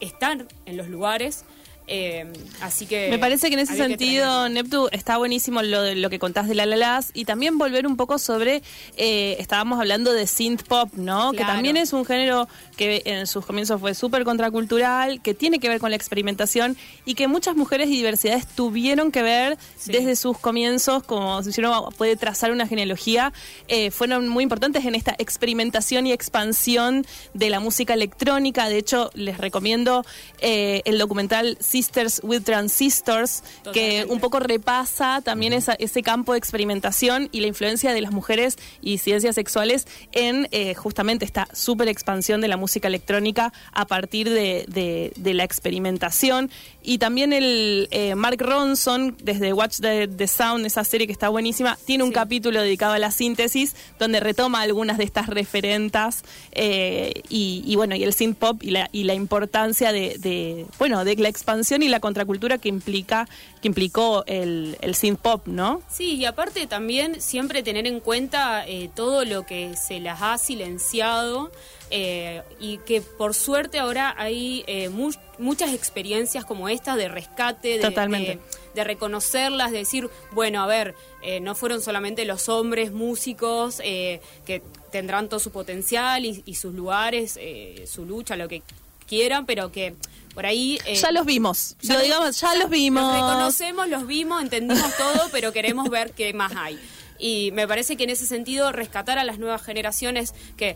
estar 0.00 0.46
en 0.64 0.76
los 0.76 0.88
lugares. 0.88 1.44
Eh, 1.88 2.26
así 2.60 2.86
que 2.86 3.08
Me 3.10 3.18
parece 3.18 3.48
que 3.48 3.54
en 3.54 3.60
ese 3.60 3.76
sentido. 3.76 4.48
Neptu, 4.48 4.88
está 4.92 5.18
buenísimo 5.18 5.62
lo, 5.62 5.82
de- 5.82 5.94
lo 5.94 6.10
que 6.10 6.18
contás 6.18 6.48
de 6.48 6.54
la 6.54 6.66
Lalas 6.66 7.10
y 7.14 7.24
también 7.24 7.58
volver 7.58 7.86
un 7.86 7.96
poco 7.96 8.18
sobre, 8.18 8.62
eh, 8.96 9.36
estábamos 9.38 9.78
hablando 9.78 10.12
de 10.12 10.26
synth 10.26 10.62
pop, 10.64 10.90
¿no? 10.94 11.32
Que 11.32 11.44
también 11.44 11.76
es 11.76 11.92
un 11.92 12.04
género 12.04 12.48
que 12.76 13.02
en 13.04 13.26
sus 13.26 13.46
comienzos 13.46 13.80
fue 13.80 13.94
súper 13.94 14.24
contracultural, 14.24 15.20
que 15.22 15.34
tiene 15.34 15.58
que 15.58 15.68
ver 15.68 15.78
con 15.80 15.90
la 15.90 15.96
experimentación 15.96 16.76
y 17.04 17.14
que 17.14 17.28
muchas 17.28 17.56
mujeres 17.56 17.88
y 17.88 17.96
diversidades 17.96 18.46
tuvieron 18.46 19.12
que 19.12 19.22
ver 19.22 19.56
Sí. 19.78 19.92
desde 19.92 20.16
sus 20.16 20.38
comienzos, 20.38 21.02
como 21.04 21.42
si 21.42 21.58
uno 21.60 21.90
puede 21.96 22.16
trazar 22.16 22.50
una 22.50 22.66
genealogía, 22.66 23.32
eh, 23.68 23.90
fueron 23.90 24.28
muy 24.28 24.42
importantes 24.42 24.84
en 24.84 24.94
esta 24.94 25.14
experimentación 25.18 26.06
y 26.06 26.12
expansión 26.12 27.06
de 27.34 27.50
la 27.50 27.60
música 27.60 27.94
electrónica. 27.94 28.68
De 28.68 28.78
hecho, 28.78 29.10
les 29.14 29.38
recomiendo 29.38 30.04
el 30.40 30.98
documental 30.98 31.56
Sisters 31.76 32.20
with 32.22 32.42
Transistors, 32.42 33.42
que 33.42 33.62
Totalmente. 33.64 34.12
un 34.14 34.20
poco 34.20 34.38
repasa 34.40 35.20
también 35.22 35.52
esa- 35.52 35.74
ese 35.74 36.02
campo 36.02 36.32
de 36.32 36.38
experimentación 36.38 37.28
y 37.32 37.40
la 37.40 37.48
influencia 37.48 37.92
de 37.92 38.00
las 38.00 38.12
mujeres 38.12 38.56
y 38.80 38.96
ciencias 38.96 39.34
sexuales 39.34 39.86
en 40.12 40.48
eh, 40.52 40.74
justamente 40.74 41.26
esta 41.26 41.48
super 41.52 41.88
expansión 41.88 42.40
de 42.40 42.48
la 42.48 42.56
música 42.56 42.88
electrónica 42.88 43.52
a 43.72 43.86
partir 43.86 44.30
de, 44.30 44.64
de- 44.68 45.12
de 45.16 45.34
la 45.34 45.44
experimentación. 45.44 46.50
Y 46.82 46.96
también 46.98 47.32
el 47.34 47.88
eh, 47.90 48.14
Mark 48.14 48.40
Ronson, 48.40 49.16
desde 49.22 49.52
Watch 49.52 49.80
the, 49.80 50.08
the 50.08 50.26
Sound, 50.28 50.64
esa 50.64 50.84
serie 50.84 51.06
que 51.06 51.12
está 51.12 51.28
buenísima, 51.28 51.76
tiene 51.84 52.04
un 52.04 52.10
Sí. 52.10 52.14
capítulo 52.14 52.62
dedicado 52.62 52.94
a 52.94 52.98
la 52.98 53.10
síntesis, 53.10 53.74
donde 53.98 54.20
retoma 54.20 54.62
algunas 54.62 54.96
de 54.96 55.04
estas 55.04 55.26
referentas 55.26 56.22
eh, 56.52 57.22
y, 57.28 57.62
y 57.66 57.76
bueno, 57.76 57.94
y 57.96 58.02
el 58.04 58.12
synth 58.14 58.38
pop 58.38 58.62
y 58.62 58.70
la, 58.70 58.88
y 58.92 59.02
la 59.04 59.14
importancia 59.14 59.92
de, 59.92 60.16
de, 60.18 60.64
bueno, 60.78 61.04
de 61.04 61.16
la 61.16 61.28
expansión 61.28 61.65
y 61.82 61.88
la 61.88 62.00
contracultura 62.00 62.58
que 62.58 62.68
implica, 62.68 63.28
que 63.60 63.68
implicó 63.68 64.24
el, 64.26 64.76
el 64.80 64.94
synth 64.94 65.18
pop, 65.20 65.46
¿no? 65.46 65.82
Sí, 65.90 66.14
y 66.14 66.24
aparte 66.24 66.66
también 66.66 67.20
siempre 67.20 67.62
tener 67.62 67.86
en 67.86 68.00
cuenta 68.00 68.66
eh, 68.66 68.88
todo 68.94 69.24
lo 69.24 69.44
que 69.44 69.74
se 69.76 69.98
las 70.00 70.22
ha 70.22 70.38
silenciado 70.38 71.50
eh, 71.90 72.42
y 72.60 72.78
que 72.78 73.00
por 73.00 73.34
suerte 73.34 73.78
ahora 73.78 74.14
hay 74.18 74.64
eh, 74.66 74.88
mu- 74.88 75.12
muchas 75.38 75.72
experiencias 75.72 76.44
como 76.44 76.68
esta 76.68 76.96
de 76.96 77.08
rescate, 77.08 77.76
de, 77.76 77.80
Totalmente. 77.80 78.30
de- 78.36 78.40
de 78.74 78.84
reconocerlas, 78.84 79.72
de 79.72 79.78
decir, 79.78 80.10
bueno, 80.32 80.62
a 80.62 80.66
ver, 80.66 80.94
eh, 81.22 81.40
no 81.40 81.54
fueron 81.54 81.80
solamente 81.80 82.26
los 82.26 82.48
hombres 82.50 82.92
músicos 82.92 83.78
que 83.78 84.62
tendrán 84.92 85.28
todo 85.30 85.40
su 85.40 85.50
potencial 85.50 86.26
y, 86.26 86.42
y 86.44 86.54
sus 86.56 86.74
lugares, 86.74 87.38
su 87.86 88.04
lucha, 88.04 88.36
lo 88.36 88.48
que 88.48 88.62
quieran, 89.08 89.46
pero 89.46 89.72
que 89.72 89.94
por 90.36 90.46
ahí... 90.46 90.78
eh, 90.84 90.94
ya 90.94 91.10
los 91.10 91.26
vimos, 91.26 91.76
ya 91.82 91.94
lo 91.94 92.02
digamos, 92.02 92.38
ya 92.40 92.54
los 92.54 92.70
vimos. 92.70 93.02
Los 93.02 93.12
reconocemos, 93.14 93.88
los 93.88 94.06
vimos, 94.06 94.40
entendimos 94.42 94.96
todo, 94.96 95.28
pero 95.32 95.52
queremos 95.52 95.88
ver 95.90 96.12
qué 96.12 96.32
más 96.32 96.52
hay. 96.54 96.78
Y 97.18 97.50
me 97.54 97.66
parece 97.66 97.96
que 97.96 98.04
en 98.04 98.10
ese 98.10 98.26
sentido 98.26 98.70
rescatar 98.70 99.18
a 99.18 99.24
las 99.24 99.38
nuevas 99.40 99.62
generaciones 99.62 100.34
que, 100.58 100.74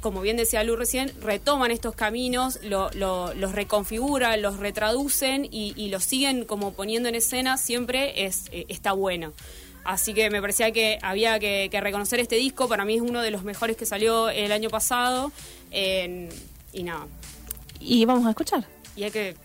como 0.00 0.20
bien 0.20 0.36
decía 0.36 0.64
Lu 0.64 0.74
recién, 0.74 1.12
retoman 1.22 1.70
estos 1.70 1.94
caminos, 1.94 2.58
lo- 2.64 2.90
lo- 2.94 3.32
los 3.34 3.52
reconfiguran, 3.52 4.42
los 4.42 4.56
retraducen 4.58 5.44
y, 5.44 5.72
y 5.76 5.88
los 5.90 6.02
siguen 6.02 6.44
como 6.44 6.72
poniendo 6.72 7.08
en 7.08 7.14
escena, 7.14 7.56
siempre 7.56 8.24
es, 8.26 8.46
eh, 8.50 8.66
está 8.68 8.90
bueno. 8.92 9.32
Así 9.84 10.12
que 10.12 10.28
me 10.28 10.40
parecía 10.42 10.72
que 10.72 10.98
había 11.00 11.38
que, 11.38 11.68
que 11.70 11.80
reconocer 11.80 12.18
este 12.20 12.34
disco, 12.36 12.68
para 12.68 12.84
mí 12.84 12.96
es 12.96 13.00
uno 13.02 13.22
de 13.22 13.30
los 13.30 13.44
mejores 13.44 13.76
que 13.76 13.86
salió 13.86 14.28
el 14.28 14.50
año 14.52 14.68
pasado. 14.68 15.30
y 15.72 16.82
nada, 16.82 17.06
Y 17.78 18.04
vamos 18.04 18.26
a 18.26 18.30
escuchar. 18.30 18.66
Y 19.00 19.04
hay 19.04 19.10
que 19.10 19.36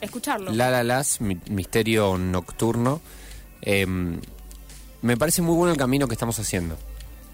escucharlo. 0.00 0.52
La 0.52 0.70
La 0.70 0.84
Las, 0.84 1.20
mi- 1.20 1.40
Misterio 1.50 2.18
Nocturno. 2.18 3.00
Em, 3.62 4.20
me 5.02 5.16
parece 5.16 5.42
muy 5.42 5.54
bueno 5.56 5.72
el 5.72 5.78
camino 5.78 6.06
que 6.06 6.14
estamos 6.14 6.38
haciendo. 6.38 6.76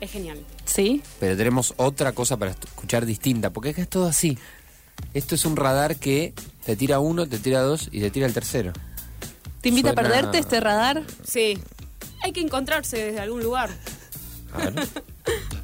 Es 0.00 0.10
genial. 0.10 0.38
¿Sí? 0.64 1.02
Pero 1.20 1.36
tenemos 1.36 1.74
otra 1.76 2.12
cosa 2.12 2.36
para 2.36 2.52
escuchar 2.52 3.06
distinta, 3.06 3.50
porque 3.50 3.70
es 3.70 3.76
que 3.76 3.82
es 3.82 3.88
todo 3.88 4.06
así. 4.06 4.38
Esto 5.14 5.34
es 5.34 5.44
un 5.44 5.56
radar 5.56 5.96
que 5.96 6.32
te 6.64 6.76
tira 6.76 7.00
uno, 7.00 7.26
te 7.26 7.38
tira 7.38 7.60
dos 7.60 7.88
y 7.90 8.00
te 8.00 8.10
tira 8.10 8.26
el 8.26 8.32
tercero. 8.34 8.72
¿Te 9.60 9.70
invita 9.70 9.88
Suena- 9.92 10.00
a 10.00 10.04
perderte 10.12 10.38
este 10.38 10.60
radar? 10.60 11.02
Sí. 11.26 11.58
Hay 12.22 12.32
que 12.32 12.40
encontrarse 12.40 12.96
desde 12.98 13.20
algún 13.20 13.42
lugar. 13.42 13.70
A 14.52 14.58
ver. 14.58 14.74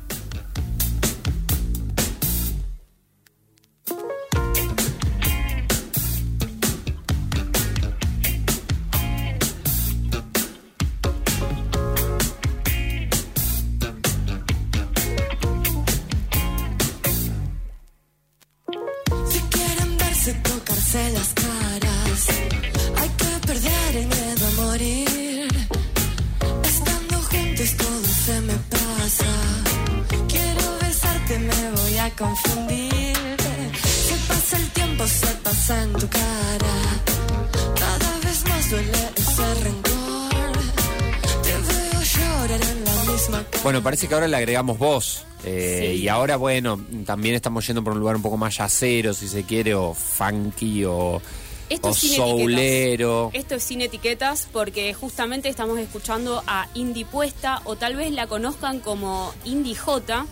Bueno, 43.70 43.84
parece 43.84 44.08
que 44.08 44.14
ahora 44.14 44.26
le 44.26 44.36
agregamos 44.36 44.78
voz. 44.78 45.24
eh, 45.44 45.92
Sí. 45.94 46.02
Y 46.02 46.08
ahora, 46.08 46.34
bueno, 46.36 46.84
también 47.06 47.36
estamos 47.36 47.64
yendo 47.64 47.84
por 47.84 47.92
un 47.92 48.00
lugar 48.00 48.16
un 48.16 48.22
poco 48.22 48.36
más 48.36 48.56
yacero, 48.56 49.14
si 49.14 49.28
se 49.28 49.44
quiere, 49.44 49.76
o 49.76 49.94
funky, 49.94 50.84
o, 50.84 51.22
Esto 51.68 51.86
o 51.86 51.90
es 51.92 51.98
sin 51.98 52.16
soulero. 52.16 53.28
etiquetas. 53.28 53.40
Esto 53.44 53.54
es 53.54 53.62
sin 53.62 53.80
etiquetas 53.80 54.48
porque 54.52 54.92
justamente 54.92 55.48
estamos 55.48 55.78
escuchando 55.78 56.42
a 56.48 56.66
Indie 56.74 57.04
Puesta 57.04 57.62
o 57.62 57.76
tal 57.76 57.94
vez 57.94 58.10
la 58.10 58.26
conozcan 58.26 58.80
como 58.80 59.32
Indie 59.44 59.76
J, 59.76 60.26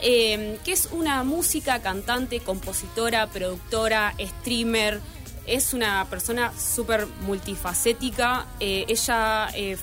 eh, 0.00 0.60
que 0.64 0.70
es 0.70 0.88
una 0.92 1.24
música, 1.24 1.82
cantante, 1.82 2.38
compositora, 2.38 3.26
productora, 3.26 4.14
streamer. 4.20 5.00
Es 5.48 5.74
una 5.74 6.06
persona 6.08 6.52
súper 6.56 7.08
multifacética. 7.22 8.46
Eh, 8.60 8.84
ella 8.86 9.48
eh, 9.56 9.76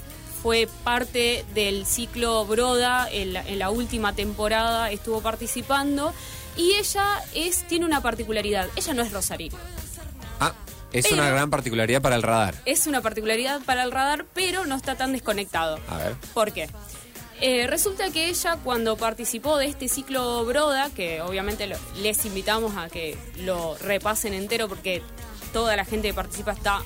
fue 0.46 0.70
parte 0.84 1.44
del 1.56 1.88
ciclo 1.88 2.46
Broda 2.46 3.10
en 3.12 3.34
la, 3.34 3.42
en 3.48 3.58
la 3.58 3.72
última 3.72 4.14
temporada, 4.14 4.92
estuvo 4.92 5.20
participando. 5.22 6.14
Y 6.56 6.74
ella 6.76 7.20
es, 7.34 7.66
tiene 7.68 7.84
una 7.84 8.02
particularidad. 8.04 8.68
Ella 8.76 8.94
no 8.94 9.02
es 9.02 9.12
rosarina. 9.12 9.58
Ah, 10.40 10.54
es 10.94 11.06
Pero- 11.08 11.16
una 11.16 11.32
gran 11.32 11.50
particularidad 11.50 12.00
para 12.00 12.16
el 12.16 12.22
radar. 12.22 12.54
es 12.66 12.86
una 12.86 13.02
particularidad 13.02 13.60
para 13.64 13.82
el 13.82 13.92
radar, 13.92 14.28
pero 14.36 14.68
no 14.68 14.76
está 14.76 14.94
tan 14.96 15.14
desconectado. 15.14 15.80
A 15.90 15.98
ver. 15.98 16.14
¿Por 16.36 16.52
qué? 16.54 16.70
Eh, 17.42 17.66
resulta 17.66 18.12
que 18.12 18.30
ella 18.30 18.60
cuando 18.64 18.98
participó 18.98 19.58
de 19.58 19.66
este 19.66 19.90
ciclo 19.90 20.46
Broda, 20.46 20.92
que 20.92 21.24
obviamente 21.24 21.66
lo- 21.66 21.76
les 22.04 22.24
invitamos 22.24 22.78
a 22.78 22.88
que 22.88 23.18
lo 23.38 23.76
repasen 23.80 24.36
entero 24.36 24.68
porque 24.70 25.02
toda 25.54 25.76
la 25.76 25.86
gente 25.86 26.10
que 26.10 26.14
participa 26.14 26.52
está 26.52 26.84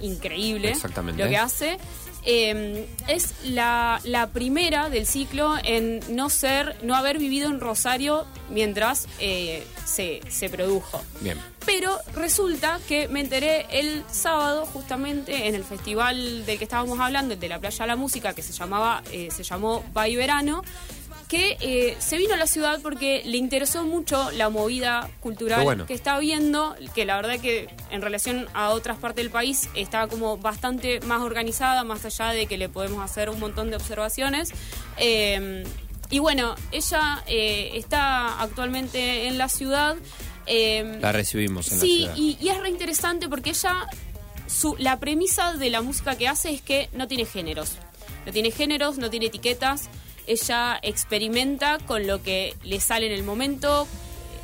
increíble 0.00 0.70
Exactamente. 0.70 1.22
lo 1.22 1.28
que 1.30 1.36
hace, 1.36 1.78
eh, 2.24 2.86
es 3.08 3.34
la, 3.44 4.00
la 4.04 4.28
primera 4.28 4.90
del 4.90 5.06
ciclo 5.06 5.54
en 5.64 6.00
no 6.14 6.30
ser, 6.30 6.76
no 6.82 6.94
haber 6.94 7.18
vivido 7.18 7.48
en 7.48 7.60
Rosario 7.60 8.24
mientras 8.50 9.08
eh, 9.18 9.66
se, 9.84 10.20
se 10.28 10.48
produjo. 10.48 11.02
Bien. 11.20 11.38
Pero 11.64 11.96
resulta 12.14 12.80
que 12.88 13.08
me 13.08 13.20
enteré 13.20 13.66
el 13.70 14.02
sábado 14.10 14.66
justamente 14.66 15.46
en 15.46 15.54
el 15.54 15.64
festival 15.64 16.44
del 16.44 16.58
que 16.58 16.64
estábamos 16.64 16.98
hablando, 16.98 17.34
el 17.34 17.40
de 17.40 17.48
la 17.48 17.60
Playa 17.60 17.84
de 17.84 17.88
la 17.88 17.96
Música, 17.96 18.34
que 18.34 18.42
se 18.42 18.52
llamaba, 18.52 19.02
eh, 19.12 19.28
se 19.30 19.44
llamó 19.44 19.84
Bay 19.92 20.16
Verano, 20.16 20.62
que 21.32 21.56
eh, 21.60 21.96
se 21.98 22.18
vino 22.18 22.34
a 22.34 22.36
la 22.36 22.46
ciudad 22.46 22.80
porque 22.82 23.22
le 23.24 23.38
interesó 23.38 23.84
mucho 23.84 24.30
la 24.32 24.50
movida 24.50 25.08
cultural 25.20 25.64
bueno. 25.64 25.86
que 25.86 25.94
está 25.94 26.18
viendo, 26.18 26.76
que 26.94 27.06
la 27.06 27.16
verdad 27.16 27.40
que 27.40 27.70
en 27.90 28.02
relación 28.02 28.46
a 28.52 28.68
otras 28.68 28.98
partes 28.98 29.24
del 29.24 29.30
país 29.32 29.70
está 29.74 30.08
como 30.08 30.36
bastante 30.36 31.00
más 31.00 31.22
organizada, 31.22 31.84
más 31.84 32.04
allá 32.04 32.32
de 32.34 32.44
que 32.44 32.58
le 32.58 32.68
podemos 32.68 33.02
hacer 33.02 33.30
un 33.30 33.40
montón 33.40 33.70
de 33.70 33.76
observaciones. 33.76 34.50
Eh, 34.98 35.64
y 36.10 36.18
bueno, 36.18 36.54
ella 36.70 37.24
eh, 37.26 37.70
está 37.76 38.38
actualmente 38.42 39.26
en 39.26 39.38
la 39.38 39.48
ciudad. 39.48 39.96
La 40.46 41.12
recibimos 41.12 41.72
en 41.72 41.80
Sí, 41.80 42.00
la 42.00 42.14
ciudad. 42.14 42.16
y, 42.16 42.36
y 42.44 42.48
es 42.50 42.58
re 42.60 42.68
interesante 42.68 43.30
porque 43.30 43.50
ella, 43.50 43.86
su, 44.46 44.76
la 44.78 45.00
premisa 45.00 45.54
de 45.54 45.70
la 45.70 45.80
música 45.80 46.14
que 46.18 46.28
hace 46.28 46.50
es 46.50 46.60
que 46.60 46.90
no 46.92 47.08
tiene 47.08 47.24
géneros. 47.24 47.76
No 48.26 48.32
tiene 48.32 48.50
géneros, 48.50 48.98
no 48.98 49.08
tiene 49.08 49.26
etiquetas. 49.26 49.88
Ella 50.26 50.78
experimenta 50.82 51.78
con 51.78 52.06
lo 52.06 52.22
que 52.22 52.54
le 52.62 52.80
sale 52.80 53.06
en 53.06 53.12
el 53.12 53.22
momento. 53.24 53.86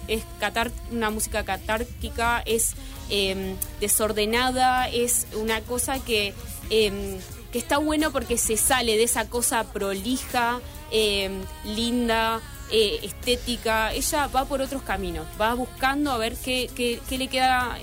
Es 0.09 0.23
catar, 0.41 0.71
una 0.91 1.11
música 1.11 1.45
catárquica, 1.45 2.43
es 2.47 2.73
eh, 3.11 3.55
desordenada, 3.81 4.89
es 4.89 5.27
una 5.35 5.61
cosa 5.61 5.99
que, 6.03 6.33
eh, 6.71 7.19
que 7.53 7.59
está 7.59 7.79
bueno 7.79 8.11
porque 8.11 8.39
se 8.39 8.57
sale 8.57 8.97
de 8.97 9.03
esa 9.05 9.29
cosa 9.29 9.65
prolija, 9.65 10.61
eh, 10.91 11.31
linda, 11.65 12.41
eh, 12.71 13.01
estética, 13.03 13.93
ella 13.93 14.27
va 14.29 14.47
por 14.47 14.63
otros 14.63 14.83
caminos, 14.83 15.27
va 15.41 15.53
buscando 15.55 16.11
a 16.13 16.17
ver 16.19 16.37
qué, 16.37 16.71
qué- 16.75 17.01
qué 17.09 17.19
le 17.19 17.29
queda 17.29 17.79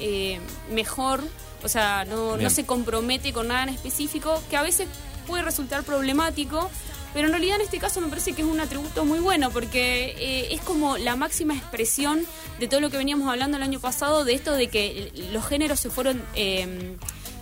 mejor, 0.71 1.23
o 1.63 1.69
sea, 1.69 2.05
no, 2.05 2.37
no 2.37 2.49
se 2.49 2.65
compromete 2.65 3.33
con 3.33 3.47
nada 3.49 3.63
en 3.63 3.69
específico, 3.69 4.41
que 4.49 4.57
a 4.57 4.61
veces 4.63 4.87
puede 5.27 5.43
resultar 5.43 5.83
problemático, 5.83 6.69
pero 7.15 7.25
en 7.27 7.31
realidad 7.33 7.55
en 7.55 7.61
este 7.63 7.79
caso 7.79 7.99
me 7.99 8.07
parece 8.09 8.33
que 8.33 8.43
es 8.43 8.47
un 8.47 8.59
atributo 8.59 9.03
muy 9.05 9.17
bueno, 9.19 9.49
porque 9.49 10.13
eh, 10.19 10.49
es 10.53 10.61
como 10.61 10.97
la 10.97 11.15
máxima 11.15 11.55
expresión 11.55 12.27
de 12.59 12.67
todo 12.67 12.79
lo 12.81 12.91
que 12.91 12.97
veníamos 12.97 13.27
hablando 13.27 13.57
el 13.57 13.63
año 13.63 13.79
pasado, 13.79 14.23
de 14.23 14.35
esto 14.35 14.53
de 14.53 14.67
que 14.67 15.11
los 15.31 15.43
géneros 15.47 15.79
se 15.79 15.89
fueron... 15.89 16.21
eh, 16.35 16.95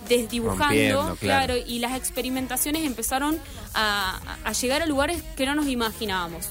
desdibujando, 0.10 1.16
claro. 1.16 1.18
claro, 1.20 1.54
y 1.58 1.80
las 1.80 1.96
experimentaciones 1.98 2.84
empezaron 2.84 3.40
a, 3.74 4.20
a 4.44 4.52
llegar 4.52 4.82
a 4.82 4.86
lugares 4.86 5.24
que 5.38 5.46
no 5.46 5.56
nos 5.56 5.68
imaginábamos. 5.68 6.48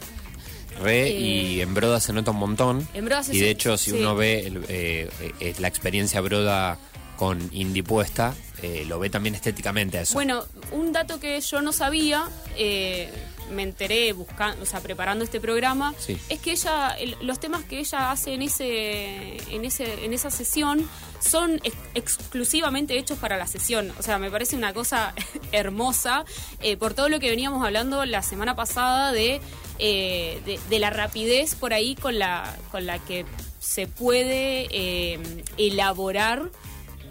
Re, 0.82 1.08
Eh, 1.08 1.20
y 1.20 1.60
en 1.60 1.74
Broda 1.74 2.00
se 2.00 2.14
nota 2.14 2.30
un 2.30 2.38
montón. 2.38 2.88
En 2.94 3.04
Broda 3.04 3.22
se 3.22 3.36
y 3.36 3.40
de 3.40 3.50
hecho, 3.50 3.76
si 3.76 3.90
sí. 3.90 3.96
uno 3.98 4.14
ve 4.16 4.46
el- 4.46 4.64
eh, 4.68 5.10
eh, 5.40 5.54
la 5.58 5.68
experiencia 5.68 6.22
Broda 6.22 6.78
con 7.22 7.38
Indie 7.52 7.84
Puesta, 7.84 8.34
eh, 8.62 8.84
lo 8.88 8.98
ve 8.98 9.08
también 9.08 9.36
estéticamente 9.36 9.96
a 9.96 10.00
eso. 10.00 10.14
Bueno, 10.14 10.42
un 10.72 10.92
dato 10.92 11.20
que 11.20 11.40
yo 11.40 11.62
no 11.62 11.70
sabía, 11.70 12.28
eh, 12.56 13.12
me 13.52 13.62
enteré 13.62 14.12
buscando, 14.12 14.60
o 14.64 14.66
sea, 14.66 14.80
preparando 14.80 15.22
este 15.22 15.38
programa, 15.40 15.94
Sí. 16.00 16.18
es 16.28 16.40
que 16.40 16.50
ella, 16.50 16.88
el- 16.98 17.16
los 17.20 17.38
temas 17.38 17.62
que 17.62 17.78
ella 17.78 18.10
hace 18.10 18.34
en 18.34 18.42
ese, 18.42 19.36
en 19.54 19.64
ese, 19.64 20.04
en 20.04 20.12
esa 20.12 20.32
sesión 20.32 20.88
son 21.20 21.60
ex- 21.62 21.76
exclusivamente 21.94 22.98
hechos 22.98 23.18
para 23.18 23.36
la 23.36 23.46
sesión. 23.46 23.92
O 24.00 24.02
sea, 24.02 24.18
me 24.18 24.28
parece 24.28 24.56
una 24.56 24.72
cosa 24.74 25.14
hermosa 25.52 26.24
eh, 26.60 26.76
por 26.76 26.92
todo 26.94 27.08
lo 27.08 27.20
que 27.20 27.30
veníamos 27.30 27.64
hablando 27.64 28.04
la 28.04 28.22
semana 28.22 28.56
pasada 28.56 29.12
de, 29.12 29.40
eh, 29.78 30.40
de, 30.44 30.58
de 30.68 30.78
la 30.80 30.90
rapidez 30.90 31.54
por 31.54 31.72
ahí 31.72 31.94
con 31.94 32.18
la, 32.18 32.52
con 32.72 32.84
la 32.84 32.98
que 32.98 33.24
se 33.60 33.86
puede 33.86 34.66
eh, 34.72 35.20
elaborar 35.56 36.50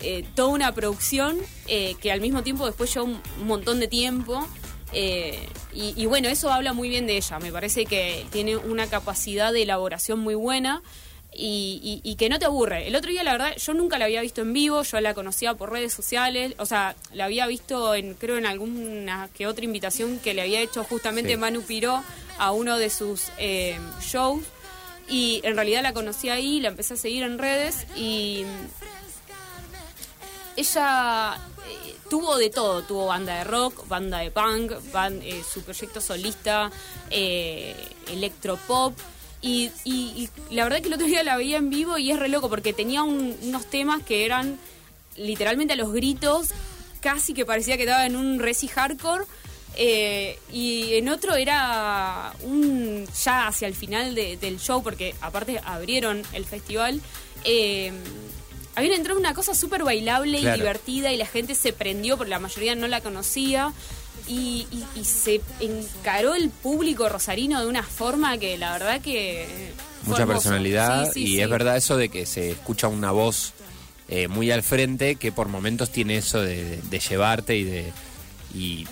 eh, 0.02 0.26
toda 0.36 0.49
una 0.49 0.74
producción 0.74 1.38
eh, 1.68 1.95
que 2.02 2.12
al 2.12 2.22
mismo 2.22 2.43
tiempo 2.43 2.66
después 2.66 2.93
lleva 2.93 3.06
un, 3.06 3.22
montón 3.45 3.80
de 3.80 3.88
tiempo. 3.88 4.47
eh, 4.93 5.39
y, 5.74 5.93
y 5.95 6.06
bueno, 6.06 6.28
eso 6.30 6.52
habla 6.52 6.74
muy 6.74 6.89
bien 6.89 7.08
de 7.08 7.18
ella. 7.18 7.39
Me 7.39 7.52
parece 7.52 7.86
que 7.86 8.26
tiene 8.32 8.58
una 8.58 8.88
capacidad 8.88 9.54
de 9.54 9.62
elaboración 9.64 10.20
muy 10.20 10.36
buena 10.36 10.82
y, 11.34 12.02
y- 12.04 12.12
y 12.12 12.16
que 12.16 12.28
no 12.28 12.39
te 12.39 12.45
aburre. 12.45 12.88
El 12.88 12.95
otro 12.97 13.10
día, 13.10 13.24
la 13.24 13.32
verdad, 13.32 13.56
yo 13.56 13.74
nunca 13.74 13.97
la 13.97 14.04
había 14.06 14.22
visto 14.22 14.41
en 14.41 14.52
vivo, 14.52 14.84
yo 14.84 14.99
la 14.99 15.14
conocía 15.14 15.54
por 15.54 15.72
redes 15.72 15.93
sociales, 15.93 16.54
o 16.58 16.66
sea, 16.66 16.95
la 17.14 17.24
había 17.26 17.47
visto 17.47 17.95
en, 17.95 18.16
creo, 18.16 18.38
en 18.38 18.45
alguna 18.45 19.30
que 19.34 19.47
otra 19.47 19.64
invitación 19.64 20.20
que 20.20 20.34
le 20.34 20.41
había 20.41 20.60
hecho 20.60 20.84
justamente 20.84 21.32
Sí. 21.32 21.38
Manu 21.38 21.62
Piró 21.62 22.04
a 22.38 22.52
uno 22.52 22.78
de 22.78 22.89
sus 22.89 23.28
eh, 23.38 23.78
shows. 24.02 24.43
Y 25.08 25.41
en 25.43 25.56
realidad 25.56 25.84
la 25.84 25.93
conocí 25.93 26.30
ahí, 26.30 26.60
la 26.60 26.70
empecé 26.70 26.93
a 26.93 26.97
seguir 26.97 27.24
en 27.24 27.38
redes 27.38 27.86
y 27.97 28.43
ella 30.56 31.36
eh, 31.68 31.95
tuvo 32.10 32.38
de 32.38 32.49
todo, 32.49 32.82
tuvo 32.84 33.08
banda 33.08 33.36
de 33.38 33.43
rock, 33.43 33.88
banda 33.88 34.20
de 34.20 34.32
punk, 34.32 34.72
eh, 35.24 35.41
su 35.49 35.62
proyecto 35.64 36.02
solista, 36.02 36.72
eh, 37.10 37.76
electropop. 38.08 38.97
Y, 39.43 39.72
la 40.52 40.66
verdad 40.66 40.82
que 40.82 40.88
el 40.88 40.93
otro 40.93 41.08
día 41.08 41.24
la 41.24 41.36
veía 41.36 41.58
en 41.58 41.70
vivo 41.72 41.97
y 41.97 42.12
es 42.12 42.20
re 42.20 42.28
loco 42.30 42.47
porque 42.47 42.74
tenía 42.74 43.02
un- 43.02 43.36
unos 43.41 43.66
temas 43.66 44.04
que 44.04 44.26
eran 44.26 44.60
literalmente 45.18 45.74
a 45.74 45.76
los 45.78 45.91
gritos, 45.91 46.49
casi 46.99 47.34
que 47.34 47.43
parecía 47.45 47.76
que 47.76 47.84
estaba 47.84 48.06
en 48.06 48.16
un 48.16 48.39
resi 48.39 48.68
hardcore. 48.68 49.26
eh, 49.78 50.38
y 50.52 50.95
en 50.95 51.08
otro 51.08 51.34
era 51.36 52.34
un 52.43 53.08
ya 53.24 53.47
hacia 53.47 53.70
el 53.70 53.74
final 53.74 54.14
de- 54.16 54.36
del 54.36 54.60
show, 54.60 54.84
porque 54.84 55.16
aparte 55.22 55.62
abrieron 55.64 56.24
el 56.34 56.43
festival. 56.45 56.99
Habían 58.76 58.94
entrado 58.94 59.20
una 59.20 59.34
cosa 59.34 59.54
súper 59.56 59.84
bailable 59.84 60.40
Claro. 60.40 60.56
y 60.56 60.60
divertida 60.60 61.12
y 61.12 61.18
la 61.18 61.26
gente 61.26 61.56
se 61.56 61.74
prendió 61.74 62.18
porque 62.18 62.30
la 62.30 62.40
mayoría 62.40 62.76
no 62.76 62.88
la 62.88 63.02
conocía 63.02 63.74
y, 64.28 64.68
y- 64.72 65.00
y 65.00 65.04
se 65.06 65.42
encaró 65.60 66.36
el 66.36 66.50
público 66.50 67.10
rosarino 67.10 67.60
de 67.62 67.68
una 67.68 67.84
forma 67.84 68.38
que 68.38 68.58
la 68.58 68.72
verdad 68.74 69.02
que 69.02 69.72
fue 70.04 70.12
Mucha 70.14 70.26
personalidad 70.26 71.06
Sí, 71.08 71.12
sí, 71.14 71.24
y 71.24 71.28
sí. 71.36 71.42
es 71.42 71.50
verdad 71.50 71.76
eso 71.78 71.98
de 71.98 72.10
que 72.10 72.26
se 72.26 72.52
escucha 72.52 72.88
una 72.88 73.12
voz 73.12 73.54
eh, 74.08 74.28
muy 74.28 74.52
al 74.52 74.62
frente 74.64 75.16
que 75.16 75.32
por 75.32 75.48
momentos 75.48 75.90
tiene 75.92 76.18
eso 76.18 76.42
de, 76.42 76.64
de- 76.64 76.78
de 76.82 77.00
llevarte 77.00 77.56
y 77.58 77.64
de 77.64 77.92
y 78.54 78.88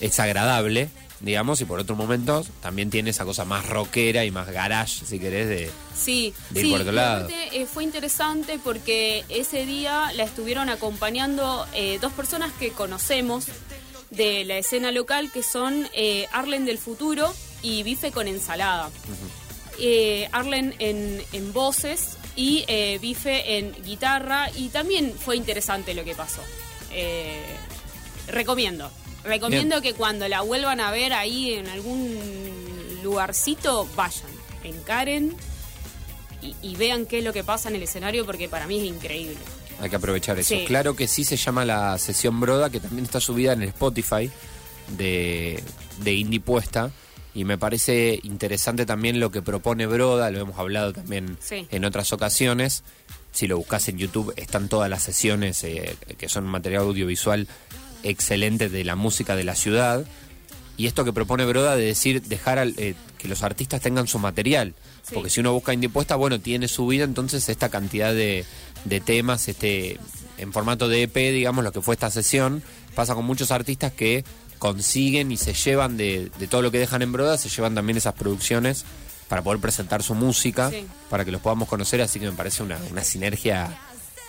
es 0.00 0.18
agradable 0.20 0.88
digamos 1.22 1.60
y 1.60 1.64
por 1.64 1.78
otros 1.78 1.96
momentos 1.96 2.48
también 2.60 2.90
tiene 2.90 3.10
esa 3.10 3.24
cosa 3.24 3.44
más 3.44 3.66
rockera 3.68 4.24
y 4.24 4.30
más 4.30 4.48
garage 4.50 5.06
si 5.06 5.18
querés 5.18 5.48
de 5.48 5.70
Sí, 5.94 6.34
de 6.50 6.60
ir 6.60 6.66
sí, 6.66 6.72
por 6.72 6.80
otro 6.80 6.92
lado. 6.92 7.24
aparte, 7.26 7.56
eh, 7.62 7.66
fue 7.66 7.84
interesante 7.84 8.58
porque 8.62 9.24
ese 9.28 9.64
día 9.64 10.10
la 10.16 10.24
estuvieron 10.24 10.68
acompañando 10.68 11.66
eh, 11.74 11.98
dos 12.00 12.12
personas 12.12 12.50
que 12.58 12.70
conocemos 12.72 13.46
de 14.10 14.44
la 14.44 14.58
escena 14.58 14.90
local, 14.92 15.30
que 15.32 15.42
son 15.42 15.88
eh, 15.94 16.26
Arlen 16.32 16.64
del 16.66 16.76
Futuro 16.78 17.32
y 17.62 17.82
Bife 17.82 18.10
con 18.10 18.26
Ensalada. 18.28 18.90
Eh, 19.78 20.28
Arlen 20.32 20.74
en, 20.80 21.22
en 21.32 21.52
voces 21.52 22.16
y 22.36 22.64
Bife 23.00 23.58
en 23.58 23.72
guitarra 23.84 24.50
y 24.56 24.68
también 24.70 25.14
fue 25.18 25.36
interesante 25.36 25.94
lo 25.94 26.04
que 26.04 26.14
pasó. 26.14 26.42
eh, 26.92 27.42
recomiendo. 29.24 29.80
Que 29.82 29.94
cuando 29.94 30.28
la 30.28 30.40
vuelvan 30.42 30.80
a 30.80 30.90
ver 30.90 31.12
ahí 31.12 31.54
en 31.54 31.66
algún 31.68 32.18
lugarcito, 33.02 33.88
vayan, 33.96 34.30
encaren 34.64 35.34
y, 36.40 36.54
y 36.62 36.76
vean 36.76 37.06
qué 37.06 37.18
es 37.18 37.24
lo 37.24 37.32
que 37.32 37.44
pasa 37.44 37.68
en 37.68 37.76
el 37.76 37.82
escenario 37.82 38.24
porque 38.26 38.48
para 38.48 38.66
mí 38.66 38.78
es 38.80 38.84
increíble. 38.86 39.36
Hay 39.80 39.90
que 39.90 39.96
aprovechar 39.96 40.38
eso. 40.38 40.54
Sí. 40.54 40.64
Claro 40.66 40.94
que 40.94 41.08
sí 41.08 41.24
se 41.24 41.36
llama 41.36 41.64
la 41.64 41.98
sesión 41.98 42.38
Broda, 42.40 42.70
que 42.70 42.78
también 42.78 43.04
está 43.04 43.20
subida 43.20 43.52
en 43.52 43.62
el 43.62 43.68
Spotify 43.70 44.30
de, 44.96 45.62
de 46.02 46.12
Indie 46.14 46.40
Puesta. 46.40 46.90
Y 47.34 47.44
me 47.44 47.56
parece 47.56 48.20
interesante 48.24 48.84
también 48.84 49.18
lo 49.18 49.30
que 49.30 49.40
propone 49.40 49.86
Broda, 49.86 50.30
lo 50.30 50.40
hemos 50.40 50.58
hablado 50.58 50.92
también 50.92 51.38
Sí. 51.40 51.66
en 51.70 51.84
otras 51.86 52.12
ocasiones. 52.12 52.84
Si 53.32 53.48
lo 53.48 53.56
buscas 53.56 53.88
en 53.88 53.96
YouTube, 53.96 54.34
están 54.36 54.68
todas 54.68 54.90
las 54.90 55.02
sesiones 55.02 55.64
eh, 55.64 55.96
que 56.18 56.28
son 56.28 56.44
material 56.44 56.82
audiovisual 56.82 57.48
excelente 58.02 58.68
de 58.68 58.84
la 58.84 58.96
música 58.96 59.36
de 59.36 59.44
la 59.44 59.54
ciudad. 59.54 60.04
Y 60.76 60.86
esto 60.86 61.04
que 61.04 61.12
propone 61.12 61.44
Broda 61.44 61.76
de 61.76 61.84
decir, 61.84 62.22
dejar 62.22 62.58
al- 62.58 62.74
eh, 62.78 62.94
que 63.18 63.28
los 63.28 63.42
artistas 63.42 63.80
tengan 63.80 64.06
su 64.06 64.18
material. 64.18 64.74
Sí. 65.06 65.14
Porque 65.14 65.30
si 65.30 65.40
uno 65.40 65.52
busca 65.52 65.72
Indie 65.74 65.90
Puesta, 65.90 66.16
bueno, 66.16 66.40
tiene 66.40 66.66
su 66.68 66.86
vida, 66.86 67.04
entonces 67.04 67.48
esta 67.48 67.68
cantidad 67.68 68.12
de, 68.12 68.44
de 68.84 69.00
temas, 69.00 69.48
este 69.48 69.98
en 70.38 70.52
formato 70.52 70.88
de 70.88 71.02
EP, 71.04 71.14
digamos, 71.32 71.62
lo 71.62 71.72
que 71.72 71.82
fue 71.82 71.94
esta 71.94 72.10
sesión, 72.10 72.62
pasa 72.94 73.14
con 73.14 73.24
muchos 73.24 73.50
artistas 73.52 73.92
que 73.92 74.24
consiguen 74.58 75.30
y 75.30 75.36
se 75.36 75.52
llevan 75.54 75.96
de, 75.96 76.30
de 76.38 76.46
todo 76.48 76.62
lo 76.62 76.70
que 76.70 76.78
dejan 76.78 77.02
en 77.02 77.12
Broda, 77.12 77.36
se 77.38 77.48
llevan 77.48 77.74
también 77.74 77.96
esas 77.96 78.14
producciones 78.14 78.84
para 79.28 79.42
poder 79.42 79.60
presentar 79.60 80.02
su 80.02 80.14
música, 80.14 80.70
Sí. 80.70 80.84
para 81.10 81.24
que 81.24 81.30
los 81.32 81.40
podamos 81.40 81.68
conocer, 81.68 82.00
así 82.00 82.18
que 82.18 82.26
me 82.26 82.32
parece 82.36 82.62
una, 82.62 82.78
una 82.90 83.02
sinergia 83.04 83.78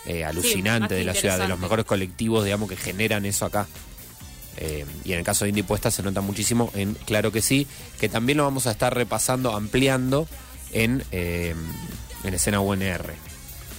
eh, 0.06 0.24
alucinante 0.24 0.94
de 0.94 1.04
la 1.04 1.14
ciudad, 1.14 1.38
de 1.38 1.48
los 1.48 1.58
mejores 1.58 1.84
colectivos, 1.84 2.44
digamos, 2.44 2.68
que 2.68 2.76
generan 2.76 3.24
eso 3.26 3.46
acá. 3.46 3.66
Eh, 4.56 4.84
y 5.04 5.12
en 5.12 5.18
el 5.18 5.24
caso 5.24 5.44
de 5.44 5.48
Indie 5.48 5.64
Puesta 5.64 5.90
se 5.90 6.02
nota 6.02 6.20
muchísimo 6.20 6.70
en 6.74 6.94
Claro 6.94 7.32
que 7.32 7.42
sí, 7.42 7.66
que 7.98 8.08
también 8.08 8.38
lo 8.38 8.44
vamos 8.44 8.66
a 8.66 8.70
estar 8.70 8.94
repasando, 8.94 9.54
ampliando 9.56 10.28
en, 10.72 11.02
eh, 11.10 11.54
en 12.22 12.34
escena 12.34 12.60
UNR. 12.60 13.14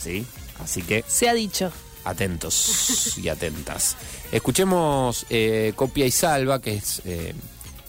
¿Sí? 0.01 0.25
Así 0.61 0.81
que 0.81 1.03
Se 1.07 1.29
ha 1.29 1.33
dicho. 1.33 1.71
atentos 2.03 3.17
y 3.17 3.29
atentas. 3.29 3.95
Escuchemos 4.31 5.25
eh, 5.29 5.73
Copia 5.75 6.05
y 6.05 6.11
Salva, 6.11 6.61
que 6.61 6.75
es 6.75 7.01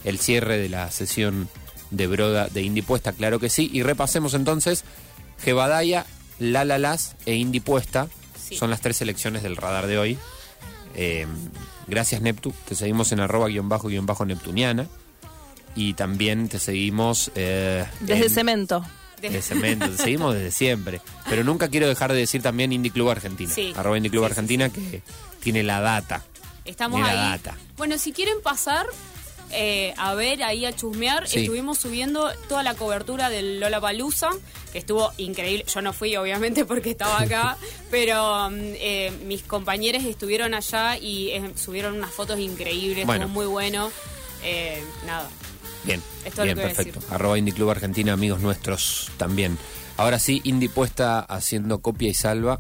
el 0.05 0.19
cierre 0.21 0.57
de 0.59 0.69
la 0.69 0.91
sesión 0.91 1.49
de 1.91 2.07
Broda 2.07 2.49
de 2.49 2.63
Indie 2.63 2.83
Puesta, 2.83 3.13
claro 3.13 3.39
que 3.41 3.49
sí. 3.49 3.69
Y 3.73 3.83
repasemos 3.83 4.35
entonces 4.35 4.85
Jebadaya, 5.43 6.07
La 6.39 6.65
La 6.65 6.79
Las 6.79 7.17
e 7.27 7.35
Indie 7.35 7.61
Puesta. 7.61 8.09
Sí. 8.47 8.57
Son 8.57 8.71
las 8.71 8.81
tres 8.81 8.97
selecciones 8.99 9.43
del 9.43 9.57
radar 9.57 9.87
de 9.87 9.99
hoy. 9.99 10.19
Eh, 10.95 11.27
gracias 11.87 12.23
Neptu, 12.23 12.55
te 12.69 12.75
seguimos 12.75 13.13
en 13.13 13.21
arroba 13.21 13.49
guion 13.49 13.69
bajo 13.69 13.89
guion 13.89 14.07
bajo 14.07 14.25
Neptuniana. 14.25 14.87
Y 15.75 15.93
también 15.95 16.49
te 16.49 16.59
seguimos... 16.59 17.31
eh, 17.35 17.85
Desde 18.01 18.25
en- 18.27 18.31
cemento. 18.31 18.85
de 19.21 19.43
cemento, 19.43 19.89
te 19.91 19.97
seguimos 19.99 20.35
desde 20.35 20.51
siempre. 20.51 21.01
Pero 21.29 21.45
nunca 21.45 21.69
quiero 21.69 21.87
dejar 21.89 22.13
de 22.13 22.19
decir 22.21 22.41
también 22.43 22.73
Indie 22.73 22.91
Club 22.93 23.11
Argentina. 23.11 23.53
Sí. 23.53 23.73
Arroba 23.77 23.97
Indie 23.99 24.11
Club 24.11 24.23
Sí, 24.25 24.31
Argentina 24.31 24.69
que 24.71 25.03
tiene 25.41 25.63
la 25.63 25.81
data. 25.81 26.23
Estamos 26.65 27.01
ahí. 27.03 27.15
la 27.15 27.23
data. 27.31 27.55
Bueno, 27.77 27.99
si 27.99 28.13
quieren 28.13 28.41
pasar 28.43 28.87
eh, 29.53 29.95
a 29.97 30.15
ver, 30.15 30.43
ahí 30.43 30.65
a 30.67 30.75
chusmear, 30.75 31.29
Sí. 31.29 31.41
estuvimos 31.41 31.79
subiendo 31.79 32.31
toda 32.49 32.63
la 32.63 32.75
cobertura 32.75 33.31
del 33.31 33.61
Lola 33.61 33.81
Palusa, 33.81 34.31
que 34.73 34.79
estuvo 34.79 35.13
increíble. 35.19 35.65
Yo 35.73 35.83
no 35.83 35.93
fui, 35.93 36.15
obviamente, 36.17 36.65
porque 36.67 36.91
estaba 36.91 37.21
acá, 37.21 37.57
pero 37.91 38.51
mm, 38.51 38.55
eh, 38.75 39.13
mis 39.27 39.43
compañeros 39.43 40.05
estuvieron 40.05 40.55
allá 40.55 40.99
y 40.99 41.29
eh, 41.31 41.51
subieron 41.57 41.97
unas 41.97 42.11
fotos 42.13 42.39
increíbles, 42.39 43.07
Bueno. 43.07 43.25
estuvo 43.25 43.35
muy 43.43 43.47
bueno. 43.47 43.91
Nada. 45.07 45.29
Bien, 45.85 46.01
Es 46.25 46.35
todo 46.35 46.45
bien, 46.45 46.57
perfecto. 46.57 47.01
Arroba 47.11 47.39
Indie 47.39 47.55
Club 47.55 47.71
Argentina, 47.71 48.13
amigos 48.13 48.41
nuestros 48.41 49.11
también. 49.17 49.57
Ahora 49.97 50.19
sí, 50.19 50.41
Indie 50.45 50.69
puesta 50.69 51.21
haciendo 51.21 51.81
copia 51.81 52.09
y 52.11 52.15
salva. 52.15 52.59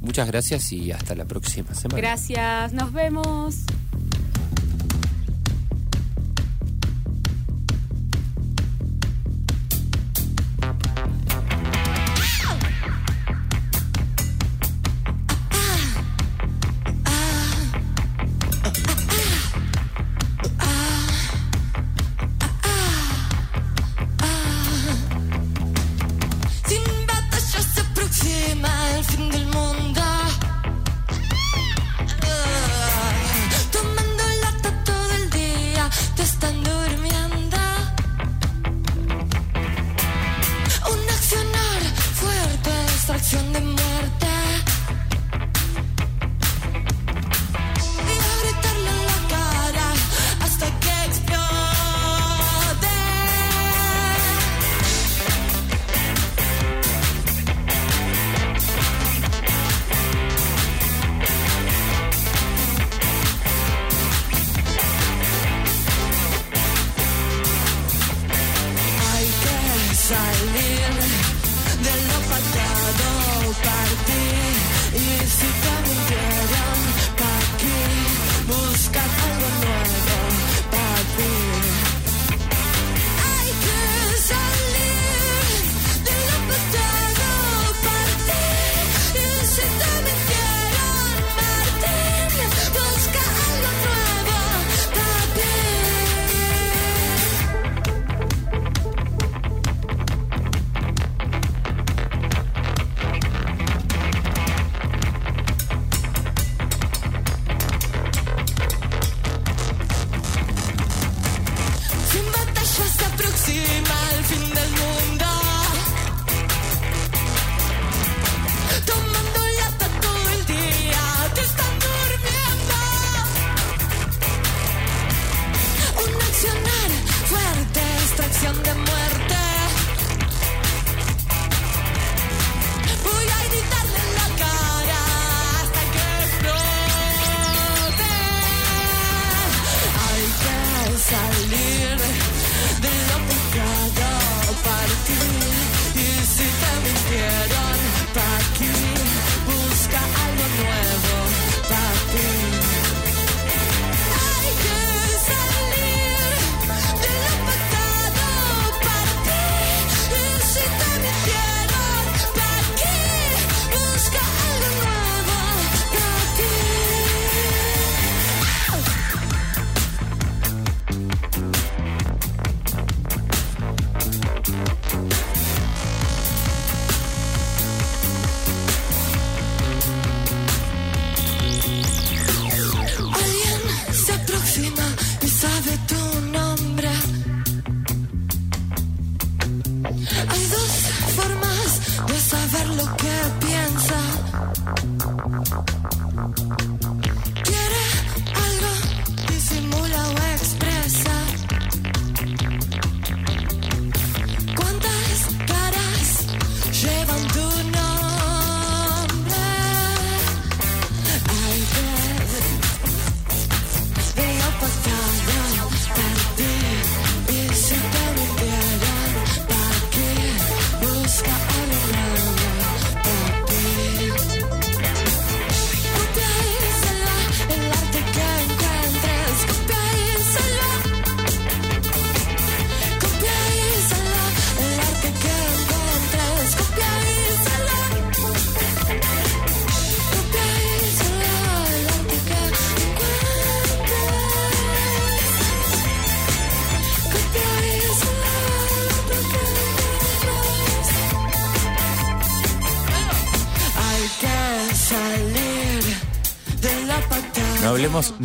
Muchas 0.00 0.26
gracias 0.28 0.72
y 0.72 0.90
hasta 0.92 1.14
la 1.16 1.24
próxima 1.24 1.74
semana. 1.74 1.98
Gracias, 2.00 2.72
nos 2.72 2.92
vemos. 2.92 3.56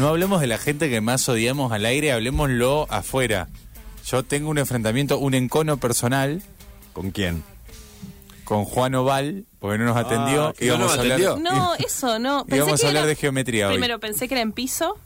No 0.04 0.10
hablemos, 0.10 0.42
de 0.42 0.48
la 0.48 0.58
gente 0.58 0.90
que 0.90 1.00
más 1.00 1.30
odiamos 1.30 1.72
al 1.72 1.86
aire, 1.86 2.12
hablemoslo 2.12 2.88
afuera. 2.90 3.48
Yo 4.06 4.24
tengo 4.24 4.50
un 4.50 4.58
enfrentamiento, 4.58 5.18
un 5.18 5.34
encono 5.34 5.78
personal 5.78 6.42
¿Con 6.92 7.12
quién? 7.12 7.42
con 8.44 8.66
Juan 8.66 8.94
Oval, 8.96 9.46
porque 9.60 9.78
no 9.78 9.86
nos 9.86 9.96
atendió. 9.96 10.48
Ah, 10.48 10.54
que 10.60 10.68
no 10.68 10.78
nos 10.78 10.92
a 10.98 11.00
hablar, 11.00 11.22
atendió. 11.22 11.38
No, 11.38 11.74
eso 11.76 12.20
no. 12.20 12.44
Pensé 12.50 12.58
íbamos 12.58 12.82
que 12.82 12.86
a 12.86 12.90
hablar 12.90 13.04
era- 13.04 13.08
de 13.08 13.16
geometría 13.16 13.68
hoy. 13.70 13.76
Primero 13.76 14.02
pensé 14.02 14.28
que 14.28 14.34
era 14.34 14.42
en 14.42 14.52
piso, 14.52 14.98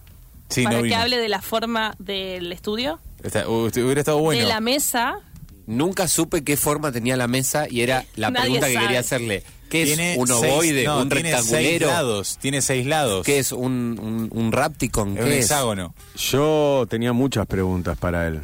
Sí, 0.50 0.64
para 0.64 0.78
no 0.78 0.82
que 0.82 0.88
vino. 0.90 0.98
hable 1.00 1.18
de 1.20 1.30
la 1.30 1.44
forma 1.44 1.94
del 2.00 2.52
estudio, 2.52 3.00
Está- 3.22 3.48
uh, 3.48 3.68
hubiera 3.68 4.00
estado 4.02 4.18
bueno. 4.18 4.42
de 4.42 4.48
la 4.48 4.60
mesa. 4.62 5.20
Nunca 5.68 6.08
supe 6.08 6.44
qué 6.44 6.58
forma 6.58 6.92
tenía 6.92 7.16
la 7.18 7.28
mesa 7.28 7.68
y 7.70 7.82
era 7.82 8.04
la 8.16 8.32
Nadie 8.32 8.46
pregunta 8.46 8.68
que 8.68 8.74
sabe. 8.74 8.86
quería 8.88 9.00
hacerle. 9.02 9.44
¿Qué 9.70 9.84
es 9.84 9.88
Tiene 9.96 10.16
un 10.18 10.28
seis- 10.28 10.40
ovoide? 10.54 10.84
no, 10.86 11.02
¿Un 11.02 11.10
tiene 11.10 11.42
seis 11.42 11.82
lados, 11.82 12.38
tiene 12.42 12.62
seis 12.62 12.86
lados. 12.86 13.26
¿Qué 13.26 13.40
es 13.40 13.52
un, 13.52 14.00
un, 14.02 14.30
un 14.32 14.52
rapticon? 14.52 15.18
Es 15.18 15.24
un 15.24 15.30
¿Qué 15.30 15.40
es? 15.40 15.46
hexágono. 15.46 15.94
Yo 16.16 16.86
tenía 16.90 17.12
muchas 17.14 17.46
preguntas 17.48 17.98
para 17.98 18.28
él. 18.28 18.40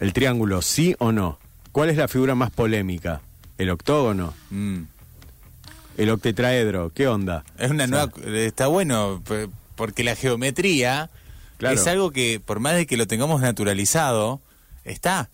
El 0.00 0.12
triángulo, 0.12 0.62
¿sí 0.62 0.94
o 0.98 1.12
no? 1.12 1.38
¿Cuál 1.72 1.90
es 1.90 1.96
la 1.96 2.08
figura 2.08 2.34
más 2.34 2.50
polémica? 2.50 3.20
¿El 3.58 3.70
octógono? 3.70 4.34
Mm. 4.50 4.82
¿El 5.96 6.10
octetraedro? 6.10 6.90
¿Qué 6.94 7.06
onda? 7.08 7.44
Es 7.58 7.70
una 7.70 7.84
O 7.84 7.88
sea, 7.88 8.06
nueva, 8.24 8.38
está 8.40 8.66
bueno 8.66 9.22
porque 9.76 10.04
la 10.04 10.14
geometría 10.16 11.10
Claro. 11.58 11.74
es 11.74 11.86
algo 11.86 12.10
que 12.10 12.38
por 12.44 12.60
más 12.60 12.74
de 12.74 12.86
que 12.86 12.98
lo 12.98 13.06
tengamos 13.06 13.40
naturalizado 13.40 14.40
está. 14.84 15.30